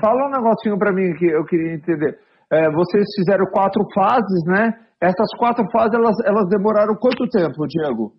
fala 0.00 0.26
um 0.26 0.30
negocinho 0.32 0.76
para 0.78 0.92
mim 0.92 1.14
que 1.14 1.26
eu 1.26 1.44
queria 1.44 1.74
entender. 1.74 2.18
É, 2.50 2.68
vocês 2.72 3.06
fizeram 3.14 3.44
quatro 3.52 3.84
fases, 3.94 4.44
né? 4.46 4.72
Essas 5.00 5.30
quatro 5.38 5.64
fases, 5.70 5.94
elas, 5.94 6.16
elas 6.24 6.48
demoraram 6.48 6.96
quanto 6.96 7.28
tempo, 7.28 7.68
Diego? 7.68 8.14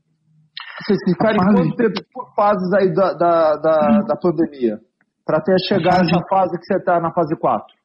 Vocês 0.80 1.00
ficaram 1.10 1.44
fase... 1.44 1.56
quanto 1.56 1.76
tempo 1.76 2.00
por 2.14 2.34
fases 2.36 2.74
aí 2.74 2.94
da, 2.94 3.14
da, 3.16 3.56
da, 3.58 4.00
da 4.08 4.16
pandemia? 4.16 4.80
Para 5.26 5.40
até 5.40 5.54
chegar 5.68 5.98
fase... 5.98 6.04
nessa 6.06 6.26
fase 6.30 6.58
que 6.58 6.66
você 6.66 6.78
está 6.78 7.02
na 7.02 7.12
fase 7.12 7.36
4? 7.36 7.81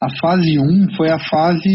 A 0.00 0.06
fase 0.20 0.56
1 0.60 0.94
foi 0.96 1.10
a 1.10 1.18
fase 1.18 1.68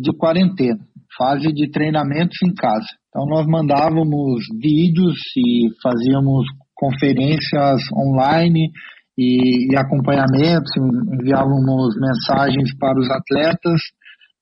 de 0.00 0.10
quarentena, 0.16 0.80
fase 1.18 1.52
de 1.52 1.70
treinamentos 1.70 2.38
em 2.42 2.54
casa. 2.54 2.86
Então 3.08 3.26
nós 3.26 3.46
mandávamos 3.46 4.40
vídeos 4.58 5.16
e 5.36 5.68
fazíamos 5.82 6.46
conferências 6.74 7.82
online 7.92 8.70
e, 9.18 9.70
e 9.70 9.76
acompanhamentos, 9.76 10.70
enviávamos 11.12 11.94
mensagens 12.00 12.74
para 12.78 12.98
os 12.98 13.10
atletas 13.10 13.80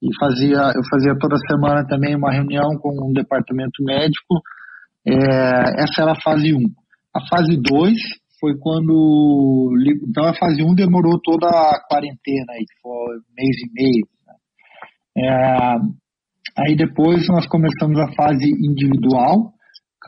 e 0.00 0.08
fazia, 0.20 0.70
eu 0.76 0.82
fazia 0.88 1.18
toda 1.18 1.36
semana 1.50 1.84
também 1.84 2.14
uma 2.14 2.30
reunião 2.30 2.78
com 2.78 2.90
o 2.90 3.10
um 3.10 3.12
departamento 3.12 3.82
médico. 3.82 4.40
É, 5.04 5.82
essa 5.82 6.02
era 6.02 6.12
a 6.12 6.20
fase 6.22 6.54
1. 6.54 6.58
A 7.12 7.20
fase 7.28 7.56
2 7.60 7.92
foi 8.40 8.56
quando. 8.58 9.72
Então 10.08 10.24
a 10.24 10.34
fase 10.34 10.62
1 10.62 10.74
demorou 10.74 11.20
toda 11.22 11.46
a 11.48 11.80
quarentena, 11.88 12.52
aí, 12.52 12.64
foi 12.82 13.16
mês 13.36 13.56
e 13.62 13.72
meio. 13.72 14.08
Né? 14.26 15.24
É, 15.24 15.76
Aí 16.58 16.74
depois 16.74 17.28
nós 17.28 17.46
começamos 17.46 17.98
a 17.98 18.12
fase 18.12 18.48
individual, 18.48 19.52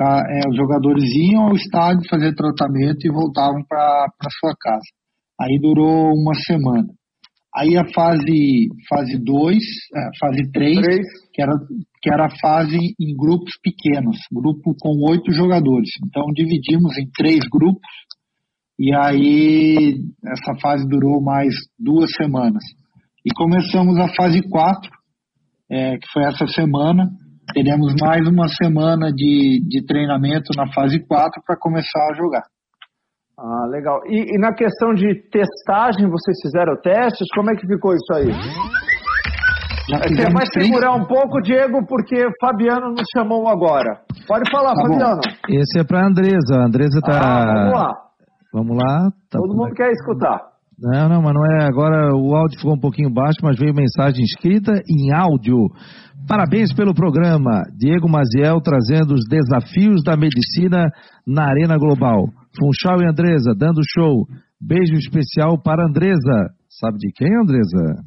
é, 0.00 0.48
os 0.48 0.56
jogadores 0.56 1.04
iam 1.14 1.48
ao 1.48 1.54
estádio 1.54 2.08
fazer 2.08 2.34
tratamento 2.34 3.04
e 3.04 3.12
voltavam 3.12 3.62
para 3.68 4.08
sua 4.40 4.54
casa. 4.58 4.86
Aí 5.38 5.58
durou 5.60 6.14
uma 6.14 6.34
semana. 6.46 6.88
Aí 7.54 7.76
a 7.76 7.84
fase 7.92 8.68
fase 8.88 9.18
2, 9.18 9.56
é, 9.56 10.18
fase 10.18 10.50
3, 10.52 10.86
que 11.34 11.42
era, 11.42 11.52
que 12.00 12.10
era 12.10 12.26
a 12.26 12.38
fase 12.40 12.78
em 12.78 13.14
grupos 13.14 13.52
pequenos, 13.62 14.16
grupo 14.32 14.74
com 14.80 15.10
oito 15.10 15.30
jogadores. 15.32 15.90
Então 16.06 16.24
dividimos 16.32 16.96
em 16.96 17.10
três 17.14 17.40
grupos 17.50 17.82
e 18.78 18.94
aí 18.94 19.98
essa 20.24 20.54
fase 20.60 20.86
durou 20.88 21.20
mais 21.20 21.52
duas 21.78 22.10
semanas. 22.12 22.62
E 23.26 23.34
começamos 23.34 23.98
a 23.98 24.08
fase 24.14 24.40
4, 24.48 24.90
é, 25.70 25.98
que 25.98 26.06
foi 26.12 26.22
essa 26.24 26.46
semana. 26.46 27.10
Teremos 27.52 27.94
mais 28.00 28.26
uma 28.28 28.46
semana 28.48 29.10
de, 29.12 29.62
de 29.66 29.84
treinamento 29.84 30.50
na 30.56 30.72
fase 30.72 31.00
4 31.06 31.42
para 31.44 31.56
começar 31.58 32.08
a 32.10 32.14
jogar. 32.14 32.42
Ah, 33.38 33.66
legal. 33.68 34.00
E, 34.06 34.34
e, 34.34 34.38
na 34.38 34.52
questão 34.52 34.94
de 34.94 35.14
testagem, 35.30 36.08
vocês 36.08 36.36
fizeram 36.42 36.76
testes? 36.80 37.26
Como 37.34 37.50
é 37.50 37.54
que 37.54 37.66
ficou 37.66 37.94
isso 37.94 38.12
aí? 38.14 38.32
Você 39.88 40.30
vai 40.30 40.44
segurar 40.52 40.94
um 40.94 41.06
pouco, 41.06 41.40
Diego, 41.40 41.86
porque 41.86 42.26
Fabiano 42.40 42.90
nos 42.90 43.06
chamou 43.14 43.48
agora. 43.48 44.00
Pode 44.26 44.50
falar, 44.50 44.74
tá 44.74 44.82
Fabiano. 44.82 45.20
Bom. 45.24 45.56
Esse 45.56 45.80
é 45.80 45.84
para 45.84 46.02
a 46.02 46.06
Andresa. 46.06 46.56
A 46.56 46.66
Andresa 46.66 46.98
está. 46.98 47.18
Ah, 47.18 47.54
vamos 47.54 47.72
lá. 47.72 48.07
Vamos 48.52 48.76
lá. 48.76 49.10
Tá 49.30 49.38
Todo 49.38 49.56
mundo 49.56 49.74
quer 49.74 49.90
escutar. 49.92 50.40
Não, 50.80 51.08
não, 51.08 51.22
mas 51.22 51.34
não 51.34 51.44
é. 51.44 51.66
Agora 51.66 52.14
o 52.14 52.36
áudio 52.36 52.58
ficou 52.58 52.74
um 52.74 52.80
pouquinho 52.80 53.12
baixo, 53.12 53.38
mas 53.42 53.58
veio 53.58 53.74
mensagem 53.74 54.22
escrita 54.22 54.80
em 54.88 55.12
áudio. 55.12 55.66
Parabéns 56.28 56.72
pelo 56.72 56.94
programa. 56.94 57.62
Diego 57.76 58.08
Maziel 58.08 58.60
trazendo 58.60 59.14
os 59.14 59.24
desafios 59.28 60.02
da 60.04 60.16
medicina 60.16 60.86
na 61.26 61.48
Arena 61.48 61.76
Global. 61.76 62.26
Funchal 62.58 63.02
e 63.02 63.08
Andresa 63.08 63.54
dando 63.56 63.80
show. 63.94 64.24
Beijo 64.60 64.94
especial 64.94 65.60
para 65.60 65.86
Andresa. 65.86 66.50
Sabe 66.68 66.98
de 66.98 67.10
quem, 67.12 67.34
Andresa? 67.34 68.04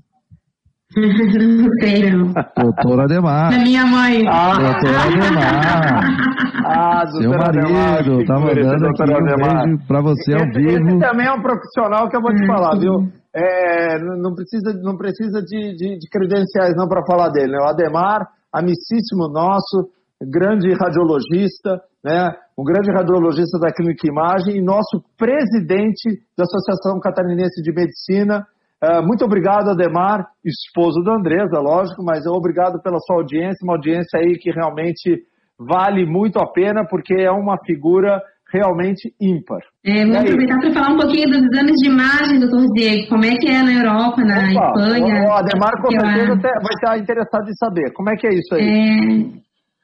Não 0.96 1.70
sei, 1.80 2.12
não. 2.12 2.34
Doutora 2.58 3.04
Ademar. 3.04 3.50
Da 3.50 3.58
minha 3.60 3.86
mãe. 3.86 4.28
Ah. 4.28 4.54
Doutora 4.54 5.04
Ademar. 5.04 6.32
Ah, 6.66 7.06
Seu 7.08 7.32
marido, 7.32 8.26
tá 8.26 8.40
mandando 8.40 8.88
aqui 8.88 9.04
um 9.04 9.26
beijo 9.26 9.88
pra 9.88 10.02
você 10.02 10.34
ao 10.34 10.42
esse, 10.42 10.60
vivo. 10.60 10.90
Esse 10.90 11.00
também 11.00 11.28
é 11.28 11.32
um 11.32 11.42
profissional 11.42 12.10
que 12.10 12.18
eu 12.18 12.22
vou 12.22 12.34
te 12.36 12.46
falar, 12.46 12.78
viu? 12.78 13.10
É, 13.34 13.98
não 14.00 14.36
precisa, 14.36 14.74
não 14.82 14.98
precisa 14.98 15.42
de, 15.42 15.76
de, 15.76 15.98
de 15.98 16.10
credenciais 16.10 16.76
não 16.76 16.88
para 16.88 17.06
falar 17.06 17.30
dele, 17.30 17.54
né? 17.54 17.60
O 17.62 17.70
Ademar, 17.70 18.28
amicíssimo 18.54 19.30
nosso, 19.32 19.90
grande 20.22 20.74
radiologista, 20.74 21.82
né? 22.04 22.30
Um 22.58 22.64
grande 22.64 22.92
radiologista 22.92 23.58
da 23.60 23.72
Clínica 23.72 24.08
Imagem 24.08 24.58
e 24.58 24.62
nosso 24.62 25.02
presidente 25.18 26.20
da 26.38 26.44
Associação 26.44 27.00
Catarinense 27.00 27.62
de 27.62 27.74
Medicina. 27.74 28.46
Uh, 28.84 29.06
muito 29.06 29.24
obrigado, 29.24 29.70
Ademar, 29.70 30.26
esposo 30.44 31.04
da 31.04 31.14
Andresa, 31.16 31.60
lógico, 31.60 32.04
mas 32.04 32.26
obrigado 32.26 32.82
pela 32.82 32.98
sua 33.00 33.18
audiência, 33.18 33.64
uma 33.64 33.74
audiência 33.74 34.20
aí 34.20 34.34
que 34.40 34.50
realmente 34.52 35.22
vale 35.60 36.04
muito 36.06 36.40
a 36.40 36.52
pena, 36.52 36.84
porque 36.90 37.14
é 37.14 37.30
uma 37.30 37.58
figura 37.64 38.20
realmente 38.52 39.14
ímpar. 39.22 39.60
É, 39.86 40.04
vou 40.06 40.18
aproveitar 40.18 40.60
para 40.60 40.74
falar 40.74 40.94
um 40.94 40.98
pouquinho 40.98 41.28
dos 41.30 41.44
exames 41.44 41.76
de 41.80 41.90
imagem, 41.90 42.40
doutor 42.40 42.66
Diego, 42.74 43.08
como 43.10 43.24
é 43.24 43.36
que 43.38 43.48
é 43.48 43.62
na 43.62 43.72
Europa, 43.72 44.22
na 44.24 44.38
Opa, 44.38 44.50
Espanha. 44.50 45.28
O 45.28 45.32
Ademar 45.32 45.82
com 45.82 45.92
certeza 45.92 46.34
lá- 46.34 46.60
vai 46.62 46.74
estar 46.74 46.98
interessado 46.98 47.50
em 47.50 47.54
saber. 47.54 47.94
Como 47.94 48.10
é 48.10 48.16
que 48.16 48.28
é 48.28 48.34
isso 48.34 48.56
aí? 48.56 48.62
É, 48.64 49.42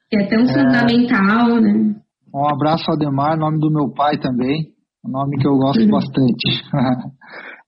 que 0.09 0.17
é 0.17 0.27
tão 0.27 0.45
fundamental, 0.47 1.61
né? 1.61 1.95
Um 2.33 2.47
abraço, 2.49 2.91
Ademar, 2.91 3.37
nome 3.37 3.59
do 3.59 3.71
meu 3.71 3.89
pai 3.93 4.17
também, 4.17 4.67
um 5.05 5.11
nome 5.11 5.37
que 5.37 5.47
eu 5.47 5.55
gosto 5.55 5.87
bastante. 5.87 6.63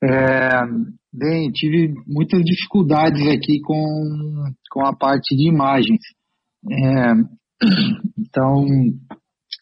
É, 0.02 0.62
bem, 1.14 1.50
tive 1.52 1.94
muitas 2.08 2.42
dificuldades 2.44 3.22
aqui 3.28 3.60
com, 3.62 4.44
com 4.72 4.86
a 4.86 4.96
parte 4.96 5.36
de 5.36 5.50
imagens. 5.50 6.00
É, 6.70 7.14
então, 8.18 8.66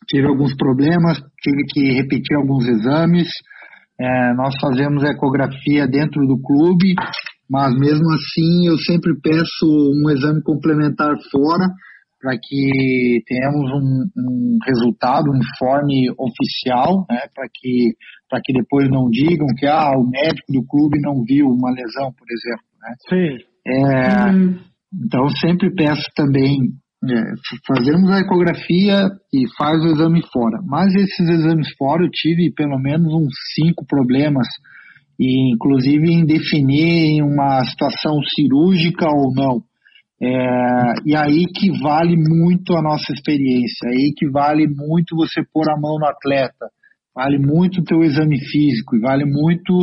tive 0.07 0.27
alguns 0.27 0.55
problemas, 0.55 1.17
tive 1.41 1.63
que 1.69 1.93
repetir 1.93 2.37
alguns 2.37 2.67
exames. 2.67 3.27
É, 3.99 4.33
nós 4.35 4.53
fazemos 4.61 5.03
ecografia 5.03 5.87
dentro 5.87 6.25
do 6.27 6.39
clube, 6.39 6.93
mas 7.49 7.73
mesmo 7.79 8.05
assim 8.13 8.67
eu 8.67 8.77
sempre 8.77 9.13
peço 9.21 9.65
um 9.65 10.09
exame 10.09 10.41
complementar 10.43 11.15
fora 11.31 11.67
para 12.19 12.37
que 12.41 13.21
tenhamos 13.27 13.71
um, 13.71 14.09
um 14.17 14.57
resultado, 14.65 15.31
um 15.31 15.37
informe 15.37 16.09
oficial, 16.17 17.05
né, 17.09 17.21
para 17.33 17.47
que 17.53 17.93
para 18.30 18.41
que 18.43 18.53
depois 18.53 18.89
não 18.89 19.09
digam 19.09 19.47
que 19.57 19.65
ah, 19.65 19.91
o 19.97 20.07
médico 20.07 20.51
do 20.51 20.65
clube 20.65 20.99
não 21.01 21.23
viu 21.23 21.47
uma 21.47 21.71
lesão, 21.71 22.11
por 22.13 22.28
exemplo. 22.30 22.65
Né? 22.82 22.95
Sim. 23.09 23.45
É, 23.67 24.32
Hum, 24.32 24.59
então, 24.93 25.30
sempre 25.30 25.73
peço 25.73 26.05
também, 26.15 26.57
é, 27.03 27.21
fazemos 27.67 28.09
a 28.09 28.19
ecografia 28.19 29.09
e 29.34 29.45
faz 29.57 29.84
o 29.84 29.88
exame 29.88 30.21
fora. 30.32 30.59
Mas 30.65 30.93
esses 30.95 31.30
exames 31.30 31.67
fora 31.78 32.03
eu 32.03 32.09
tive 32.09 32.51
pelo 32.51 32.80
menos 32.80 33.13
uns 33.13 33.34
cinco 33.53 33.86
problemas, 33.86 34.47
e 35.19 35.53
inclusive 35.53 36.11
em 36.11 36.25
definir 36.25 37.21
uma 37.23 37.63
situação 37.65 38.19
cirúrgica 38.36 39.07
ou 39.09 39.34
não. 39.34 39.61
É, 40.19 40.93
e 41.05 41.15
aí 41.15 41.45
que 41.45 41.69
vale 41.80 42.15
muito 42.17 42.73
a 42.75 42.82
nossa 42.82 43.13
experiência, 43.13 43.89
aí 43.89 44.13
que 44.15 44.28
vale 44.30 44.67
muito 44.67 45.15
você 45.15 45.43
pôr 45.53 45.69
a 45.69 45.80
mão 45.80 45.99
no 45.99 46.07
atleta, 46.07 46.67
vale 47.18 47.39
muito 47.39 47.82
o 47.82 47.84
teu 47.84 48.03
exame 48.03 48.38
físico 48.38 48.95
e 48.95 48.99
vale 48.99 49.26
muito 49.26 49.74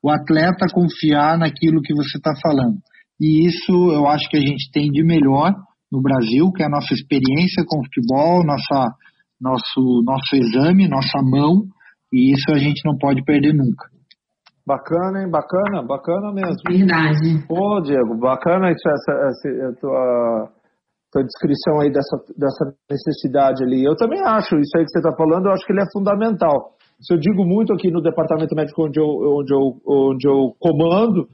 o 0.00 0.08
atleta 0.08 0.66
confiar 0.72 1.36
naquilo 1.36 1.82
que 1.82 1.92
você 1.92 2.18
está 2.18 2.32
falando. 2.40 2.78
E 3.20 3.44
isso 3.48 3.90
eu 3.90 4.06
acho 4.06 4.28
que 4.30 4.36
a 4.36 4.40
gente 4.40 4.70
tem 4.70 4.92
de 4.92 5.02
melhor 5.02 5.52
no 5.90 6.00
Brasil, 6.00 6.52
que 6.52 6.62
é 6.62 6.66
a 6.66 6.70
nossa 6.70 6.94
experiência 6.94 7.64
com 7.66 7.80
o 7.80 7.84
futebol, 7.84 8.46
nossa, 8.46 8.94
nosso, 9.40 10.02
nosso 10.04 10.36
exame, 10.36 10.86
nossa 10.86 11.18
mão, 11.20 11.66
e 12.12 12.32
isso 12.32 12.52
a 12.52 12.58
gente 12.58 12.80
não 12.84 12.96
pode 12.96 13.24
perder 13.24 13.52
nunca. 13.52 13.90
Bacana, 14.64 15.22
hein? 15.22 15.30
Bacana, 15.30 15.82
bacana 15.82 16.32
mesmo. 16.32 16.54
verdade. 16.68 17.44
Pô, 17.48 17.80
Diego, 17.82 18.16
bacana 18.18 18.70
isso, 18.70 18.88
essa, 18.88 19.12
essa 19.26 19.68
a 19.68 19.72
tua, 19.80 20.48
tua 21.12 21.24
descrição 21.24 21.80
aí 21.80 21.90
dessa, 21.90 22.16
dessa 22.38 22.72
necessidade 22.88 23.64
ali. 23.64 23.84
Eu 23.84 23.96
também 23.96 24.22
acho, 24.22 24.56
isso 24.56 24.78
aí 24.78 24.84
que 24.84 24.90
você 24.90 24.98
está 24.98 25.12
falando, 25.16 25.46
eu 25.46 25.52
acho 25.52 25.66
que 25.66 25.72
ele 25.72 25.82
é 25.82 25.92
fundamental. 25.92 26.74
Isso 27.00 27.14
eu 27.14 27.18
digo 27.18 27.44
muito 27.44 27.72
aqui 27.72 27.90
no 27.90 28.00
departamento 28.00 28.54
médico 28.54 28.86
onde 28.86 29.00
eu, 29.00 29.06
onde 29.06 29.54
eu, 29.54 29.76
onde 29.86 30.28
eu 30.28 30.54
comando, 30.58 31.26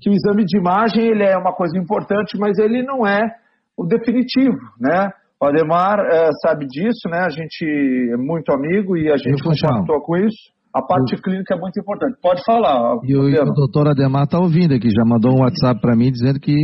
que 0.00 0.10
o 0.10 0.12
exame 0.12 0.44
de 0.44 0.58
imagem 0.58 1.06
ele 1.06 1.24
é 1.24 1.36
uma 1.36 1.52
coisa 1.52 1.78
importante, 1.78 2.38
mas 2.38 2.58
ele 2.58 2.82
não 2.82 3.06
é 3.06 3.22
o 3.76 3.86
definitivo, 3.86 4.56
né? 4.78 5.10
O 5.40 5.46
Ademar 5.46 5.98
eh, 5.98 6.30
sabe 6.42 6.66
disso, 6.66 7.08
né? 7.10 7.20
A 7.20 7.30
gente 7.30 7.64
é 8.12 8.16
muito 8.16 8.52
amigo 8.52 8.96
e 8.96 9.10
a 9.10 9.16
gente 9.16 9.42
compactou 9.42 10.00
com 10.02 10.16
isso. 10.16 10.52
A 10.74 10.82
parte 10.82 11.16
clínica 11.22 11.54
é 11.54 11.58
muito 11.58 11.78
importante. 11.80 12.16
Pode 12.20 12.42
falar. 12.44 12.98
E 13.04 13.14
o, 13.14 13.22
o 13.22 13.54
doutor 13.54 13.88
Ademar 13.88 14.24
está 14.24 14.38
ouvindo 14.38 14.74
aqui, 14.74 14.88
já 14.90 15.04
mandou 15.04 15.32
um 15.32 15.42
WhatsApp 15.42 15.80
para 15.80 15.96
mim 15.96 16.10
dizendo 16.10 16.40
que 16.40 16.54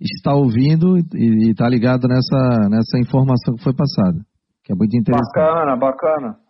está 0.00 0.34
ouvindo 0.34 0.98
e 1.14 1.50
está 1.50 1.68
ligado 1.68 2.06
nessa, 2.06 2.68
nessa 2.68 2.98
informação 2.98 3.54
que 3.56 3.64
foi 3.64 3.74
passada, 3.74 4.18
que 4.62 4.72
é 4.72 4.76
muito 4.76 4.96
interessante. 4.96 5.32
Bacana, 5.34 5.76
bacana. 5.76 6.45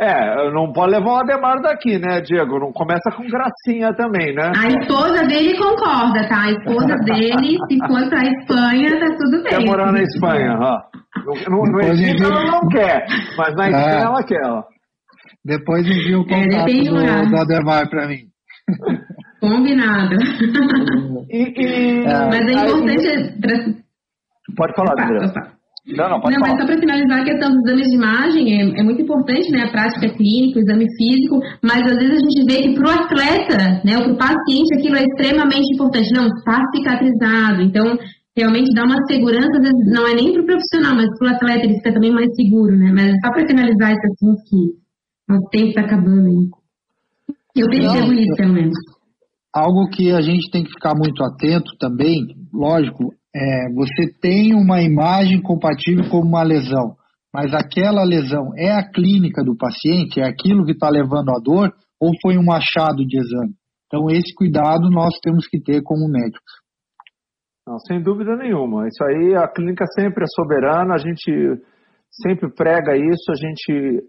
É, 0.00 0.50
não 0.52 0.72
pode 0.72 0.92
levar 0.92 1.10
o 1.12 1.16
Ademar 1.16 1.60
daqui, 1.60 1.98
né, 1.98 2.20
Diego? 2.20 2.58
Não 2.60 2.72
começa 2.72 3.10
com 3.10 3.26
gracinha 3.26 3.92
também, 3.94 4.34
né? 4.34 4.52
A 4.56 4.68
esposa 4.68 5.26
dele 5.26 5.56
concorda, 5.58 6.28
tá? 6.28 6.42
A 6.44 6.50
esposa 6.52 6.94
dele, 7.04 7.56
se 7.68 7.78
for 7.86 8.08
pra 8.08 8.22
Espanha, 8.22 8.90
tá 9.00 9.16
tudo 9.16 9.42
bem. 9.42 9.50
Quer 9.50 9.64
morar 9.66 9.90
na 9.92 10.02
Espanha, 10.02 10.56
ó. 10.60 10.80
No, 11.50 11.62
no, 11.64 11.80
Egito 11.80 12.22
ela 12.24 12.44
não 12.44 12.68
quer, 12.68 13.06
mas 13.36 13.54
na 13.56 13.68
Espanha 13.70 13.98
É. 13.98 14.02
ela 14.02 14.22
quer, 14.22 14.46
ó. 14.46 14.62
Depois 15.44 15.86
envia 15.86 16.18
o 16.18 16.22
É, 16.22 16.24
contato 16.28 16.64
depende 16.66 16.88
do 16.90 17.30
do, 17.30 17.36
Ademar 17.40 17.88
para 17.88 18.06
mim. 18.08 18.20
Combinado. 19.40 20.16
E, 21.30 21.54
e- 21.56 22.04
Mas 22.04 22.34
é 22.34 22.54
aí- 22.54 22.68
importante. 22.70 23.40
Pra... 23.40 23.84
Pode 24.56 24.74
falar, 24.74 24.92
Opa, 24.92 25.02
André. 25.04 25.50
Não, 25.88 26.10
não, 26.10 26.20
pode 26.20 26.34
Não, 26.34 26.40
mas 26.40 26.50
falar. 26.50 26.60
só 26.60 26.66
para 26.66 26.80
finalizar 26.80 27.20
a 27.20 27.24
questão 27.24 27.48
dos 27.48 27.62
exames 27.62 27.88
de 27.88 27.94
imagem, 27.94 28.44
é, 28.58 28.80
é 28.80 28.82
muito 28.82 29.02
importante, 29.02 29.50
né, 29.52 29.62
a 29.62 29.70
prática 29.70 30.08
clínica, 30.08 30.58
o 30.58 30.62
exame 30.62 30.86
físico, 30.96 31.38
mas 31.62 31.80
às 31.86 31.96
vezes 31.96 32.16
a 32.16 32.24
gente 32.28 32.44
vê 32.44 32.62
que 32.62 32.74
para 32.74 32.88
o 32.88 32.90
atleta, 32.90 33.58
né, 33.84 33.96
para 33.96 34.12
o 34.12 34.18
paciente, 34.18 34.74
aquilo 34.74 34.96
é 34.96 35.04
extremamente 35.04 35.74
importante. 35.74 36.12
Não, 36.12 36.26
está 36.26 36.60
cicatrizado, 36.74 37.62
então 37.62 37.96
realmente 38.36 38.74
dá 38.74 38.84
uma 38.84 38.98
segurança, 39.06 39.58
às 39.58 39.62
vezes 39.62 39.92
não 39.92 40.06
é 40.08 40.14
nem 40.14 40.32
para 40.32 40.42
o 40.42 40.46
profissional, 40.46 40.96
mas 40.96 41.18
para 41.18 41.28
o 41.28 41.34
atleta 41.34 41.64
ele 41.64 41.76
fica 41.76 41.94
também 41.94 42.12
mais 42.12 42.34
seguro, 42.34 42.76
né, 42.76 42.90
mas 42.92 43.12
só 43.24 43.30
para 43.30 43.46
finalizar 43.46 43.92
esse 43.92 44.06
assunto 44.06 44.42
que 44.50 45.32
o 45.32 45.48
tempo 45.50 45.68
está 45.68 45.82
acabando 45.82 46.26
aí. 46.26 46.50
Eu 47.54 47.68
percebo 47.68 48.12
isso, 48.12 48.34
pelo 48.36 48.52
menos. 48.52 48.74
Algo 49.54 49.88
que 49.88 50.12
a 50.12 50.20
gente 50.20 50.50
tem 50.50 50.64
que 50.64 50.70
ficar 50.70 50.94
muito 50.94 51.22
atento 51.24 51.70
também, 51.78 52.26
lógico, 52.52 53.14
é 53.36 53.72
você 53.74 54.10
tem 54.20 54.54
uma 54.54 54.80
imagem 54.80 55.42
compatível 55.42 56.08
com 56.08 56.20
uma 56.20 56.42
lesão, 56.42 56.96
mas 57.32 57.52
aquela 57.52 58.02
lesão 58.02 58.52
é 58.56 58.72
a 58.72 58.88
clínica 58.88 59.44
do 59.44 59.54
paciente, 59.54 60.20
é 60.20 60.24
aquilo 60.24 60.64
que 60.64 60.72
está 60.72 60.88
levando 60.88 61.30
a 61.30 61.40
dor, 61.42 61.70
ou 62.00 62.12
foi 62.22 62.38
um 62.38 62.50
achado 62.50 63.04
de 63.06 63.18
exame? 63.18 63.54
Então, 63.86 64.10
esse 64.10 64.34
cuidado 64.34 64.90
nós 64.90 65.14
temos 65.22 65.46
que 65.46 65.60
ter 65.60 65.82
como 65.82 66.08
médicos. 66.08 66.52
Não, 67.66 67.78
sem 67.80 68.02
dúvida 68.02 68.36
nenhuma. 68.36 68.88
Isso 68.88 69.02
aí, 69.04 69.34
a 69.34 69.46
clínica 69.48 69.84
sempre 69.94 70.24
é 70.24 70.26
soberana, 70.34 70.94
a 70.94 70.98
gente 70.98 71.60
sempre 72.10 72.50
prega 72.54 72.96
isso, 72.96 73.30
a 73.30 73.34
gente 73.34 74.02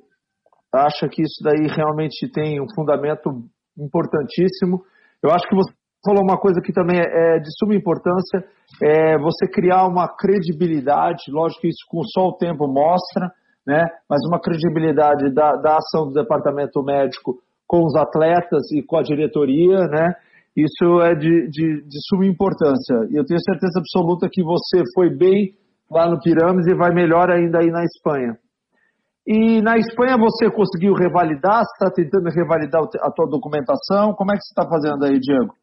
acha 0.74 1.08
que 1.10 1.22
isso 1.22 1.44
daí 1.44 1.68
realmente 1.76 2.32
tem 2.32 2.62
um 2.62 2.68
fundamento 2.76 3.30
importantíssimo. 3.78 4.84
Eu 5.24 5.32
acho 5.32 5.48
que 5.48 5.56
você 5.56 5.74
falou 6.08 6.24
uma 6.24 6.40
coisa 6.40 6.62
que 6.64 6.72
também 6.72 6.98
é 6.98 7.38
de 7.40 7.50
suma 7.60 7.76
importância, 7.76 8.46
é 8.82 9.18
você 9.18 9.46
criar 9.46 9.86
uma 9.86 10.08
credibilidade, 10.08 11.30
lógico 11.30 11.62
que 11.62 11.68
isso 11.68 11.86
com 11.90 12.02
só 12.04 12.30
o 12.30 12.38
tempo 12.38 12.66
mostra, 12.66 13.30
né? 13.66 13.84
mas 14.10 14.22
uma 14.26 14.40
credibilidade 14.40 15.34
da, 15.34 15.52
da 15.58 15.76
ação 15.76 16.08
do 16.08 16.14
departamento 16.14 16.82
médico 16.82 17.36
com 17.68 17.84
os 17.84 17.96
atletas 17.98 18.72
e 18.72 18.82
com 18.82 18.98
a 18.98 19.04
diretoria, 19.04 19.88
né? 19.88 20.14
Isso 20.56 21.02
é 21.02 21.14
de, 21.14 21.50
de, 21.50 21.84
de 21.84 22.00
suma 22.08 22.26
importância. 22.26 22.96
E 23.12 23.16
eu 23.20 23.26
tenho 23.26 23.40
certeza 23.44 23.80
absoluta 23.80 24.30
que 24.32 24.42
você 24.42 24.82
foi 24.96 25.10
bem 25.10 25.52
lá 25.92 26.10
no 26.10 26.20
Pirâmides 26.20 26.66
e 26.66 26.76
vai 26.76 26.92
melhor 26.94 27.30
ainda 27.30 27.60
aí 27.60 27.70
na 27.70 27.84
Espanha. 27.84 28.38
E 29.28 29.62
na 29.62 29.78
Espanha 29.78 30.18
você 30.18 30.50
conseguiu 30.50 30.94
revalidar? 30.94 31.60
Você 31.60 31.74
está 31.74 31.92
tentando 31.92 32.30
revalidar 32.30 32.82
a 33.02 33.12
tua 33.12 33.28
documentação? 33.28 34.14
Como 34.14 34.32
é 34.32 34.36
que 34.36 34.44
você 34.44 34.54
está 34.54 34.66
fazendo 34.66 35.04
aí, 35.04 35.20
Diego? 35.20 35.54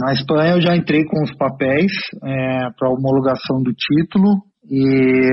Na 0.00 0.12
Espanha 0.12 0.54
eu 0.54 0.60
já 0.60 0.74
entrei 0.74 1.04
com 1.04 1.22
os 1.22 1.34
papéis 1.36 1.92
é, 2.24 2.70
para 2.76 2.90
homologação 2.90 3.62
do 3.62 3.72
título 3.72 4.42
e, 4.68 5.30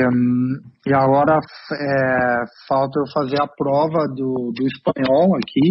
e 0.85 0.93
agora 0.93 1.39
é, 1.39 2.43
falta 2.67 2.99
eu 2.99 3.11
fazer 3.11 3.41
a 3.41 3.47
prova 3.47 4.05
do, 4.07 4.51
do 4.53 4.67
espanhol 4.67 5.35
aqui. 5.35 5.69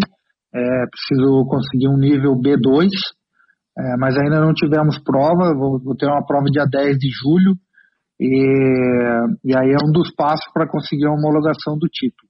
É, 0.55 0.85
preciso 0.91 1.47
conseguir 1.47 1.89
um 1.89 1.97
nível 1.97 2.33
B2, 2.33 2.89
é, 3.79 3.97
mas 3.99 4.16
ainda 4.18 4.41
não 4.41 4.53
tivemos 4.53 4.99
prova. 4.99 5.55
Vou, 5.55 5.79
vou, 5.79 5.95
ter 5.95 6.07
uma 6.07 6.25
prova 6.27 6.47
dia 6.47 6.66
10 6.66 6.97
de 6.97 7.09
julho 7.23 7.55
e, 8.18 9.45
e 9.45 9.57
aí 9.57 9.70
é 9.70 9.87
um 9.87 9.93
dos 9.93 10.12
passos 10.14 10.51
para 10.53 10.68
conseguir 10.68 11.07
a 11.07 11.12
homologação 11.12 11.79
do 11.79 11.87
título. 11.89 12.29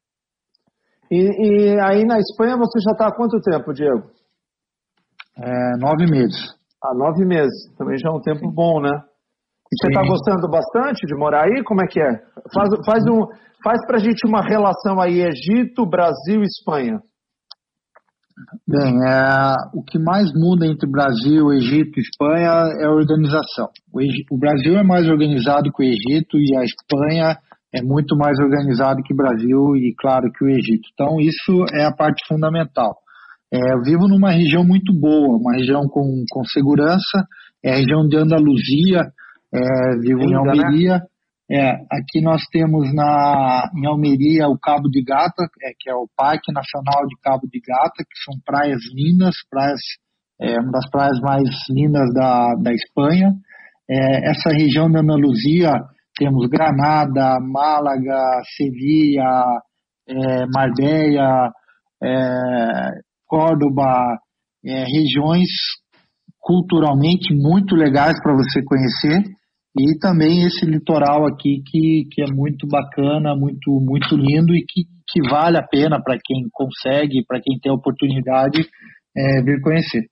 E, 1.10 1.18
e 1.18 1.80
aí 1.80 2.04
na 2.04 2.18
Espanha 2.18 2.56
você 2.56 2.78
já 2.80 2.92
está 2.92 3.06
há 3.06 3.14
quanto 3.14 3.40
tempo, 3.40 3.72
Diego? 3.72 4.21
É, 5.38 5.76
nove 5.78 6.06
meses. 6.10 6.54
Ah, 6.82 6.94
nove 6.94 7.24
meses. 7.24 7.74
Também 7.76 7.96
já 7.98 8.10
é 8.10 8.12
um 8.12 8.20
tempo 8.20 8.50
bom, 8.50 8.80
né? 8.80 8.90
E 8.90 9.76
você 9.80 9.88
está 9.88 10.02
gostando 10.02 10.48
bastante 10.48 11.06
de 11.06 11.14
morar 11.16 11.44
aí? 11.44 11.62
Como 11.64 11.82
é 11.82 11.86
que 11.86 12.00
é? 12.00 12.12
Faz, 12.52 12.68
faz, 12.84 13.04
um, 13.06 13.26
faz 13.64 13.86
para 13.86 13.96
a 13.96 14.00
gente 14.00 14.26
uma 14.26 14.42
relação 14.42 15.00
aí 15.00 15.22
Egito, 15.22 15.86
Brasil 15.86 16.42
e 16.42 16.44
Espanha. 16.44 17.00
Bem, 18.66 18.98
é, 19.06 19.54
o 19.74 19.82
que 19.82 19.98
mais 19.98 20.32
muda 20.34 20.66
entre 20.66 20.90
Brasil, 20.90 21.52
Egito 21.52 21.98
e 21.98 22.02
Espanha 22.02 22.48
é 22.80 22.84
a 22.84 22.90
organização. 22.90 23.68
O, 23.92 24.00
o 24.34 24.38
Brasil 24.38 24.76
é 24.76 24.82
mais 24.82 25.08
organizado 25.08 25.70
que 25.72 25.82
o 25.82 25.86
Egito 25.86 26.38
e 26.38 26.56
a 26.56 26.64
Espanha 26.64 27.38
é 27.74 27.82
muito 27.82 28.16
mais 28.16 28.38
organizado 28.38 29.02
que 29.02 29.14
o 29.14 29.16
Brasil 29.16 29.76
e, 29.76 29.94
claro, 29.98 30.30
que 30.30 30.44
o 30.44 30.48
Egito. 30.48 30.88
Então, 30.92 31.18
isso 31.18 31.64
é 31.72 31.84
a 31.84 31.92
parte 31.92 32.22
fundamental. 32.28 32.96
É, 33.52 33.74
eu 33.74 33.82
vivo 33.82 34.08
numa 34.08 34.30
região 34.30 34.64
muito 34.64 34.98
boa, 34.98 35.36
uma 35.36 35.52
região 35.52 35.82
com, 35.82 36.24
com 36.30 36.44
segurança, 36.44 37.26
é 37.62 37.72
a 37.72 37.76
região 37.76 38.08
de 38.08 38.16
Andaluzia, 38.16 39.12
é, 39.52 39.98
vivo 40.00 40.22
Ainda, 40.22 40.26
em 40.26 40.30
né? 40.30 40.38
Almeria. 40.38 40.94
Né? 40.98 41.06
É, 41.50 41.70
aqui 41.90 42.22
nós 42.22 42.40
temos 42.50 42.94
na, 42.94 43.70
em 43.76 43.86
Almeria 43.86 44.48
o 44.48 44.58
Cabo 44.58 44.88
de 44.88 45.04
Gata, 45.04 45.42
é, 45.62 45.72
que 45.78 45.90
é 45.90 45.94
o 45.94 46.08
Parque 46.16 46.50
Nacional 46.50 47.06
de 47.06 47.14
Cabo 47.22 47.46
de 47.46 47.60
Gata, 47.60 47.98
que 47.98 48.24
são 48.24 48.40
praias 48.42 48.80
lindas, 48.94 49.34
praias, 49.50 49.80
é, 50.40 50.58
uma 50.58 50.72
das 50.72 50.88
praias 50.88 51.20
mais 51.20 51.46
lindas 51.68 52.10
da, 52.14 52.54
da 52.54 52.72
Espanha. 52.72 53.34
É, 53.90 54.30
essa 54.30 54.48
região 54.48 54.90
de 54.90 54.98
Andaluzia 54.98 55.72
temos 56.16 56.48
Granada, 56.48 57.38
Málaga, 57.40 58.40
Sevilha, 58.56 59.44
é, 60.08 60.46
Marbella, 60.46 61.52
é, 62.02 63.11
Córdoba, 63.32 64.18
é, 64.62 64.84
regiões 64.84 65.48
culturalmente 66.38 67.32
muito 67.34 67.74
legais 67.74 68.20
para 68.22 68.34
você 68.34 68.62
conhecer 68.62 69.22
e 69.74 69.98
também 69.98 70.44
esse 70.44 70.66
litoral 70.66 71.24
aqui 71.26 71.62
que, 71.66 72.02
que 72.10 72.20
é 72.20 72.26
muito 72.30 72.68
bacana, 72.68 73.34
muito 73.34 73.80
muito 73.80 74.14
lindo 74.14 74.54
e 74.54 74.62
que, 74.68 74.82
que 75.08 75.26
vale 75.30 75.56
a 75.56 75.66
pena 75.66 75.98
para 76.02 76.18
quem 76.22 76.44
consegue, 76.52 77.24
para 77.26 77.40
quem 77.40 77.58
tem 77.58 77.72
a 77.72 77.74
oportunidade 77.74 78.68
é, 79.16 79.42
vir 79.42 79.62
conhecer. 79.62 80.02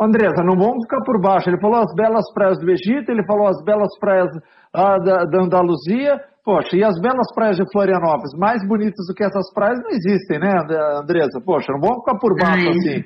Andresa, 0.00 0.42
não 0.42 0.56
vamos 0.56 0.84
ficar 0.84 1.02
por 1.04 1.20
baixo. 1.20 1.50
Ele 1.50 1.60
falou 1.60 1.80
as 1.80 1.94
belas 1.94 2.24
praias 2.32 2.58
do 2.58 2.70
Egito, 2.70 3.10
ele 3.10 3.24
falou 3.26 3.48
as 3.48 3.62
belas 3.62 3.90
praias 4.00 4.30
ah, 4.74 4.98
da, 4.98 5.24
da 5.26 5.44
Andaluzia. 5.44 6.18
Poxa, 6.44 6.76
e 6.76 6.82
as 6.82 7.00
belas 7.00 7.32
praias 7.34 7.56
de 7.56 7.64
Florianópolis, 7.70 8.34
mais 8.36 8.66
bonitas 8.66 9.06
do 9.06 9.14
que 9.14 9.22
essas 9.22 9.52
praias 9.54 9.78
não 9.78 9.90
existem, 9.90 10.40
né, 10.40 10.52
Andresa? 11.00 11.40
Poxa, 11.44 11.72
não 11.72 11.80
vamos 11.80 11.98
ficar 11.98 12.18
por 12.18 12.34
baixo 12.36 12.66
Ai. 12.66 12.70
assim. 12.70 13.04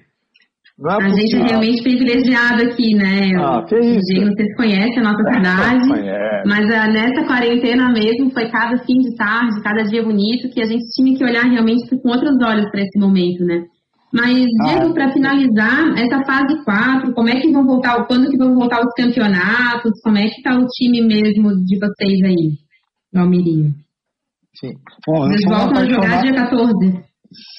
Não 0.79 0.91
é 0.91 1.05
a 1.05 1.09
gente 1.09 1.37
é 1.37 1.43
realmente 1.43 1.83
privilegiado 1.83 2.63
aqui, 2.65 2.95
né? 2.95 3.33
Ah, 3.41 3.65
que 3.67 3.79
isso. 3.79 3.99
Diego, 4.13 4.27
não 4.27 4.35
sei 4.35 4.47
se 4.47 4.57
conhece 4.57 4.99
a 4.99 5.03
nossa 5.03 5.25
cidade, 5.33 5.89
mas 6.47 6.65
uh, 6.67 6.93
nessa 6.93 7.27
quarentena 7.27 7.93
mesmo 7.93 8.31
foi 8.31 8.51
cada 8.51 8.77
fim 8.85 8.99
de 9.01 9.17
tarde, 9.17 9.63
cada 9.63 9.85
dia 9.85 10.03
bonito, 10.03 10.51
que 10.51 10.61
a 10.61 10.67
gente 10.67 10.85
tinha 10.95 11.17
que 11.17 11.25
olhar 11.25 11.45
realmente 11.45 11.89
com 11.89 12.11
outros 12.11 12.37
olhos 12.43 12.71
para 12.71 12.83
esse 12.83 12.99
momento, 12.99 13.43
né? 13.45 13.65
Mas, 14.13 14.47
ah, 14.61 14.65
Diego, 14.67 14.91
ah, 14.91 14.95
para 14.95 15.13
finalizar, 15.13 15.95
essa 15.97 16.23
fase 16.25 16.63
4, 16.65 17.13
como 17.15 17.29
é 17.29 17.41
que 17.41 17.51
vão 17.51 17.67
voltar, 17.67 18.07
quando 18.07 18.31
que 18.31 18.37
vão 18.37 18.55
voltar 18.55 18.81
os 18.81 18.93
campeonatos, 18.95 19.93
como 20.03 20.19
é 20.19 20.23
que 20.29 20.37
está 20.37 20.59
o 20.59 20.67
time 20.67 21.01
mesmo 21.01 21.57
de 21.65 21.79
vocês 21.79 22.23
aí, 22.23 22.66
no 23.17 23.23
Almeria? 23.23 23.71
Sim. 24.59 24.73
Bom, 25.07 25.27
Eles 25.27 25.45
voltam 25.45 25.83
a 25.83 25.87
jogar 25.87 26.23
dia 26.23 26.35
14. 26.35 27.07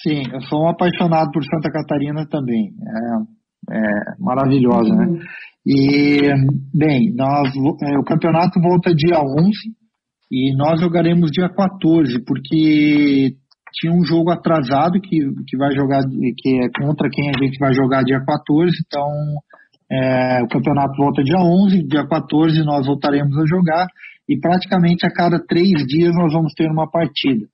Sim, 0.02 0.24
eu 0.34 0.42
sou 0.44 0.64
um 0.64 0.70
apaixonado 0.70 1.32
por 1.32 1.44
Santa 1.44 1.70
Catarina 1.72 2.26
também. 2.28 2.72
É, 3.70 3.78
é 3.78 3.92
maravilhosa, 4.20 4.94
né? 4.96 5.06
uhum. 5.06 5.14
né? 5.14 5.26
E, 5.66 6.22
bem, 6.74 7.14
nós, 7.14 7.50
é, 7.84 7.98
o 7.98 8.04
campeonato 8.04 8.60
volta 8.62 8.96
dia 8.96 9.20
11 9.20 9.52
e 10.32 10.56
nós 10.56 10.80
jogaremos 10.80 11.30
dia 11.30 11.50
14, 11.50 12.24
porque 12.26 13.36
tinha 13.74 13.92
um 13.92 14.04
jogo 14.06 14.32
atrasado 14.32 15.00
que, 15.02 15.20
que 15.46 15.58
vai 15.58 15.76
jogar, 15.76 16.04
que 16.38 16.60
é 16.64 16.70
contra 16.86 17.10
quem 17.10 17.30
a 17.30 17.38
gente 17.44 17.58
vai 17.60 17.74
jogar 17.74 18.04
dia 18.04 18.24
14, 18.26 18.72
então 18.86 19.10
é, 19.92 20.42
o 20.42 20.48
campeonato 20.48 20.94
volta 20.98 21.22
dia 21.22 21.38
11, 21.38 21.88
dia 21.88 22.08
14 22.08 22.64
nós 22.64 22.86
voltaremos 22.86 23.38
a 23.38 23.46
jogar 23.46 23.88
e 24.28 24.40
praticamente 24.40 25.06
a 25.06 25.12
cada 25.12 25.40
três 25.40 25.86
dias 25.86 26.14
nós 26.16 26.34
vamos 26.34 26.54
ter 26.54 26.70
uma 26.70 26.90
partida. 26.90 27.46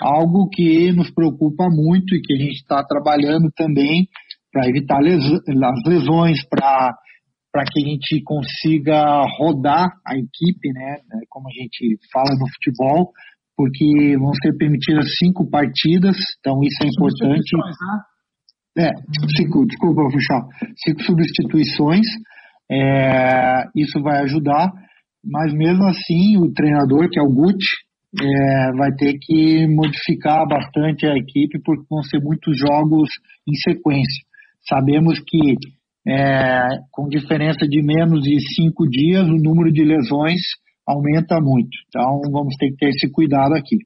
Algo 0.00 0.48
que 0.48 0.92
nos 0.92 1.10
preocupa 1.10 1.68
muito 1.68 2.14
e 2.14 2.20
que 2.20 2.34
a 2.34 2.36
gente 2.36 2.56
está 2.56 2.84
trabalhando 2.84 3.50
também 3.56 4.06
para 4.52 4.68
evitar 4.68 5.00
les, 5.00 5.24
as 5.24 5.82
lesões, 5.86 6.46
para 6.48 6.94
para 7.52 7.64
que 7.64 7.84
a 7.84 7.88
gente 7.88 8.22
consiga 8.22 9.24
rodar 9.36 9.88
a 10.06 10.14
equipe, 10.14 10.72
né, 10.72 10.98
como 11.28 11.48
a 11.48 11.52
gente 11.52 11.98
fala 12.12 12.30
no 12.38 12.46
futebol, 12.46 13.10
porque 13.56 14.16
vão 14.16 14.32
ser 14.40 14.56
permitidas 14.56 15.06
cinco 15.18 15.50
partidas, 15.50 16.16
então 16.38 16.60
isso 16.62 16.82
é 16.82 16.86
importante. 16.86 17.56
Né? 18.76 18.86
É, 18.86 18.90
cinco, 19.36 19.66
desculpa, 19.66 20.02
Fuxal, 20.10 20.48
cinco 20.84 21.02
substituições, 21.02 22.06
é, 22.70 23.64
isso 23.74 24.00
vai 24.00 24.22
ajudar, 24.22 24.72
mas 25.24 25.52
mesmo 25.52 25.84
assim 25.86 26.36
o 26.38 26.52
treinador, 26.52 27.08
que 27.10 27.18
é 27.18 27.22
o 27.22 27.32
Gucci, 27.32 27.66
é, 28.20 28.72
vai 28.72 28.92
ter 28.96 29.18
que 29.20 29.68
modificar 29.68 30.46
bastante 30.48 31.06
a 31.06 31.16
equipe, 31.16 31.60
porque 31.64 31.84
vão 31.88 32.02
ser 32.02 32.20
muitos 32.20 32.58
jogos 32.58 33.08
em 33.48 33.54
sequência. 33.54 34.24
Sabemos 34.68 35.20
que 35.20 35.56
é, 36.08 36.66
com 36.90 37.08
diferença 37.08 37.66
de 37.68 37.82
menos 37.82 38.22
de 38.22 38.36
cinco 38.54 38.88
dias, 38.88 39.26
o 39.28 39.36
número 39.36 39.70
de 39.70 39.84
lesões 39.84 40.40
aumenta 40.86 41.40
muito. 41.40 41.70
Então 41.88 42.20
vamos 42.32 42.56
ter 42.58 42.70
que 42.70 42.76
ter 42.76 42.88
esse 42.88 43.10
cuidado 43.12 43.54
aqui. 43.54 43.76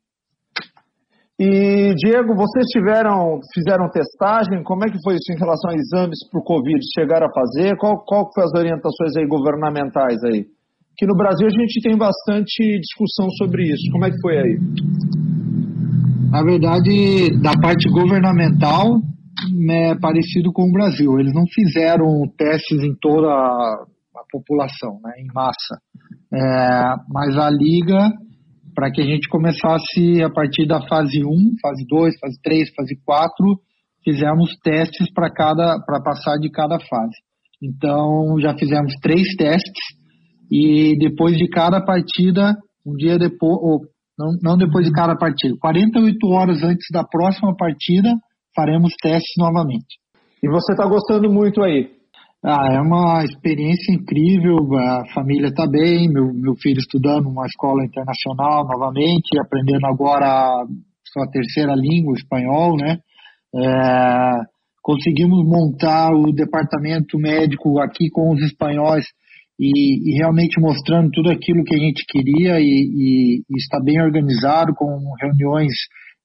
E 1.38 1.94
Diego, 1.96 2.34
vocês 2.36 2.64
tiveram, 2.66 3.40
fizeram 3.52 3.90
testagem? 3.90 4.62
Como 4.62 4.84
é 4.84 4.88
que 4.88 5.02
foi 5.02 5.16
isso 5.16 5.32
em 5.32 5.38
relação 5.38 5.70
a 5.70 5.74
exames 5.74 6.18
para 6.30 6.40
o 6.40 6.44
Covid? 6.44 6.78
Chegaram 6.94 7.26
a 7.26 7.34
fazer? 7.34 7.76
Qual, 7.76 8.04
qual 8.04 8.30
foi 8.32 8.44
as 8.44 8.54
orientações 8.54 9.16
aí 9.16 9.26
governamentais 9.26 10.22
aí? 10.24 10.46
Que 10.96 11.06
no 11.06 11.16
Brasil 11.16 11.46
a 11.46 11.50
gente 11.50 11.80
tem 11.82 11.96
bastante 11.96 12.78
discussão 12.78 13.28
sobre 13.38 13.64
isso. 13.64 13.90
Como 13.90 14.04
é 14.04 14.10
que 14.10 14.20
foi 14.20 14.38
aí? 14.38 14.58
Na 16.30 16.42
verdade, 16.42 17.30
da 17.40 17.52
parte 17.60 17.88
governamental, 17.88 19.00
é 19.70 19.94
parecido 19.96 20.52
com 20.52 20.68
o 20.68 20.72
Brasil. 20.72 21.18
Eles 21.18 21.32
não 21.32 21.44
fizeram 21.52 22.06
testes 22.36 22.82
em 22.82 22.94
toda 23.00 23.28
a, 23.28 23.84
a 24.16 24.22
população, 24.30 25.00
né, 25.02 25.12
em 25.18 25.26
massa. 25.32 25.78
É, 26.32 26.94
mas 27.08 27.36
a 27.36 27.50
liga, 27.50 28.10
para 28.74 28.90
que 28.90 29.00
a 29.00 29.04
gente 29.04 29.28
começasse 29.28 30.22
a 30.22 30.30
partir 30.30 30.66
da 30.66 30.80
fase 30.88 31.24
1, 31.24 31.28
fase 31.60 31.84
2, 31.88 32.18
fase 32.18 32.40
3, 32.42 32.74
fase 32.74 32.96
4, 33.04 33.60
fizemos 34.04 34.56
testes 34.62 35.12
para 35.12 35.30
cada 35.30 35.80
para 35.84 36.02
passar 36.02 36.36
de 36.38 36.50
cada 36.50 36.78
fase. 36.78 37.16
Então 37.62 38.36
já 38.40 38.56
fizemos 38.56 38.92
três 39.00 39.34
testes 39.36 40.03
e 40.50 40.96
depois 40.98 41.36
de 41.36 41.48
cada 41.48 41.80
partida, 41.84 42.54
um 42.86 42.94
dia 42.94 43.18
depois, 43.18 43.58
ou 43.60 43.80
não, 44.18 44.32
não 44.42 44.56
depois 44.56 44.86
de 44.86 44.92
cada 44.92 45.16
partida, 45.16 45.54
48 45.60 46.26
horas 46.28 46.62
antes 46.62 46.86
da 46.92 47.04
próxima 47.04 47.54
partida, 47.56 48.14
faremos 48.54 48.92
testes 49.02 49.34
novamente. 49.38 49.98
E 50.42 50.48
você 50.48 50.72
está 50.72 50.86
gostando 50.86 51.30
muito 51.30 51.62
aí? 51.62 51.90
Ah, 52.44 52.74
é 52.74 52.80
uma 52.80 53.24
experiência 53.24 53.90
incrível, 53.94 54.58
a 54.76 55.02
família 55.14 55.46
está 55.46 55.66
bem, 55.66 56.12
meu, 56.12 56.30
meu 56.34 56.54
filho 56.60 56.78
estudando 56.78 57.24
numa 57.24 57.46
escola 57.46 57.82
internacional 57.82 58.66
novamente, 58.66 59.38
aprendendo 59.40 59.86
agora 59.86 60.62
sua 61.10 61.26
terceira 61.30 61.74
língua, 61.74 62.12
o 62.12 62.16
espanhol, 62.16 62.76
né? 62.76 62.98
É, 63.56 64.30
conseguimos 64.82 65.42
montar 65.46 66.12
o 66.12 66.32
departamento 66.32 67.16
médico 67.18 67.80
aqui 67.80 68.10
com 68.10 68.34
os 68.34 68.42
espanhóis 68.42 69.06
e, 69.58 70.10
e, 70.10 70.18
realmente 70.18 70.60
mostrando 70.60 71.10
tudo 71.10 71.30
aquilo 71.30 71.64
que 71.64 71.74
a 71.74 71.78
gente 71.78 72.04
queria 72.06 72.60
e, 72.60 72.64
e, 72.64 73.38
e 73.48 73.56
está 73.56 73.80
bem 73.80 74.00
organizado 74.02 74.74
com 74.74 74.86
reuniões 75.20 75.72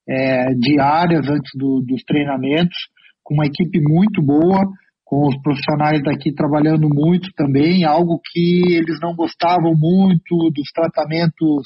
é, 0.07 0.53
diárias 0.55 1.27
antes 1.29 1.51
do, 1.55 1.83
dos 1.85 2.03
treinamentos, 2.03 2.75
com 3.23 3.35
uma 3.35 3.45
equipe 3.45 3.79
muito 3.79 4.21
boa, 4.23 4.65
com 5.05 5.27
os 5.27 5.39
profissionais 5.41 6.01
daqui 6.03 6.33
trabalhando 6.33 6.87
muito 6.87 7.29
também, 7.35 7.83
algo 7.83 8.19
que 8.31 8.61
eles 8.75 8.99
não 9.01 9.15
gostavam 9.15 9.73
muito 9.75 10.51
dos 10.53 10.71
tratamentos 10.73 11.65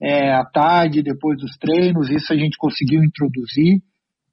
é, 0.00 0.32
à 0.32 0.44
tarde, 0.44 1.02
depois 1.02 1.38
dos 1.38 1.56
treinos, 1.58 2.08
isso 2.10 2.32
a 2.32 2.36
gente 2.36 2.56
conseguiu 2.58 3.02
introduzir. 3.02 3.82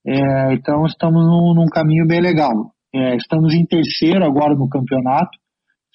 É, 0.08 0.54
então 0.54 0.86
estamos 0.86 1.26
num, 1.26 1.54
num, 1.56 1.66
caminho 1.66 2.06
bem 2.08 2.22
legal. 2.22 2.54
É, 2.94 3.16
estamos 3.16 3.54
em 3.54 3.66
terceiro 3.66 4.24
agora 4.24 4.56
no 4.56 4.70
campeonato, 4.70 5.38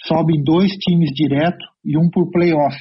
sobem 0.06 0.42
dois 0.42 0.70
times 0.72 1.10
direto 1.14 1.64
e 1.84 1.98
um 1.98 2.08
por 2.10 2.30
playoff. 2.30 2.76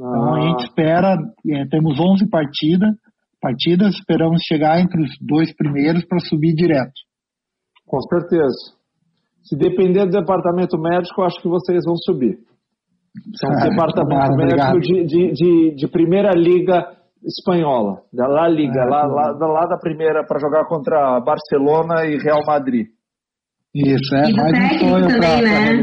Ah. 0.00 0.04
Então 0.04 0.34
a 0.34 0.40
gente 0.40 0.64
espera, 0.64 1.16
é, 1.50 1.66
temos 1.66 1.98
11 1.98 2.28
partidas, 2.28 2.94
partidas, 3.40 3.94
esperamos 3.94 4.42
chegar 4.46 4.80
entre 4.80 5.02
os 5.02 5.10
dois 5.20 5.54
primeiros 5.54 6.04
para 6.04 6.18
subir 6.20 6.54
direto. 6.54 6.94
Com 7.86 8.00
certeza. 8.02 8.76
Se 9.44 9.56
depender 9.56 10.06
do 10.06 10.10
departamento 10.10 10.76
médico, 10.76 11.22
acho 11.22 11.40
que 11.40 11.48
vocês 11.48 11.84
vão 11.84 11.94
subir. 11.96 12.38
São 13.36 13.50
um 13.50 13.70
departamento 13.70 14.36
médico 14.36 14.80
de, 14.80 15.04
de, 15.06 15.32
de, 15.32 15.74
de, 15.76 15.88
primeira 15.88 16.32
liga 16.32 16.84
espanhola, 17.24 18.02
da 18.12 18.26
La 18.26 18.48
Liga, 18.48 18.82
é, 18.82 18.84
lá, 18.84 19.06
lá, 19.06 19.32
lá 19.32 19.66
da 19.66 19.78
primeira 19.78 20.24
para 20.26 20.38
jogar 20.38 20.66
contra 20.66 21.20
Barcelona 21.20 22.04
e 22.04 22.18
Real 22.18 22.44
Madrid. 22.44 22.88
Isso, 23.74 24.14
é 24.16 24.30
e 24.30 24.34
mais 24.34 24.52
um 24.52 24.78
sonho 24.78 25.06
pra, 25.18 25.40
né? 25.42 25.82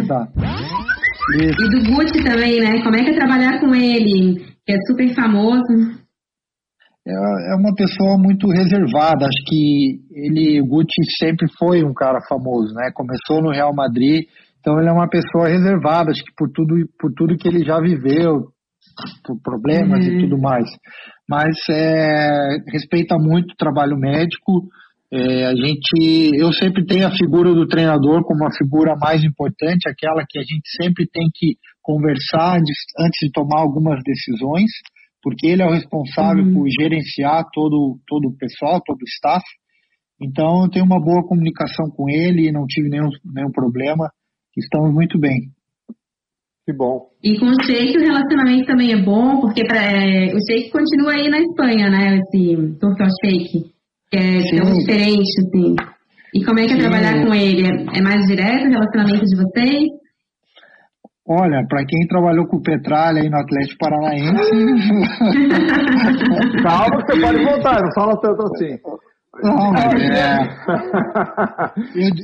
Pra 1.26 1.38
e 1.38 1.70
do 1.70 1.92
Gucci 1.92 2.24
também, 2.24 2.60
né? 2.60 2.84
Como 2.84 2.96
é 2.96 3.04
que 3.04 3.12
é 3.12 3.16
trabalhar 3.16 3.60
com 3.60 3.74
ele? 3.74 4.40
Que 4.66 4.74
é 4.74 4.78
super 4.88 5.14
famoso. 5.16 6.04
É, 7.06 7.12
é 7.12 7.56
uma 7.56 7.74
pessoa 7.76 8.18
muito 8.18 8.48
reservada. 8.48 9.26
Acho 9.26 9.44
que 9.48 10.00
ele, 10.12 10.62
o 10.62 10.66
Gucci 10.66 11.04
sempre 11.18 11.48
foi 11.58 11.84
um 11.84 11.94
cara 11.94 12.20
famoso, 12.28 12.74
né? 12.74 12.92
Começou 12.94 13.42
no 13.42 13.52
Real 13.52 13.74
Madrid, 13.74 14.26
então 14.60 14.80
ele 14.80 14.90
é 14.90 14.92
uma 14.92 15.10
pessoa 15.10 15.48
reservada. 15.48 16.12
Acho 16.12 16.24
que 16.24 16.34
por 16.38 16.50
tudo, 16.52 16.76
por 17.00 17.12
tudo 17.14 17.38
que 17.38 17.48
ele 17.48 17.66
já 17.66 17.80
viveu, 17.80 18.48
por 19.26 19.42
problemas 19.42 20.06
uhum. 20.06 20.14
e 20.14 20.22
tudo 20.22 20.42
mais. 20.42 20.70
Mas 21.30 21.56
é, 21.70 22.58
respeita 22.72 23.18
muito 23.18 23.52
o 23.52 23.58
trabalho 23.58 23.98
médico. 23.98 24.68
É, 25.16 25.46
a 25.46 25.54
gente, 25.56 26.32
eu 26.34 26.52
sempre 26.54 26.84
tenho 26.84 27.06
a 27.06 27.12
figura 27.12 27.54
do 27.54 27.68
treinador 27.68 28.24
como 28.24 28.48
a 28.48 28.52
figura 28.52 28.96
mais 29.00 29.24
importante, 29.24 29.88
aquela 29.88 30.26
que 30.28 30.40
a 30.40 30.42
gente 30.42 30.68
sempre 30.82 31.08
tem 31.08 31.30
que 31.32 31.56
conversar 31.84 32.58
antes, 32.58 32.76
antes 33.00 33.20
de 33.22 33.32
tomar 33.32 33.60
algumas 33.60 34.00
decisões, 34.04 34.72
porque 35.22 35.46
ele 35.46 35.62
é 35.62 35.68
o 35.68 35.74
responsável 35.74 36.44
uhum. 36.44 36.54
por 36.56 36.68
gerenciar 36.68 37.46
todo, 37.54 38.00
todo 38.08 38.30
o 38.30 38.36
pessoal, 38.36 38.82
todo 38.84 38.98
o 38.98 39.06
staff. 39.06 39.46
Então 40.20 40.64
eu 40.64 40.70
tenho 40.72 40.86
uma 40.86 41.00
boa 41.00 41.22
comunicação 41.28 41.92
com 41.92 42.10
ele, 42.10 42.52
não 42.52 42.66
tive 42.66 42.90
nenhum, 42.90 43.10
nenhum 43.24 43.52
problema, 43.52 44.10
estamos 44.58 44.92
muito 44.92 45.20
bem. 45.20 45.52
Que 46.66 46.74
bom. 46.74 47.10
E 47.22 47.38
com 47.38 47.46
o 47.46 47.64
Sheik 47.64 47.98
o 47.98 48.02
relacionamento 48.02 48.66
também 48.66 48.94
é 48.94 49.04
bom, 49.04 49.42
porque 49.42 49.64
pra, 49.64 49.80
é, 49.80 50.34
o 50.34 50.40
Sheik 50.40 50.72
continua 50.72 51.12
aí 51.12 51.30
na 51.30 51.40
Espanha, 51.40 51.90
né? 51.90 52.18
Esse 52.18 52.80
Turco 52.80 53.04
Sheik 53.22 53.73
que 54.14 54.18
é 54.18 54.44
tão 54.62 54.78
diferente, 54.78 55.42
assim. 55.42 55.76
E 56.36 56.46
como 56.46 56.60
é 56.60 56.66
que 56.66 56.74
é 56.74 56.76
Sim. 56.76 56.82
trabalhar 56.82 57.26
com 57.26 57.34
ele? 57.34 57.66
É 57.96 58.02
mais 58.02 58.28
direto 58.28 58.68
o 58.68 58.70
relacionamento 58.70 59.26
de 59.26 59.36
vocês? 59.36 59.90
Olha, 61.28 61.66
para 61.68 61.84
quem 61.86 62.08
trabalhou 62.08 62.46
com 62.48 62.58
o 62.58 62.62
Petralha 62.62 63.22
aí 63.22 63.30
no 63.30 63.38
Atlético 63.38 63.80
Paranaense. 63.80 64.34
Calma, 66.62 67.00
você 67.00 67.20
pode 67.22 67.46
voltar, 67.46 67.82
não 67.82 67.94
fala 67.96 68.20
tanto 68.20 68.44
assim. 68.44 68.78
Não, 69.42 69.72
mas 69.72 69.94
é. 69.94 70.38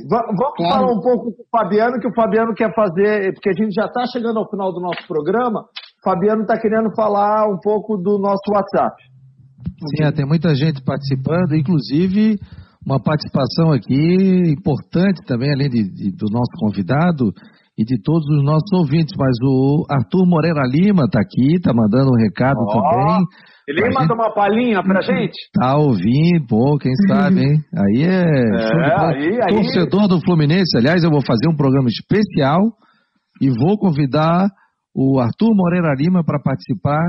Vamos 0.08 0.36
claro. 0.56 0.74
falar 0.74 0.92
um 0.92 1.00
pouco 1.00 1.32
com 1.32 1.42
o 1.42 1.46
Fabiano, 1.50 1.98
que 1.98 2.06
o 2.06 2.14
Fabiano 2.14 2.54
quer 2.54 2.72
fazer, 2.74 3.32
porque 3.32 3.48
a 3.48 3.54
gente 3.54 3.72
já 3.72 3.86
está 3.86 4.04
chegando 4.12 4.38
ao 4.38 4.48
final 4.48 4.72
do 4.72 4.80
nosso 4.80 5.04
programa. 5.08 5.60
O 5.60 6.02
Fabiano 6.04 6.42
está 6.42 6.56
querendo 6.58 6.94
falar 6.94 7.48
um 7.48 7.58
pouco 7.58 7.96
do 7.96 8.16
nosso 8.18 8.52
WhatsApp. 8.52 8.94
Sim, 9.96 10.04
é, 10.04 10.12
tem 10.12 10.26
muita 10.26 10.54
gente 10.54 10.82
participando, 10.82 11.54
inclusive 11.54 12.38
uma 12.84 13.00
participação 13.00 13.72
aqui 13.72 14.50
importante 14.50 15.20
também, 15.26 15.52
além 15.52 15.68
de, 15.68 15.82
de, 15.84 16.10
do 16.12 16.26
nosso 16.30 16.52
convidado 16.58 17.32
e 17.78 17.84
de 17.84 18.00
todos 18.02 18.26
os 18.28 18.44
nossos 18.44 18.70
ouvintes. 18.72 19.14
Mas 19.18 19.36
o 19.42 19.86
Arthur 19.90 20.26
Moreira 20.26 20.62
Lima 20.66 21.04
está 21.04 21.20
aqui, 21.20 21.56
está 21.56 21.72
mandando 21.74 22.10
um 22.10 22.16
recado 22.16 22.58
oh, 22.58 22.72
também. 22.72 23.24
Ele 23.68 23.82
manda 23.82 24.00
gente... 24.00 24.12
uma 24.14 24.34
palhinha 24.34 24.82
pra 24.82 25.00
gente? 25.00 25.36
Tá 25.52 25.76
ouvindo, 25.76 26.46
pô, 26.48 26.76
quem 26.78 26.92
sabe, 27.06 27.40
hein? 27.40 27.60
Aí 27.76 28.02
é. 28.02 28.24
é 28.24 28.98
aí, 28.98 29.38
aí... 29.42 29.54
Torcedor 29.54 30.08
do 30.08 30.20
Fluminense, 30.20 30.76
aliás, 30.76 31.04
eu 31.04 31.10
vou 31.10 31.22
fazer 31.24 31.48
um 31.48 31.56
programa 31.56 31.88
especial 31.88 32.60
e 33.40 33.48
vou 33.48 33.78
convidar 33.78 34.48
o 34.94 35.20
Arthur 35.20 35.54
Moreira 35.54 35.94
Lima 35.94 36.24
para 36.24 36.40
participar 36.42 37.00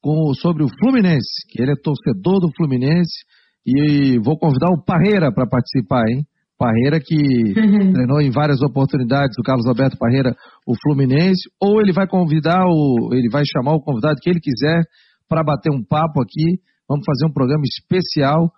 com, 0.00 0.32
sobre 0.34 0.64
o 0.64 0.68
Fluminense, 0.78 1.46
que 1.50 1.62
ele 1.62 1.72
é 1.72 1.82
torcedor 1.82 2.40
do 2.40 2.50
Fluminense, 2.56 3.24
e 3.66 4.18
vou 4.18 4.38
convidar 4.38 4.70
o 4.70 4.82
Parreira 4.82 5.32
para 5.32 5.46
participar, 5.46 6.04
hein? 6.08 6.24
Parreira 6.58 7.00
que 7.00 7.16
uhum. 7.16 7.92
treinou 7.92 8.20
em 8.20 8.30
várias 8.30 8.60
oportunidades, 8.62 9.36
o 9.38 9.42
Carlos 9.42 9.66
Alberto 9.66 9.96
Parreira, 9.98 10.34
o 10.66 10.74
Fluminense, 10.82 11.48
ou 11.60 11.80
ele 11.80 11.92
vai 11.92 12.06
convidar, 12.06 12.64
o, 12.66 13.10
ele 13.12 13.28
vai 13.30 13.42
chamar 13.44 13.74
o 13.74 13.82
convidado 13.82 14.18
que 14.20 14.28
ele 14.28 14.40
quiser 14.40 14.82
para 15.28 15.42
bater 15.42 15.72
um 15.72 15.82
papo 15.82 16.20
aqui. 16.20 16.60
Vamos 16.88 17.04
fazer 17.06 17.26
um 17.26 17.32
programa 17.32 17.62
especial, 17.64 18.50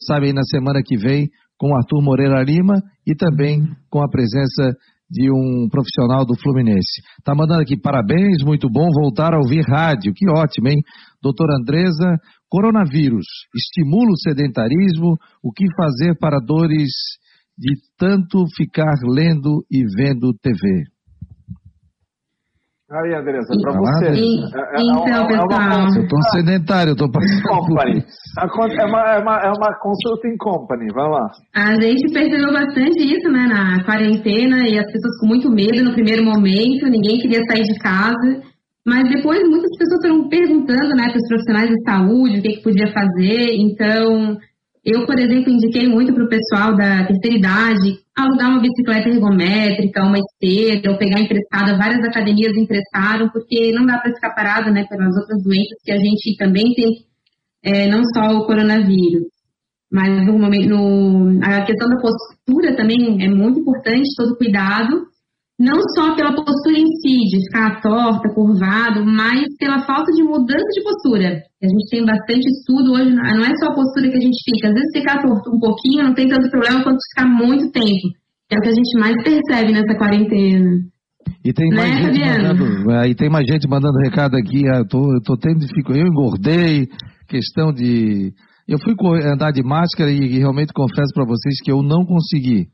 sabe, 0.00 0.26
aí 0.26 0.32
na 0.32 0.42
semana 0.42 0.82
que 0.84 0.96
vem, 0.96 1.28
com 1.58 1.70
o 1.70 1.76
Arthur 1.76 2.02
Moreira 2.02 2.42
Lima 2.42 2.82
e 3.06 3.14
também 3.14 3.62
com 3.88 4.02
a 4.02 4.08
presença 4.08 4.76
de 5.12 5.30
um 5.30 5.68
profissional 5.68 6.24
do 6.24 6.34
Fluminense. 6.40 7.02
Tá 7.22 7.34
mandando 7.34 7.60
aqui 7.60 7.78
parabéns, 7.78 8.42
muito 8.42 8.66
bom 8.70 8.88
voltar 8.90 9.34
a 9.34 9.38
ouvir 9.38 9.62
rádio. 9.68 10.14
Que 10.14 10.26
ótimo, 10.30 10.68
hein? 10.68 10.80
Doutora 11.22 11.54
Andresa, 11.60 12.16
coronavírus 12.48 13.26
estimula 13.54 14.10
o 14.10 14.16
sedentarismo, 14.16 15.18
o 15.42 15.52
que 15.52 15.66
fazer 15.76 16.16
para 16.18 16.38
dores 16.40 16.90
de 17.58 17.74
tanto 17.98 18.46
ficar 18.56 18.94
lendo 19.04 19.62
e 19.70 19.84
vendo 19.94 20.32
TV? 20.40 20.91
Aí, 22.92 23.14
Andressa, 23.14 23.54
para 23.62 23.72
você. 23.72 24.12
E, 24.12 24.44
é, 24.44 24.76
é, 24.76 24.82
então, 24.82 25.08
é 25.08 25.26
pessoal. 25.26 25.96
Eu 25.96 26.02
estou 26.02 26.22
sedentário, 26.24 26.90
eu 26.90 26.92
estou 26.92 27.10
passando. 27.10 27.42
Company. 27.48 28.04
É 28.78 28.84
uma, 28.84 29.00
é, 29.00 29.18
uma, 29.18 29.36
é 29.40 29.50
uma 29.50 29.74
consulting 29.80 30.36
company, 30.36 30.92
vamos 30.92 31.18
lá. 31.18 31.30
A 31.54 31.80
gente 31.80 32.12
percebeu 32.12 32.52
bastante 32.52 33.02
isso, 33.02 33.30
né, 33.32 33.46
na 33.48 33.82
quarentena, 33.84 34.68
e 34.68 34.78
as 34.78 34.84
pessoas 34.92 35.18
com 35.20 35.26
muito 35.26 35.50
medo 35.50 35.82
no 35.82 35.94
primeiro 35.94 36.22
momento, 36.22 36.84
ninguém 36.84 37.18
queria 37.18 37.40
sair 37.48 37.62
de 37.62 37.78
casa. 37.78 38.42
Mas 38.86 39.08
depois 39.08 39.40
muitas 39.48 39.70
pessoas 39.78 40.02
foram 40.02 40.28
perguntando, 40.28 40.90
né, 40.94 41.08
para 41.08 41.16
os 41.16 41.28
profissionais 41.28 41.70
de 41.70 41.82
saúde 41.84 42.38
o 42.40 42.42
que, 42.42 42.56
que 42.56 42.62
podia 42.62 42.92
fazer. 42.92 43.56
Então, 43.56 44.36
eu, 44.84 45.06
por 45.06 45.18
exemplo, 45.18 45.52
indiquei 45.52 45.86
muito 45.86 46.12
para 46.12 46.24
o 46.24 46.28
pessoal 46.28 46.76
da 46.76 47.06
terceira 47.06 47.38
idade 47.38 48.00
alugar 48.16 48.50
uma 48.50 48.60
bicicleta 48.60 49.08
ergométrica, 49.08 50.04
uma 50.04 50.18
esteira, 50.18 50.90
ou 50.90 50.98
pegar 50.98 51.20
emprestada. 51.20 51.78
Várias 51.78 52.04
academias 52.04 52.56
emprestaram, 52.56 53.28
porque 53.30 53.72
não 53.72 53.86
dá 53.86 53.98
para 53.98 54.12
ficar 54.12 54.34
parado 54.34 54.72
né, 54.72 54.84
pelas 54.88 55.16
outras 55.16 55.42
doenças 55.42 55.78
que 55.84 55.92
a 55.92 55.96
gente 55.96 56.36
também 56.36 56.74
tem, 56.74 57.06
é, 57.64 57.86
não 57.88 58.02
só 58.12 58.36
o 58.36 58.44
coronavírus. 58.44 59.24
Mas 59.90 60.26
no 60.26 60.38
momento, 60.38 60.68
no, 60.68 61.40
a 61.44 61.64
questão 61.64 61.88
da 61.88 62.00
postura 62.00 62.74
também 62.74 63.22
é 63.24 63.28
muito 63.28 63.60
importante, 63.60 64.08
todo 64.16 64.36
cuidado 64.36 65.11
não 65.62 65.78
só 65.94 66.16
pela 66.16 66.34
postura 66.34 66.74
em 66.76 66.90
si, 66.98 67.22
de 67.30 67.44
ficar 67.46 67.80
torta, 67.80 68.28
curvado, 68.34 69.06
mas 69.06 69.46
pela 69.58 69.86
falta 69.86 70.10
de 70.10 70.24
mudança 70.24 70.66
de 70.74 70.82
postura. 70.82 71.28
A 71.62 71.68
gente 71.68 71.88
tem 71.88 72.04
bastante 72.04 72.50
estudo 72.50 72.90
hoje, 72.90 73.14
não 73.14 73.44
é 73.46 73.54
só 73.54 73.70
a 73.70 73.74
postura 73.74 74.10
que 74.10 74.16
a 74.16 74.20
gente 74.20 74.42
fica. 74.42 74.68
Às 74.68 74.74
vezes 74.74 74.90
ficar 74.92 75.22
torto 75.22 75.54
um 75.54 75.60
pouquinho 75.60 76.02
não 76.02 76.14
tem 76.14 76.26
tanto 76.26 76.50
problema 76.50 76.82
quanto 76.82 76.98
ficar 77.14 77.28
muito 77.28 77.70
tempo. 77.70 78.10
É 78.50 78.58
o 78.58 78.60
que 78.60 78.68
a 78.68 78.74
gente 78.74 78.98
mais 78.98 79.14
percebe 79.22 79.72
nessa 79.72 79.96
quarentena. 79.96 80.68
E 81.44 81.52
tem 81.52 81.68
mais 81.70 81.94
né, 81.94 82.12
gente 82.12 82.20
mandando, 82.20 82.90
é, 82.90 83.08
e 83.08 83.14
tem 83.14 83.30
mais 83.30 83.46
gente 83.46 83.68
mandando 83.68 83.98
recado 83.98 84.36
aqui. 84.36 84.66
Eu 84.66 84.86
tô, 84.88 85.14
eu 85.14 85.22
tô 85.22 85.36
tendo 85.36 85.60
dificuldade. 85.60 86.00
Eu 86.00 86.08
engordei, 86.08 86.88
questão 87.28 87.72
de. 87.72 88.32
Eu 88.66 88.78
fui 88.80 88.94
andar 89.24 89.52
de 89.52 89.62
máscara 89.62 90.10
e, 90.10 90.18
e 90.18 90.38
realmente 90.38 90.72
confesso 90.72 91.14
para 91.14 91.24
vocês 91.24 91.54
que 91.62 91.70
eu 91.70 91.82
não 91.82 92.04
consegui. 92.04 92.66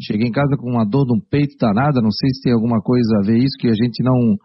Cheguei 0.00 0.28
em 0.28 0.32
casa 0.32 0.56
com 0.56 0.70
uma 0.70 0.84
dor 0.84 1.04
no 1.06 1.20
peito 1.28 1.56
danada, 1.60 2.00
não 2.00 2.12
sei 2.12 2.30
se 2.30 2.42
tem 2.42 2.52
alguma 2.52 2.80
coisa 2.80 3.18
a 3.18 3.26
ver 3.26 3.38
isso, 3.38 3.58
que 3.58 3.68
a 3.68 3.74
gente 3.74 4.02
não, 4.02 4.36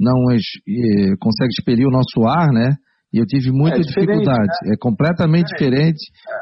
não 0.00 0.32
eh, 0.32 1.14
consegue 1.20 1.50
expelir 1.50 1.86
o 1.86 1.90
nosso 1.90 2.26
ar, 2.26 2.48
né? 2.48 2.74
E 3.12 3.18
eu 3.18 3.26
tive 3.26 3.50
muita 3.50 3.78
é 3.78 3.80
dificuldade. 3.80 4.52
Né? 4.64 4.74
É 4.74 4.76
completamente 4.78 5.52
é. 5.52 5.56
diferente 5.56 6.00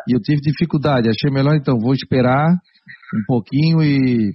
e 0.09 0.15
eu 0.15 0.21
tive 0.21 0.41
dificuldade. 0.41 1.09
Achei 1.09 1.31
melhor, 1.31 1.57
então, 1.57 1.79
vou 1.79 1.95
esperar 1.95 2.49
um 2.49 3.25
pouquinho 3.27 3.83
e, 3.83 4.31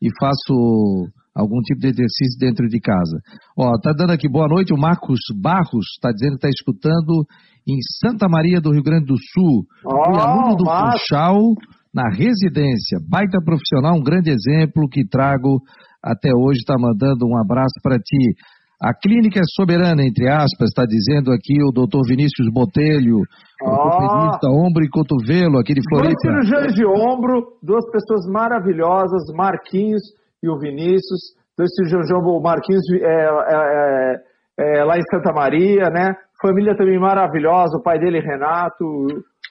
e 0.00 0.08
faço 0.20 1.08
algum 1.34 1.60
tipo 1.60 1.80
de 1.80 1.88
exercício 1.88 2.38
dentro 2.38 2.66
de 2.68 2.78
casa. 2.78 3.18
Ó, 3.56 3.78
tá 3.78 3.92
dando 3.92 4.12
aqui 4.12 4.28
boa 4.28 4.48
noite, 4.48 4.72
o 4.72 4.78
Marcos 4.78 5.20
Barros 5.40 5.86
está 5.96 6.12
dizendo 6.12 6.38
que 6.38 6.46
está 6.46 6.48
escutando 6.48 7.26
em 7.66 7.78
Santa 8.00 8.28
Maria 8.28 8.60
do 8.60 8.72
Rio 8.72 8.82
Grande 8.82 9.06
do 9.06 9.16
Sul. 9.16 9.64
Oh, 9.84 10.18
aluno 10.18 10.56
do 10.56 10.64
Funchal 10.64 11.54
na 11.94 12.08
residência. 12.08 12.98
Baita 13.08 13.38
profissional, 13.44 13.94
um 13.94 14.02
grande 14.02 14.30
exemplo 14.30 14.88
que 14.88 15.06
trago 15.06 15.60
até 16.02 16.30
hoje. 16.34 16.60
Está 16.60 16.76
mandando 16.78 17.26
um 17.26 17.38
abraço 17.38 17.78
para 17.82 17.98
ti. 17.98 18.34
A 18.82 18.92
clínica 18.92 19.38
é 19.38 19.46
soberana, 19.54 20.02
entre 20.02 20.28
aspas, 20.28 20.70
está 20.70 20.84
dizendo 20.84 21.30
aqui 21.30 21.62
o 21.62 21.70
doutor 21.70 22.02
Vinícius 22.04 22.50
Botelho, 22.52 23.20
oh. 23.62 23.70
ortopedista, 23.70 24.48
ombro 24.50 24.82
e 24.82 24.90
cotovelo 24.90 25.58
aqui 25.58 25.72
de 25.72 25.82
Floripa. 25.88 26.10
Dois 26.10 26.20
cirurgiões 26.20 26.74
de 26.74 26.84
ombro, 26.84 27.58
duas 27.62 27.88
pessoas 27.92 28.26
maravilhosas, 28.26 29.22
Marquinhos 29.36 30.02
e 30.42 30.48
o 30.50 30.58
Vinícius. 30.58 31.38
Dois 31.56 31.70
cirurgiões 31.76 32.06
de 32.08 32.14
ombro, 32.14 32.30
o 32.30 32.42
Marquinhos 32.42 32.82
é, 32.90 33.06
é, 33.06 34.16
é, 34.58 34.80
é, 34.80 34.84
lá 34.84 34.98
em 34.98 35.02
Santa 35.12 35.32
Maria, 35.32 35.88
né? 35.90 36.16
Família 36.42 36.74
também 36.74 36.98
maravilhosa, 36.98 37.78
o 37.78 37.82
pai 37.82 38.00
dele 38.00 38.18
Renato, 38.18 38.84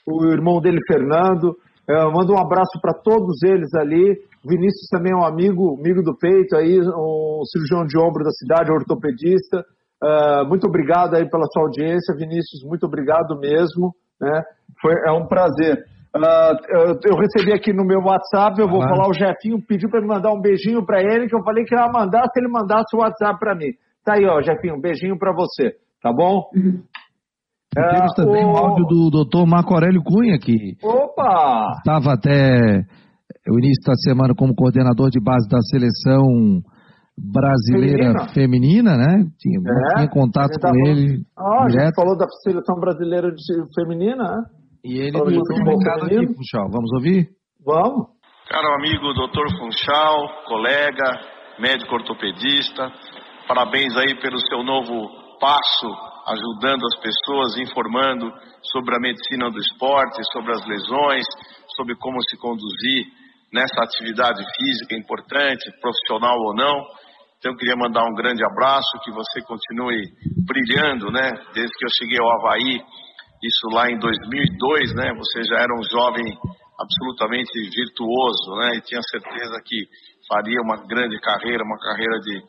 o 0.06 0.26
irmão 0.26 0.60
dele 0.60 0.80
Fernando. 0.86 1.56
Eu 1.92 2.10
é, 2.10 2.12
mando 2.14 2.34
um 2.34 2.40
abraço 2.40 2.80
para 2.82 2.94
todos 2.94 3.44
eles 3.44 3.74
ali. 3.76 4.16
Vinícius 4.46 4.88
também 4.90 5.12
é 5.12 5.16
um 5.16 5.26
amigo, 5.26 5.78
amigo 5.78 6.02
do 6.02 6.18
peito 6.18 6.56
aí, 6.56 6.80
um 6.80 7.42
cirurgião 7.44 7.86
de 7.86 8.00
ombro 8.00 8.24
da 8.24 8.32
cidade, 8.32 8.72
ortopedista. 8.72 9.66
Uh, 10.02 10.48
muito 10.48 10.66
obrigado 10.66 11.16
aí 11.16 11.30
pela 11.30 11.46
sua 11.52 11.64
audiência, 11.64 12.16
Vinícius. 12.16 12.64
Muito 12.66 12.86
obrigado 12.86 13.38
mesmo. 13.38 13.94
Né? 14.20 14.42
Foi, 14.82 14.94
é 15.06 15.12
um 15.12 15.28
prazer. 15.28 15.84
Uh, 16.16 16.56
eu, 16.70 17.00
eu, 17.12 17.18
recebi 17.18 17.54
aqui 17.54 17.74
no 17.74 17.86
meu 17.86 18.00
WhatsApp, 18.00 18.60
eu 18.60 18.70
vou 18.70 18.82
falar, 18.82 19.10
o 19.10 19.14
Jefinho 19.14 19.62
pediu 19.66 19.90
para 19.90 20.02
me 20.02 20.08
mandar 20.08 20.32
um 20.32 20.42
beijinho 20.42 20.86
para 20.86 21.02
ele, 21.02 21.28
que 21.28 21.36
eu 21.36 21.44
falei 21.44 21.66
que 21.66 21.76
ia 21.76 21.88
mandar 21.88 22.24
se 22.32 22.40
ele 22.40 22.50
mandasse 22.50 22.96
o 22.96 23.00
WhatsApp 23.00 23.38
para 23.40 23.54
mim. 23.54 23.72
Tá 24.04 24.16
aí, 24.16 24.26
ó, 24.26 24.42
Jefinho, 24.42 24.76
um 24.76 24.82
beijinho 24.82 25.18
para 25.18 25.34
você, 25.34 25.76
tá 26.02 26.12
bom? 26.12 26.50
Uhum. 27.78 27.90
Temos 27.90 28.14
também 28.16 28.46
o... 28.46 28.52
o 28.52 28.58
áudio 28.58 28.86
do 28.86 29.10
doutor 29.10 29.48
Marco 29.48 29.74
Aurélio 29.74 30.04
Cunha, 30.04 30.38
que 30.38 30.76
Opa! 30.84 31.72
estava 31.78 32.14
até 32.14 32.84
o 33.50 33.58
início 33.60 33.84
da 33.88 33.96
semana 33.96 34.34
como 34.36 34.54
coordenador 34.54 35.10
de 35.10 35.20
base 35.22 35.48
da 35.50 35.60
seleção 35.62 36.26
brasileira 37.18 38.28
feminina, 38.34 38.34
feminina 38.34 38.98
né? 38.98 39.26
Tinha, 39.40 39.60
é, 39.60 39.96
tinha 39.96 40.10
contato 40.10 40.60
com 40.60 40.76
ele. 40.88 41.24
Ah, 41.38 41.66
a 41.66 41.70
gente 41.70 41.96
falou 41.96 42.18
da 42.18 42.26
seleção 42.44 42.76
brasileira 42.76 43.32
de, 43.32 43.44
feminina, 43.74 44.24
né? 44.24 44.44
E 44.84 45.00
ele 45.00 45.18
nos 45.18 45.28
um 45.28 45.64
recado 45.64 46.06
aqui, 46.06 46.28
Funchal. 46.34 46.70
Vamos 46.72 46.92
ouvir? 46.94 47.30
Vamos. 47.64 48.08
Caro 48.50 48.74
amigo 48.74 49.14
doutor 49.14 49.48
Funchal, 49.58 50.28
colega, 50.48 51.06
médico 51.60 51.94
ortopedista, 51.96 52.92
parabéns 53.48 53.96
aí 53.96 54.20
pelo 54.20 54.40
seu 54.50 54.64
novo 54.64 55.08
passo 55.40 56.11
ajudando 56.28 56.86
as 56.86 57.00
pessoas, 57.00 57.58
informando 57.58 58.32
sobre 58.72 58.96
a 58.96 59.00
medicina 59.00 59.50
do 59.50 59.60
esporte, 59.60 60.22
sobre 60.32 60.52
as 60.52 60.66
lesões, 60.66 61.26
sobre 61.76 61.96
como 61.96 62.22
se 62.30 62.38
conduzir 62.38 63.06
nessa 63.52 63.82
atividade 63.84 64.44
física 64.56 64.96
importante, 64.96 65.72
profissional 65.82 66.38
ou 66.38 66.56
não. 66.56 66.86
Então, 67.40 67.56
queria 67.56 67.76
mandar 67.76 68.06
um 68.06 68.14
grande 68.14 68.44
abraço, 68.46 69.02
que 69.04 69.12
você 69.12 69.42
continue 69.42 69.98
brilhando, 70.46 71.12
né? 71.12 71.32
Desde 71.54 71.74
que 71.78 71.86
eu 71.86 71.90
cheguei 71.98 72.20
ao 72.20 72.32
Havaí, 72.38 72.80
isso 73.44 73.68
lá 73.74 73.90
em 73.90 73.98
2002, 73.98 74.94
né? 74.94 75.12
Você 75.18 75.44
já 75.50 75.62
era 75.62 75.74
um 75.74 75.84
jovem 75.84 76.38
absolutamente 76.80 77.52
virtuoso, 77.76 78.56
né? 78.62 78.78
E 78.78 78.82
tinha 78.82 79.02
certeza 79.02 79.60
que 79.66 79.78
faria 80.28 80.62
uma 80.62 80.78
grande 80.86 81.20
carreira, 81.20 81.64
uma 81.64 81.80
carreira 81.80 82.20
de 82.20 82.42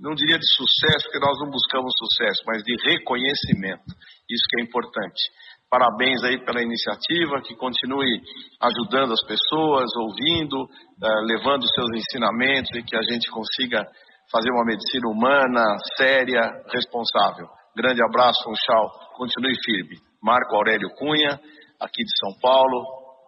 não 0.00 0.14
diria 0.14 0.38
de 0.38 0.46
sucesso, 0.54 1.04
porque 1.04 1.18
nós 1.18 1.36
não 1.40 1.50
buscamos 1.50 1.92
sucesso, 1.98 2.42
mas 2.46 2.62
de 2.62 2.74
reconhecimento. 2.88 3.90
Isso 4.30 4.44
que 4.50 4.60
é 4.60 4.64
importante. 4.64 5.22
Parabéns 5.70 6.22
aí 6.24 6.42
pela 6.44 6.62
iniciativa, 6.62 7.42
que 7.42 7.54
continue 7.54 8.22
ajudando 8.62 9.12
as 9.12 9.22
pessoas, 9.26 9.90
ouvindo, 10.00 10.64
uh, 10.64 11.20
levando 11.26 11.68
seus 11.68 11.90
ensinamentos 11.94 12.70
e 12.74 12.82
que 12.82 12.96
a 12.96 13.02
gente 13.02 13.28
consiga 13.30 13.84
fazer 14.32 14.50
uma 14.50 14.64
medicina 14.64 15.08
humana, 15.08 15.76
séria, 15.96 16.40
responsável. 16.72 17.46
Grande 17.76 18.02
abraço, 18.02 18.42
Funchal. 18.44 18.90
Continue 19.16 19.54
firme. 19.62 19.96
Marco 20.22 20.56
Aurélio 20.56 20.88
Cunha, 20.96 21.38
aqui 21.80 22.02
de 22.02 22.18
São 22.18 22.40
Paulo. 22.40 22.84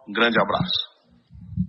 Um 0.07 0.13
grande 0.13 0.39
abraço. 0.39 0.91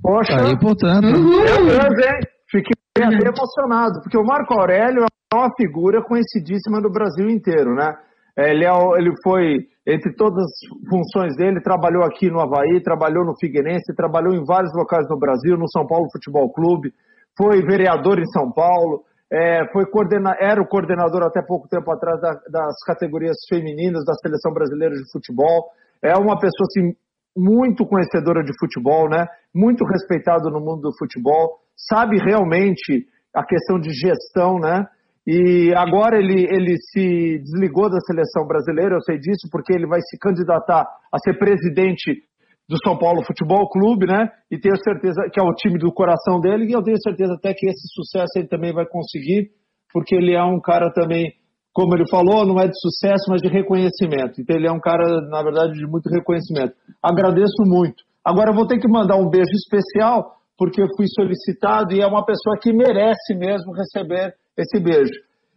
Poxa, 0.02 0.40
aí, 0.40 0.58
portanto. 0.58 1.06
Uhum. 1.06 2.31
Fiquei 2.52 2.72
até 2.98 3.28
emocionado, 3.28 4.02
porque 4.02 4.18
o 4.18 4.24
Marco 4.24 4.52
Aurélio 4.52 5.04
é 5.04 5.34
uma 5.34 5.48
figura 5.56 6.04
conhecidíssima 6.04 6.82
do 6.82 6.90
Brasil 6.90 7.30
inteiro, 7.30 7.74
né? 7.74 7.96
Ele, 8.36 8.64
é, 8.64 8.70
ele 8.98 9.12
foi, 9.22 9.66
entre 9.86 10.14
todas 10.14 10.44
as 10.44 10.88
funções 10.88 11.34
dele, 11.36 11.62
trabalhou 11.62 12.04
aqui 12.04 12.30
no 12.30 12.40
Havaí, 12.40 12.82
trabalhou 12.82 13.24
no 13.24 13.34
Figueirense, 13.40 13.96
trabalhou 13.96 14.34
em 14.34 14.44
vários 14.44 14.72
locais 14.74 15.06
no 15.08 15.18
Brasil, 15.18 15.56
no 15.56 15.68
São 15.70 15.86
Paulo 15.86 16.10
Futebol 16.12 16.52
Clube, 16.52 16.92
foi 17.36 17.62
vereador 17.62 18.18
em 18.18 18.26
São 18.26 18.52
Paulo, 18.52 19.02
é, 19.32 19.66
foi 19.72 19.86
coordena, 19.86 20.36
era 20.38 20.60
o 20.60 20.68
coordenador 20.68 21.22
até 21.22 21.40
pouco 21.40 21.66
tempo 21.68 21.90
atrás 21.90 22.20
da, 22.20 22.32
das 22.50 22.74
categorias 22.86 23.36
femininas 23.48 24.04
da 24.04 24.12
Seleção 24.14 24.52
Brasileira 24.52 24.94
de 24.94 25.10
Futebol. 25.10 25.70
É 26.02 26.14
uma 26.16 26.38
pessoa 26.38 26.66
assim, 26.68 26.94
muito 27.34 27.86
conhecedora 27.86 28.44
de 28.44 28.52
futebol, 28.58 29.08
né? 29.08 29.26
Muito 29.54 29.86
respeitado 29.86 30.50
no 30.50 30.60
mundo 30.60 30.82
do 30.82 30.98
futebol, 30.98 31.61
sabe 31.88 32.18
realmente 32.18 33.06
a 33.34 33.44
questão 33.44 33.78
de 33.78 33.90
gestão, 33.92 34.58
né? 34.58 34.84
E 35.26 35.72
agora 35.76 36.18
ele, 36.18 36.46
ele 36.50 36.76
se 36.90 37.38
desligou 37.38 37.88
da 37.88 38.00
seleção 38.00 38.46
brasileira, 38.46 38.96
eu 38.96 39.00
sei 39.02 39.18
disso, 39.18 39.48
porque 39.50 39.72
ele 39.72 39.86
vai 39.86 40.00
se 40.00 40.18
candidatar 40.18 40.84
a 41.12 41.18
ser 41.18 41.38
presidente 41.38 42.22
do 42.68 42.76
São 42.84 42.98
Paulo 42.98 43.24
Futebol 43.24 43.68
Clube, 43.68 44.06
né? 44.06 44.28
E 44.50 44.58
tenho 44.58 44.76
certeza 44.82 45.22
que 45.32 45.40
é 45.40 45.42
o 45.42 45.54
time 45.54 45.78
do 45.78 45.92
coração 45.92 46.40
dele, 46.40 46.66
e 46.66 46.72
eu 46.72 46.82
tenho 46.82 47.00
certeza 47.00 47.34
até 47.34 47.54
que 47.54 47.66
esse 47.66 47.86
sucesso 47.94 48.32
ele 48.36 48.48
também 48.48 48.72
vai 48.72 48.86
conseguir, 48.86 49.50
porque 49.92 50.14
ele 50.14 50.34
é 50.34 50.42
um 50.42 50.60
cara 50.60 50.90
também 50.92 51.32
como 51.72 51.94
ele 51.94 52.04
falou, 52.10 52.46
não 52.46 52.60
é 52.60 52.68
de 52.68 52.78
sucesso, 52.78 53.30
mas 53.30 53.40
de 53.40 53.48
reconhecimento. 53.48 54.40
Então 54.40 54.54
ele 54.54 54.68
é 54.68 54.72
um 54.72 54.80
cara, 54.80 55.22
na 55.28 55.42
verdade, 55.42 55.72
de 55.72 55.86
muito 55.86 56.08
reconhecimento. 56.10 56.74
Agradeço 57.02 57.64
muito. 57.64 58.04
Agora 58.24 58.50
eu 58.50 58.54
vou 58.54 58.66
ter 58.66 58.78
que 58.78 58.86
mandar 58.86 59.16
um 59.16 59.28
beijo 59.28 59.50
especial, 59.52 60.36
porque 60.62 60.80
eu 60.80 60.86
fui 60.96 61.06
solicitado 61.08 61.92
e 61.92 62.00
é 62.00 62.06
uma 62.06 62.24
pessoa 62.24 62.56
que 62.56 62.72
merece 62.72 63.34
mesmo 63.34 63.72
receber 63.72 64.32
esse 64.56 64.78
beijo. 64.78 65.10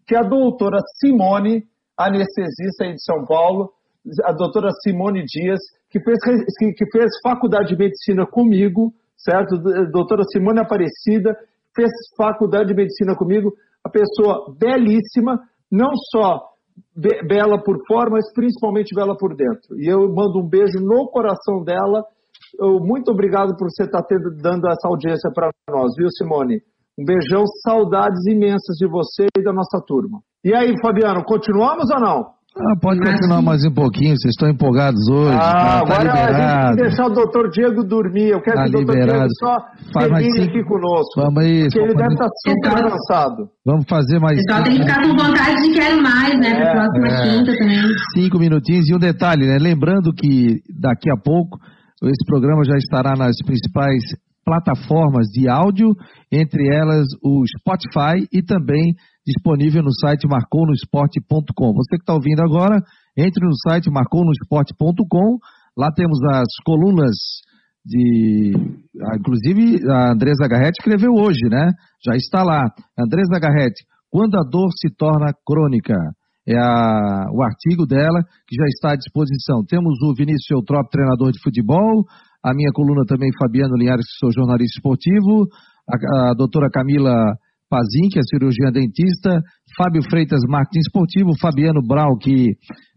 Que 0.07 0.15
é 0.15 0.17
a 0.17 0.27
doutora 0.27 0.79
Simone, 0.99 1.63
anestesista 1.95 2.85
aí 2.85 2.93
de 2.93 3.03
São 3.03 3.23
Paulo, 3.23 3.69
a 4.23 4.31
doutora 4.31 4.69
Simone 4.81 5.23
Dias, 5.23 5.59
que 5.91 5.99
fez, 5.99 6.17
que 6.75 6.91
fez 6.91 7.11
faculdade 7.21 7.67
de 7.67 7.77
medicina 7.77 8.25
comigo, 8.25 8.91
certo? 9.15 9.59
Doutora 9.91 10.23
Simone 10.23 10.61
Aparecida, 10.61 11.37
fez 11.75 11.91
faculdade 12.17 12.69
de 12.69 12.73
medicina 12.73 13.15
comigo, 13.15 13.53
a 13.83 13.89
pessoa 13.91 14.55
belíssima, 14.59 15.39
não 15.71 15.91
só 16.11 16.49
be 16.95 17.21
bela 17.27 17.61
por 17.63 17.77
fora, 17.85 18.09
mas 18.09 18.33
principalmente 18.33 18.95
bela 18.95 19.15
por 19.15 19.35
dentro. 19.35 19.79
E 19.79 19.85
eu 19.87 20.11
mando 20.11 20.39
um 20.39 20.49
beijo 20.49 20.79
no 20.81 21.07
coração 21.09 21.63
dela. 21.63 22.03
Eu, 22.59 22.79
muito 22.79 23.11
obrigado 23.11 23.55
por 23.57 23.69
você 23.69 23.83
estar 23.83 24.01
tá 24.01 24.07
tendo, 24.07 24.35
dando 24.41 24.67
essa 24.67 24.87
audiência 24.87 25.31
para 25.33 25.49
nós, 25.69 25.91
viu, 25.97 26.09
Simone? 26.09 26.61
Um 26.97 27.03
beijão, 27.03 27.43
saudades 27.63 28.25
imensas 28.25 28.77
de 28.77 28.87
você 28.87 29.27
e 29.37 29.43
da 29.43 29.51
nossa 29.51 29.81
turma. 29.85 30.19
E 30.43 30.53
aí, 30.53 30.73
Fabiano, 30.81 31.23
continuamos 31.25 31.89
ou 31.91 31.99
não? 31.99 32.35
Ah, 32.57 32.73
pode 32.79 33.01
continuar 33.01 33.41
mais 33.41 33.65
um 33.65 33.73
pouquinho, 33.73 34.15
vocês 34.15 34.31
estão 34.31 34.47
empolgados 34.47 35.09
hoje. 35.09 35.35
Ah, 35.35 35.41
tá, 35.41 35.51
tá 35.51 35.79
agora 35.79 36.03
liberado. 36.03 36.35
a 36.35 36.37
gente 36.37 36.55
tem 36.55 36.75
que 36.75 36.81
deixar 36.83 37.05
o 37.07 37.09
doutor 37.09 37.49
Diego 37.49 37.83
dormir. 37.83 38.29
Eu 38.29 38.41
quero 38.41 38.55
tá 38.55 38.63
que 38.63 38.69
o 38.69 38.71
doutor 38.71 38.95
Diego 38.95 39.27
só 39.37 39.57
termine 39.99 40.41
aqui 40.41 40.63
conosco. 40.63 41.13
Vamos 41.17 41.43
aí. 41.43 41.63
Porque 41.63 41.79
ele 41.79 41.93
deve 41.95 42.13
estar 42.13 42.29
super 42.47 42.89
cansado. 42.89 43.49
Vamos 43.65 43.85
fazer 43.89 44.19
mais. 44.19 44.39
Só 44.49 44.63
tem 44.63 44.77
que 44.77 44.83
ficar 44.83 45.01
com 45.01 45.09
vontade 45.09 45.63
de 45.63 45.73
quero 45.73 46.01
mais, 46.01 46.39
né? 46.39 46.49
É, 46.49 46.71
para 46.71 46.85
próxima 46.85 47.07
é. 47.07 47.23
quinta 47.23 47.57
também. 47.57 47.81
Cinco 48.15 48.39
minutinhos. 48.39 48.87
E 48.87 48.95
um 48.95 48.99
detalhe, 48.99 49.45
né? 49.45 49.57
Lembrando 49.59 50.13
que 50.13 50.61
daqui 50.79 51.11
a 51.11 51.17
pouco 51.17 51.59
esse 52.09 52.25
programa 52.25 52.63
já 52.63 52.77
estará 52.77 53.15
nas 53.15 53.35
principais 53.45 54.03
plataformas 54.45 55.27
de 55.27 55.49
áudio, 55.49 55.95
entre 56.31 56.67
elas 56.67 57.07
o 57.23 57.43
Spotify 57.59 58.27
e 58.31 58.43
também 58.43 58.93
disponível 59.25 59.81
no 59.81 59.91
site 59.91 60.27
marconosport.com. 60.27 61.73
Você 61.73 61.97
que 61.97 62.03
está 62.03 62.13
ouvindo 62.13 62.41
agora, 62.41 62.79
entre 63.17 63.43
no 63.43 63.55
site 63.67 63.89
marconosport.com. 63.89 65.37
Lá 65.77 65.91
temos 65.91 66.19
as 66.31 66.47
colunas 66.63 67.15
de. 67.83 68.53
Ah, 69.01 69.17
inclusive, 69.17 69.79
a 69.89 70.11
Andresa 70.11 70.47
Garretti 70.47 70.79
escreveu 70.79 71.11
hoje, 71.13 71.49
né? 71.49 71.71
Já 72.05 72.15
está 72.15 72.43
lá. 72.43 72.69
Andresa 72.97 73.39
Garretti, 73.39 73.83
quando 74.09 74.35
a 74.35 74.43
dor 74.43 74.69
se 74.71 74.93
torna 74.95 75.33
crônica. 75.45 75.95
É 76.47 76.57
a, 76.57 77.25
o 77.33 77.41
artigo 77.41 77.85
dela 77.87 78.21
que 78.47 78.55
já 78.55 78.65
está 78.67 78.91
à 78.93 78.95
disposição. 78.95 79.65
Temos 79.67 79.99
o 80.03 80.13
Vinícius 80.13 80.51
Eutrop, 80.51 80.89
treinador 80.91 81.31
de 81.31 81.41
futebol, 81.41 82.05
a 82.43 82.53
minha 82.53 82.69
coluna 82.73 83.01
também, 83.07 83.29
Fabiano 83.41 83.75
Linhares, 83.75 84.05
que 84.05 84.19
sou 84.19 84.31
jornalista 84.31 84.77
esportivo, 84.77 85.47
a, 85.89 86.29
a 86.29 86.33
doutora 86.35 86.69
Camila 86.69 87.33
Pazin, 87.67 88.09
que 88.11 88.19
é 88.19 88.21
cirurgião 88.29 88.71
dentista, 88.71 89.41
Fábio 89.75 90.03
Freitas, 90.07 90.41
marketing 90.47 90.79
esportivo, 90.79 91.31
Fabiano 91.41 91.81
Brau, 91.81 92.15
que 92.17 92.53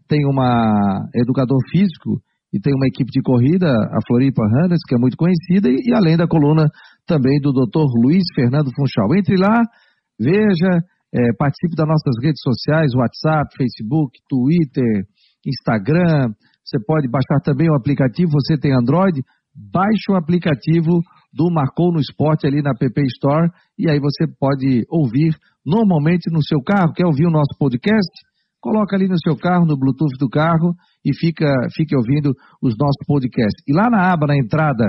tem 0.07 0.19
uma 0.27 1.01
educador 1.15 1.57
físico 1.71 2.21
e 2.53 2.59
tem 2.59 2.73
uma 2.73 2.87
equipe 2.87 3.11
de 3.11 3.21
corrida, 3.21 3.71
a 3.71 3.99
Floripa 4.07 4.41
Runners, 4.43 4.81
que 4.87 4.95
é 4.95 4.97
muito 4.97 5.17
conhecida, 5.17 5.69
e, 5.69 5.89
e 5.89 5.93
além 5.93 6.17
da 6.17 6.27
coluna 6.27 6.67
também 7.05 7.39
do 7.41 7.51
Dr. 7.51 7.85
Luiz 8.03 8.23
Fernando 8.35 8.71
Funchal. 8.75 9.15
Entre 9.15 9.35
lá, 9.37 9.61
veja, 10.19 10.81
é, 11.13 11.33
participe 11.37 11.75
das 11.75 11.87
nossas 11.87 12.15
redes 12.21 12.41
sociais, 12.41 12.93
WhatsApp, 12.95 13.49
Facebook, 13.57 14.19
Twitter, 14.29 15.05
Instagram. 15.45 16.33
Você 16.63 16.77
pode 16.85 17.07
baixar 17.09 17.39
também 17.43 17.69
o 17.69 17.75
aplicativo, 17.75 18.31
você 18.31 18.57
tem 18.57 18.73
Android, 18.73 19.21
baixe 19.55 20.11
o 20.11 20.15
aplicativo 20.15 21.01
do 21.33 21.51
Marcou 21.51 21.91
no 21.91 21.99
Esporte 21.99 22.47
ali 22.47 22.61
na 22.61 22.73
PP 22.73 23.01
Store 23.17 23.49
e 23.77 23.89
aí 23.89 23.99
você 23.99 24.25
pode 24.39 24.83
ouvir 24.89 25.35
normalmente 25.65 26.31
no 26.31 26.43
seu 26.43 26.61
carro. 26.61 26.93
Quer 26.93 27.05
ouvir 27.05 27.25
o 27.25 27.31
nosso 27.31 27.57
podcast? 27.57 28.09
Coloca 28.61 28.95
ali 28.95 29.07
no 29.07 29.17
seu 29.17 29.37
carro, 29.37 29.65
no 29.65 29.77
Bluetooth 29.77 30.17
do 30.19 30.29
carro 30.29 30.73
e 31.05 31.15
fica, 31.15 31.47
fique 31.75 31.95
ouvindo 31.95 32.33
os 32.61 32.75
nossos 32.77 33.05
podcasts. 33.07 33.63
E 33.67 33.73
lá 33.73 33.89
na 33.89 34.11
aba, 34.11 34.27
na 34.27 34.37
entrada 34.37 34.85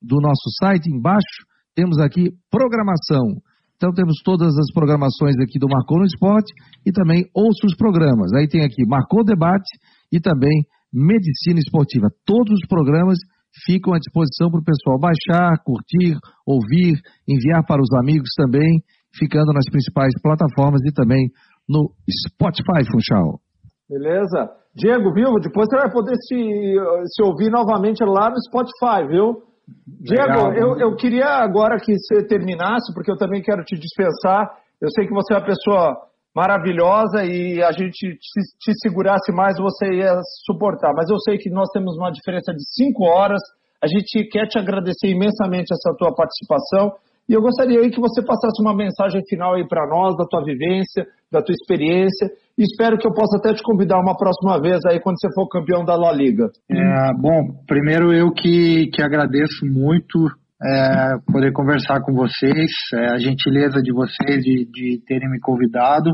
do 0.00 0.20
nosso 0.20 0.48
site, 0.60 0.88
embaixo, 0.90 1.44
temos 1.74 1.98
aqui 1.98 2.30
programação. 2.50 3.40
Então 3.82 3.92
temos 3.92 4.22
todas 4.22 4.56
as 4.56 4.70
programações 4.72 5.34
aqui 5.42 5.58
do 5.58 5.66
Marcou 5.66 5.98
no 5.98 6.06
Esporte 6.06 6.54
e 6.86 6.92
também 6.92 7.26
outros 7.34 7.74
programas. 7.76 8.30
Aí 8.32 8.46
tem 8.46 8.62
aqui 8.62 8.86
Marcou 8.86 9.24
Debate 9.24 9.66
e 10.12 10.20
também 10.20 10.54
Medicina 10.94 11.58
Esportiva. 11.58 12.06
Todos 12.24 12.62
os 12.62 12.68
programas 12.68 13.18
ficam 13.66 13.92
à 13.92 13.98
disposição 13.98 14.52
para 14.52 14.60
o 14.60 14.64
pessoal 14.64 15.00
baixar, 15.02 15.58
curtir, 15.66 16.14
ouvir, 16.46 16.94
enviar 17.26 17.66
para 17.66 17.82
os 17.82 17.90
amigos 17.98 18.30
também, 18.36 18.78
ficando 19.18 19.52
nas 19.52 19.66
principais 19.66 20.14
plataformas 20.22 20.80
e 20.86 20.94
também 20.94 21.26
no 21.68 21.90
Spotify, 22.30 22.86
Funchal. 22.86 23.42
Beleza? 23.90 24.46
Diego, 24.76 25.12
viu? 25.12 25.42
Depois 25.42 25.66
você 25.66 25.76
vai 25.76 25.90
poder 25.90 26.14
se, 26.22 26.38
se 26.38 27.20
ouvir 27.20 27.50
novamente 27.50 27.98
lá 28.04 28.30
no 28.30 28.38
Spotify, 28.46 29.10
viu? 29.10 29.42
Diego, 29.86 30.52
eu, 30.54 30.78
eu 30.78 30.96
queria 30.96 31.26
agora 31.26 31.78
que 31.78 31.94
você 31.96 32.26
terminasse, 32.26 32.92
porque 32.94 33.10
eu 33.10 33.16
também 33.16 33.42
quero 33.42 33.62
te 33.64 33.78
dispensar. 33.78 34.50
Eu 34.80 34.88
sei 34.90 35.06
que 35.06 35.14
você 35.14 35.32
é 35.32 35.36
uma 35.36 35.46
pessoa 35.46 35.96
maravilhosa 36.34 37.24
e 37.24 37.62
a 37.62 37.70
gente 37.72 38.16
te, 38.16 38.40
te 38.58 38.72
segurasse 38.80 39.30
mais, 39.32 39.56
você 39.58 39.86
ia 39.94 40.18
suportar. 40.46 40.92
Mas 40.94 41.08
eu 41.10 41.18
sei 41.20 41.38
que 41.38 41.50
nós 41.50 41.68
temos 41.72 41.96
uma 41.96 42.10
diferença 42.10 42.52
de 42.52 42.62
cinco 42.74 43.04
horas. 43.04 43.40
A 43.82 43.86
gente 43.86 44.28
quer 44.28 44.46
te 44.46 44.58
agradecer 44.58 45.08
imensamente 45.08 45.72
essa 45.72 45.94
tua 45.96 46.14
participação. 46.14 46.92
E 47.28 47.34
eu 47.34 47.40
gostaria 47.40 47.78
aí 47.80 47.90
que 47.90 48.00
você 48.00 48.24
passasse 48.24 48.60
uma 48.60 48.74
mensagem 48.74 49.22
final 49.28 49.54
aí 49.54 49.66
para 49.66 49.86
nós, 49.86 50.16
da 50.16 50.24
tua 50.24 50.42
vivência, 50.44 51.06
da 51.30 51.40
tua 51.40 51.54
experiência. 51.54 52.30
Espero 52.58 52.98
que 52.98 53.06
eu 53.06 53.14
possa 53.14 53.38
até 53.38 53.54
te 53.54 53.62
convidar 53.62 53.98
uma 53.98 54.16
próxima 54.16 54.60
vez 54.60 54.80
aí 54.86 55.00
quando 55.00 55.18
você 55.18 55.28
for 55.34 55.48
campeão 55.48 55.84
da 55.84 55.96
La 55.96 56.12
Liga. 56.12 56.48
É, 56.70 57.14
bom, 57.18 57.64
primeiro 57.66 58.12
eu 58.12 58.30
que, 58.30 58.88
que 58.92 59.02
agradeço 59.02 59.64
muito 59.64 60.28
é, 60.62 61.18
poder 61.32 61.52
conversar 61.52 62.02
com 62.02 62.12
vocês, 62.12 62.70
é, 62.94 63.14
a 63.14 63.18
gentileza 63.18 63.80
de 63.82 63.92
vocês 63.92 64.42
de, 64.42 64.66
de 64.70 65.02
terem 65.06 65.30
me 65.30 65.40
convidado 65.40 66.10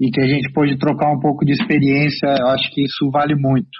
e 0.00 0.10
que 0.10 0.20
a 0.20 0.26
gente 0.26 0.52
pôde 0.52 0.78
trocar 0.78 1.12
um 1.12 1.20
pouco 1.20 1.44
de 1.44 1.52
experiência, 1.52 2.26
eu 2.40 2.48
acho 2.48 2.68
que 2.72 2.82
isso 2.82 3.10
vale 3.12 3.36
muito. 3.36 3.70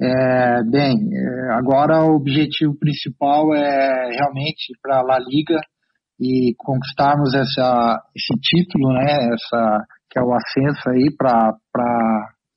É, 0.00 0.62
bem, 0.62 0.94
é, 1.12 1.52
agora 1.54 2.04
o 2.04 2.14
objetivo 2.14 2.78
principal 2.78 3.52
é 3.54 4.10
realmente 4.16 4.72
para 4.80 5.00
a 5.00 5.02
La 5.02 5.18
Liga 5.18 5.60
e 6.20 6.54
conquistarmos 6.56 7.34
essa, 7.34 8.00
esse 8.16 8.40
título, 8.40 8.92
né, 8.94 9.12
essa, 9.34 9.84
é 10.18 10.22
o 10.22 10.34
ascenso 10.34 10.90
aí 10.90 11.14
para 11.16 11.54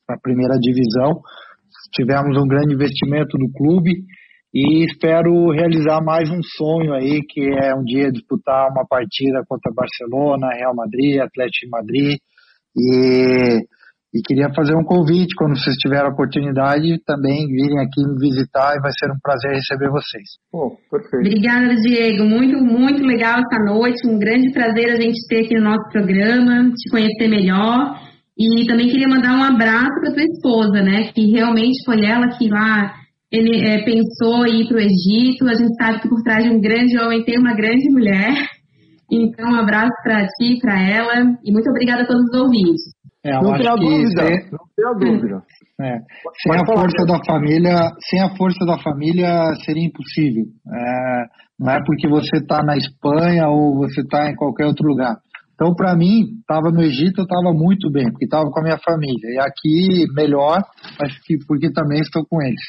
a 0.10 0.20
primeira 0.22 0.58
divisão. 0.60 1.22
Tivemos 1.94 2.38
um 2.38 2.48
grande 2.48 2.74
investimento 2.74 3.38
no 3.38 3.52
clube 3.52 3.92
e 4.54 4.86
espero 4.86 5.52
realizar 5.52 6.02
mais 6.04 6.30
um 6.30 6.42
sonho 6.44 6.94
aí, 6.94 7.22
que 7.28 7.42
é 7.42 7.74
um 7.74 7.84
dia 7.84 8.12
disputar 8.12 8.70
uma 8.70 8.86
partida 8.86 9.44
contra 9.48 9.72
Barcelona, 9.74 10.54
Real 10.54 10.76
Madrid, 10.76 11.20
Atlético 11.20 11.66
de 11.66 11.70
Madrid 11.70 12.18
e 12.76 13.60
e 14.14 14.22
queria 14.22 14.54
fazer 14.54 14.76
um 14.76 14.84
convite, 14.84 15.34
quando 15.38 15.58
vocês 15.58 15.76
tiverem 15.78 16.06
a 16.06 16.12
oportunidade, 16.12 17.00
também 17.06 17.48
virem 17.48 17.80
aqui 17.80 18.04
me 18.04 18.20
visitar 18.20 18.76
e 18.76 18.82
vai 18.82 18.92
ser 18.92 19.10
um 19.10 19.20
prazer 19.24 19.52
receber 19.56 19.90
vocês. 19.90 20.28
Oh, 20.52 20.76
perfeito. 20.92 21.28
Obrigada, 21.28 21.74
Diego. 21.76 22.26
Muito, 22.26 22.58
muito 22.58 23.02
legal 23.04 23.40
essa 23.40 23.64
noite. 23.64 24.06
Um 24.06 24.20
grande 24.20 24.52
prazer 24.52 24.92
a 24.92 25.00
gente 25.00 25.18
ter 25.30 25.46
aqui 25.46 25.56
no 25.56 25.64
nosso 25.64 25.88
programa, 25.90 26.72
te 26.76 26.90
conhecer 26.90 27.30
melhor. 27.30 27.96
E 28.38 28.66
também 28.68 28.90
queria 28.90 29.08
mandar 29.08 29.38
um 29.38 29.44
abraço 29.44 29.94
para 30.02 30.14
tua 30.14 30.24
esposa, 30.24 30.84
né? 30.84 31.12
Que 31.14 31.32
realmente 31.32 31.82
foi 31.86 32.04
ela 32.04 32.28
que 32.38 32.50
lá 32.50 32.94
ele 33.32 33.66
é, 33.66 33.86
pensou 33.86 34.46
em 34.46 34.62
ir 34.62 34.68
para 34.68 34.76
o 34.76 34.82
Egito. 34.82 35.48
A 35.48 35.54
gente 35.54 35.74
sabe 35.76 36.02
que 36.02 36.10
por 36.10 36.22
trás 36.22 36.44
de 36.44 36.50
um 36.50 36.60
grande 36.60 37.00
homem 37.00 37.24
tem 37.24 37.40
uma 37.40 37.56
grande 37.56 37.90
mulher. 37.90 38.34
Então, 39.10 39.52
um 39.52 39.56
abraço 39.56 39.94
para 40.04 40.28
ti, 40.28 40.58
para 40.62 40.82
ela. 40.82 41.34
E 41.46 41.52
muito 41.52 41.70
obrigada 41.70 42.04
a 42.04 42.08
todos 42.08 42.24
os 42.24 42.42
ouvintes. 42.42 42.82
É, 43.24 43.34
não 43.34 43.54
tem 43.54 43.68
a 43.68 43.76
dúvida, 43.76 44.26
sem, 44.26 44.52
não 44.52 44.66
tem 44.76 44.86
a 44.88 44.94
dúvida. 44.94 45.44
É, 45.80 45.98
sem 46.42 46.56
a 46.56 46.66
força 46.66 47.06
da 47.06 47.24
família, 47.24 47.92
sem 48.10 48.22
a 48.22 48.36
força 48.36 48.66
da 48.66 48.80
família 48.80 49.54
seria 49.64 49.86
impossível. 49.86 50.46
É, 50.68 51.24
não 51.60 51.72
é 51.72 51.80
porque 51.86 52.08
você 52.08 52.38
está 52.38 52.64
na 52.64 52.76
Espanha 52.76 53.48
ou 53.48 53.78
você 53.78 54.02
está 54.02 54.28
em 54.28 54.36
qualquer 54.36 54.66
outro 54.66 54.88
lugar. 54.88 55.18
Então, 55.54 55.76
para 55.76 55.96
mim, 55.96 56.40
estava 56.40 56.72
no 56.72 56.82
Egito, 56.82 57.22
eu 57.22 57.24
estava 57.26 57.54
muito 57.54 57.92
bem, 57.92 58.10
porque 58.10 58.26
estava 58.26 58.50
com 58.50 58.60
a 58.60 58.64
minha 58.64 58.80
família. 58.80 59.30
E 59.30 59.40
aqui, 59.40 60.12
melhor, 60.16 60.60
mas 61.00 61.16
que, 61.20 61.38
porque 61.48 61.72
também 61.72 62.00
estou 62.00 62.26
com 62.26 62.42
eles. 62.42 62.60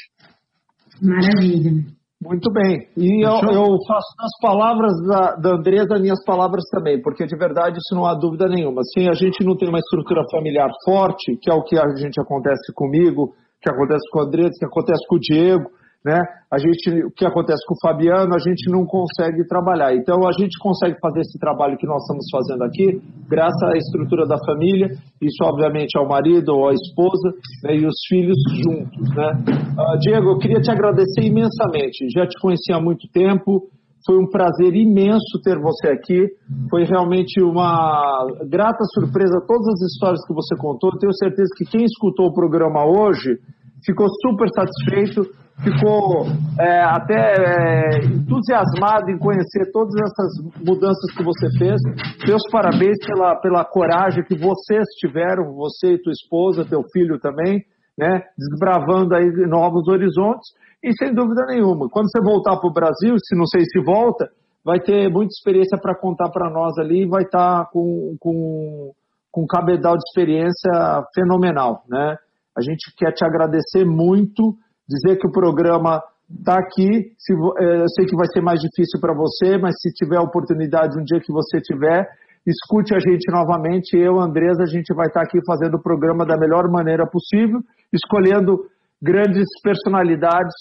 Maravilha. 1.01 1.83
Muito 2.25 2.51
bem. 2.51 2.87
E 2.95 3.25
eu, 3.25 3.35
eu, 3.51 3.77
faço 3.87 4.15
nas 4.17 4.31
palavras 4.41 4.93
da, 5.07 5.35
da 5.35 5.55
Andresa 5.57 5.99
minhas 5.99 6.23
palavras 6.25 6.63
também, 6.71 7.01
porque 7.01 7.25
de 7.25 7.35
verdade 7.35 7.77
isso 7.77 7.93
não 7.93 8.05
há 8.05 8.15
dúvida 8.15 8.47
nenhuma. 8.47 8.81
Se 8.83 9.07
a 9.09 9.13
gente 9.13 9.43
não 9.43 9.57
tem 9.57 9.67
uma 9.67 9.79
estrutura 9.79 10.23
familiar 10.31 10.69
forte, 10.85 11.37
que 11.41 11.51
é 11.51 11.53
o 11.53 11.63
que 11.63 11.77
a 11.77 11.87
gente 11.95 12.19
acontece 12.19 12.73
comigo, 12.73 13.33
que 13.61 13.69
acontece 13.69 14.09
com 14.11 14.19
a 14.19 14.23
Andresa, 14.23 14.51
que 14.57 14.65
acontece 14.65 15.05
com 15.07 15.15
o 15.15 15.19
Diego, 15.19 15.69
né? 16.05 16.21
A 16.51 16.57
gente, 16.57 17.05
o 17.05 17.11
que 17.11 17.25
acontece 17.25 17.65
com 17.65 17.73
o 17.73 17.81
Fabiano, 17.81 18.35
a 18.35 18.39
gente 18.39 18.69
não 18.69 18.85
consegue 18.85 19.47
trabalhar. 19.47 19.95
Então, 19.95 20.27
a 20.27 20.31
gente 20.33 20.59
consegue 20.59 20.97
fazer 20.99 21.21
esse 21.21 21.39
trabalho 21.39 21.77
que 21.77 21.87
nós 21.87 22.01
estamos 22.03 22.25
fazendo 22.29 22.63
aqui, 22.63 23.01
graças 23.29 23.63
à 23.63 23.77
estrutura 23.77 24.27
da 24.27 24.37
família, 24.45 24.89
isso, 25.21 25.43
obviamente, 25.43 25.97
ao 25.97 26.07
marido 26.07 26.49
ou 26.49 26.67
à 26.67 26.73
esposa 26.73 27.29
né, 27.63 27.77
e 27.77 27.85
os 27.87 27.95
filhos 28.07 28.37
juntos, 28.63 29.15
né? 29.15 29.31
Uh, 29.79 29.99
Diego, 29.99 30.31
eu 30.31 30.37
queria 30.37 30.59
te 30.59 30.69
agradecer 30.69 31.23
imensamente. 31.23 32.05
Já 32.13 32.27
te 32.27 32.39
conheci 32.41 32.73
há 32.73 32.81
muito 32.81 33.07
tempo. 33.11 33.69
Foi 34.05 34.17
um 34.17 34.29
prazer 34.29 34.75
imenso 34.75 35.39
ter 35.41 35.57
você 35.57 35.87
aqui. 35.87 36.27
Foi 36.69 36.83
realmente 36.83 37.41
uma 37.41 38.27
grata 38.49 38.83
surpresa 38.93 39.39
todas 39.47 39.65
as 39.67 39.93
histórias 39.93 40.19
que 40.27 40.33
você 40.33 40.55
contou. 40.57 40.91
Tenho 40.99 41.13
certeza 41.13 41.49
que 41.57 41.63
quem 41.65 41.85
escutou 41.85 42.27
o 42.27 42.33
programa 42.33 42.85
hoje 42.85 43.39
ficou 43.85 44.07
super 44.21 44.49
satisfeito 44.49 45.23
ficou 45.61 46.25
é, 46.59 46.81
até 46.81 47.15
é, 47.15 48.05
entusiasmado 48.05 49.11
em 49.11 49.17
conhecer 49.17 49.71
todas 49.71 49.93
essas 50.01 50.63
mudanças 50.65 51.11
que 51.15 51.23
você 51.23 51.47
fez. 51.57 51.79
Meus 52.27 52.41
parabéns 52.51 52.97
pela, 53.05 53.35
pela 53.35 53.65
coragem 53.65 54.23
que 54.23 54.35
vocês 54.35 54.85
tiveram, 54.99 55.53
você 55.53 55.93
e 55.93 56.01
tua 56.01 56.11
esposa, 56.11 56.65
teu 56.65 56.83
filho 56.91 57.19
também, 57.19 57.61
né, 57.97 58.23
desbravando 58.37 59.15
aí 59.15 59.29
novos 59.47 59.87
horizontes. 59.87 60.49
E 60.83 60.91
sem 60.97 61.13
dúvida 61.13 61.45
nenhuma, 61.47 61.87
quando 61.89 62.09
você 62.09 62.21
voltar 62.21 62.57
para 62.57 62.69
o 62.69 62.73
Brasil, 62.73 63.15
se 63.17 63.37
não 63.37 63.45
sei 63.45 63.61
se 63.61 63.81
volta, 63.85 64.29
vai 64.65 64.79
ter 64.79 65.09
muita 65.09 65.31
experiência 65.31 65.77
para 65.81 65.97
contar 65.97 66.29
para 66.29 66.49
nós 66.49 66.77
ali 66.77 67.03
e 67.03 67.07
vai 67.07 67.23
estar 67.23 67.65
tá 67.65 67.69
com, 67.71 68.15
com, 68.19 68.91
com 69.31 69.43
um 69.43 69.47
cabedal 69.47 69.95
de 69.95 70.03
experiência 70.07 70.71
fenomenal, 71.13 71.83
né? 71.87 72.17
A 72.55 72.61
gente 72.61 72.93
quer 72.95 73.11
te 73.13 73.25
agradecer 73.25 73.83
muito 73.83 74.55
dizer 74.93 75.17
que 75.17 75.27
o 75.27 75.31
programa 75.31 76.01
está 76.29 76.55
aqui. 76.55 77.13
Se, 77.17 77.33
é, 77.33 77.81
eu 77.81 77.89
sei 77.89 78.05
que 78.05 78.15
vai 78.15 78.27
ser 78.27 78.41
mais 78.41 78.59
difícil 78.59 78.99
para 78.99 79.13
você, 79.13 79.57
mas 79.57 79.75
se 79.79 79.89
tiver 79.93 80.19
oportunidade 80.19 80.99
um 80.99 81.03
dia 81.03 81.19
que 81.19 81.31
você 81.31 81.59
tiver, 81.59 82.07
escute 82.45 82.93
a 82.93 82.99
gente 82.99 83.31
novamente. 83.31 83.97
Eu, 83.97 84.19
Andresa, 84.19 84.63
a 84.63 84.69
gente 84.69 84.93
vai 84.93 85.07
estar 85.07 85.21
tá 85.21 85.25
aqui 85.25 85.39
fazendo 85.45 85.75
o 85.75 85.81
programa 85.81 86.25
da 86.25 86.37
melhor 86.37 86.69
maneira 86.69 87.05
possível, 87.07 87.59
escolhendo 87.91 88.65
grandes 89.01 89.47
personalidades 89.61 90.53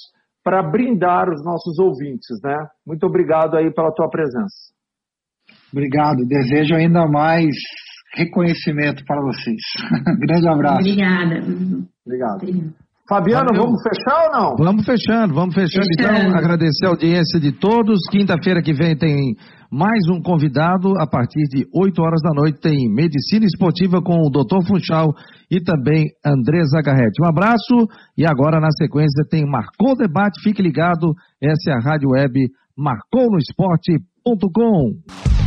para 0.44 0.62
brindar 0.62 1.28
os 1.30 1.44
nossos 1.44 1.78
ouvintes, 1.78 2.40
né? 2.42 2.56
Muito 2.84 3.06
obrigado 3.06 3.56
aí 3.56 3.72
pela 3.72 3.92
tua 3.92 4.08
presença. 4.10 4.72
Obrigado. 5.72 6.26
Desejo 6.26 6.74
ainda 6.74 7.06
mais 7.06 7.54
reconhecimento 8.14 9.04
para 9.06 9.22
vocês. 9.22 9.62
Grande 10.18 10.48
abraço. 10.48 10.80
Obrigada. 10.80 11.38
Obrigado. 11.38 12.38
Obrigado. 12.40 12.82
Fabiano, 13.12 13.48
Valeu. 13.50 13.64
vamos 13.64 13.82
fechar 13.82 14.24
ou 14.24 14.30
não? 14.32 14.56
Vamos 14.56 14.86
fechando, 14.86 15.34
vamos 15.34 15.54
fechando. 15.54 15.86
Então, 15.92 16.34
agradecer 16.34 16.86
a 16.86 16.88
audiência 16.88 17.38
de 17.38 17.52
todos. 17.52 18.00
Quinta-feira 18.10 18.62
que 18.62 18.72
vem 18.72 18.96
tem 18.96 19.36
mais 19.70 20.08
um 20.10 20.22
convidado. 20.22 20.98
A 20.98 21.06
partir 21.06 21.42
de 21.50 21.66
8 21.74 22.00
horas 22.00 22.22
da 22.22 22.30
noite 22.34 22.58
tem 22.58 22.88
Medicina 22.88 23.44
Esportiva 23.44 24.00
com 24.00 24.16
o 24.16 24.30
Dr. 24.30 24.66
Funchal 24.66 25.12
e 25.50 25.60
também 25.60 26.06
André 26.24 26.64
Zagarretti. 26.64 27.22
Um 27.22 27.26
abraço 27.26 27.86
e 28.16 28.24
agora 28.24 28.58
na 28.58 28.70
sequência 28.70 29.26
tem 29.28 29.44
Marcou 29.44 29.94
Debate. 29.94 30.40
Fique 30.42 30.62
ligado, 30.62 31.14
essa 31.38 31.70
é 31.70 31.74
a 31.74 31.80
Rádio 31.80 32.12
Web 32.12 32.48
marconosport.com. 32.78 35.41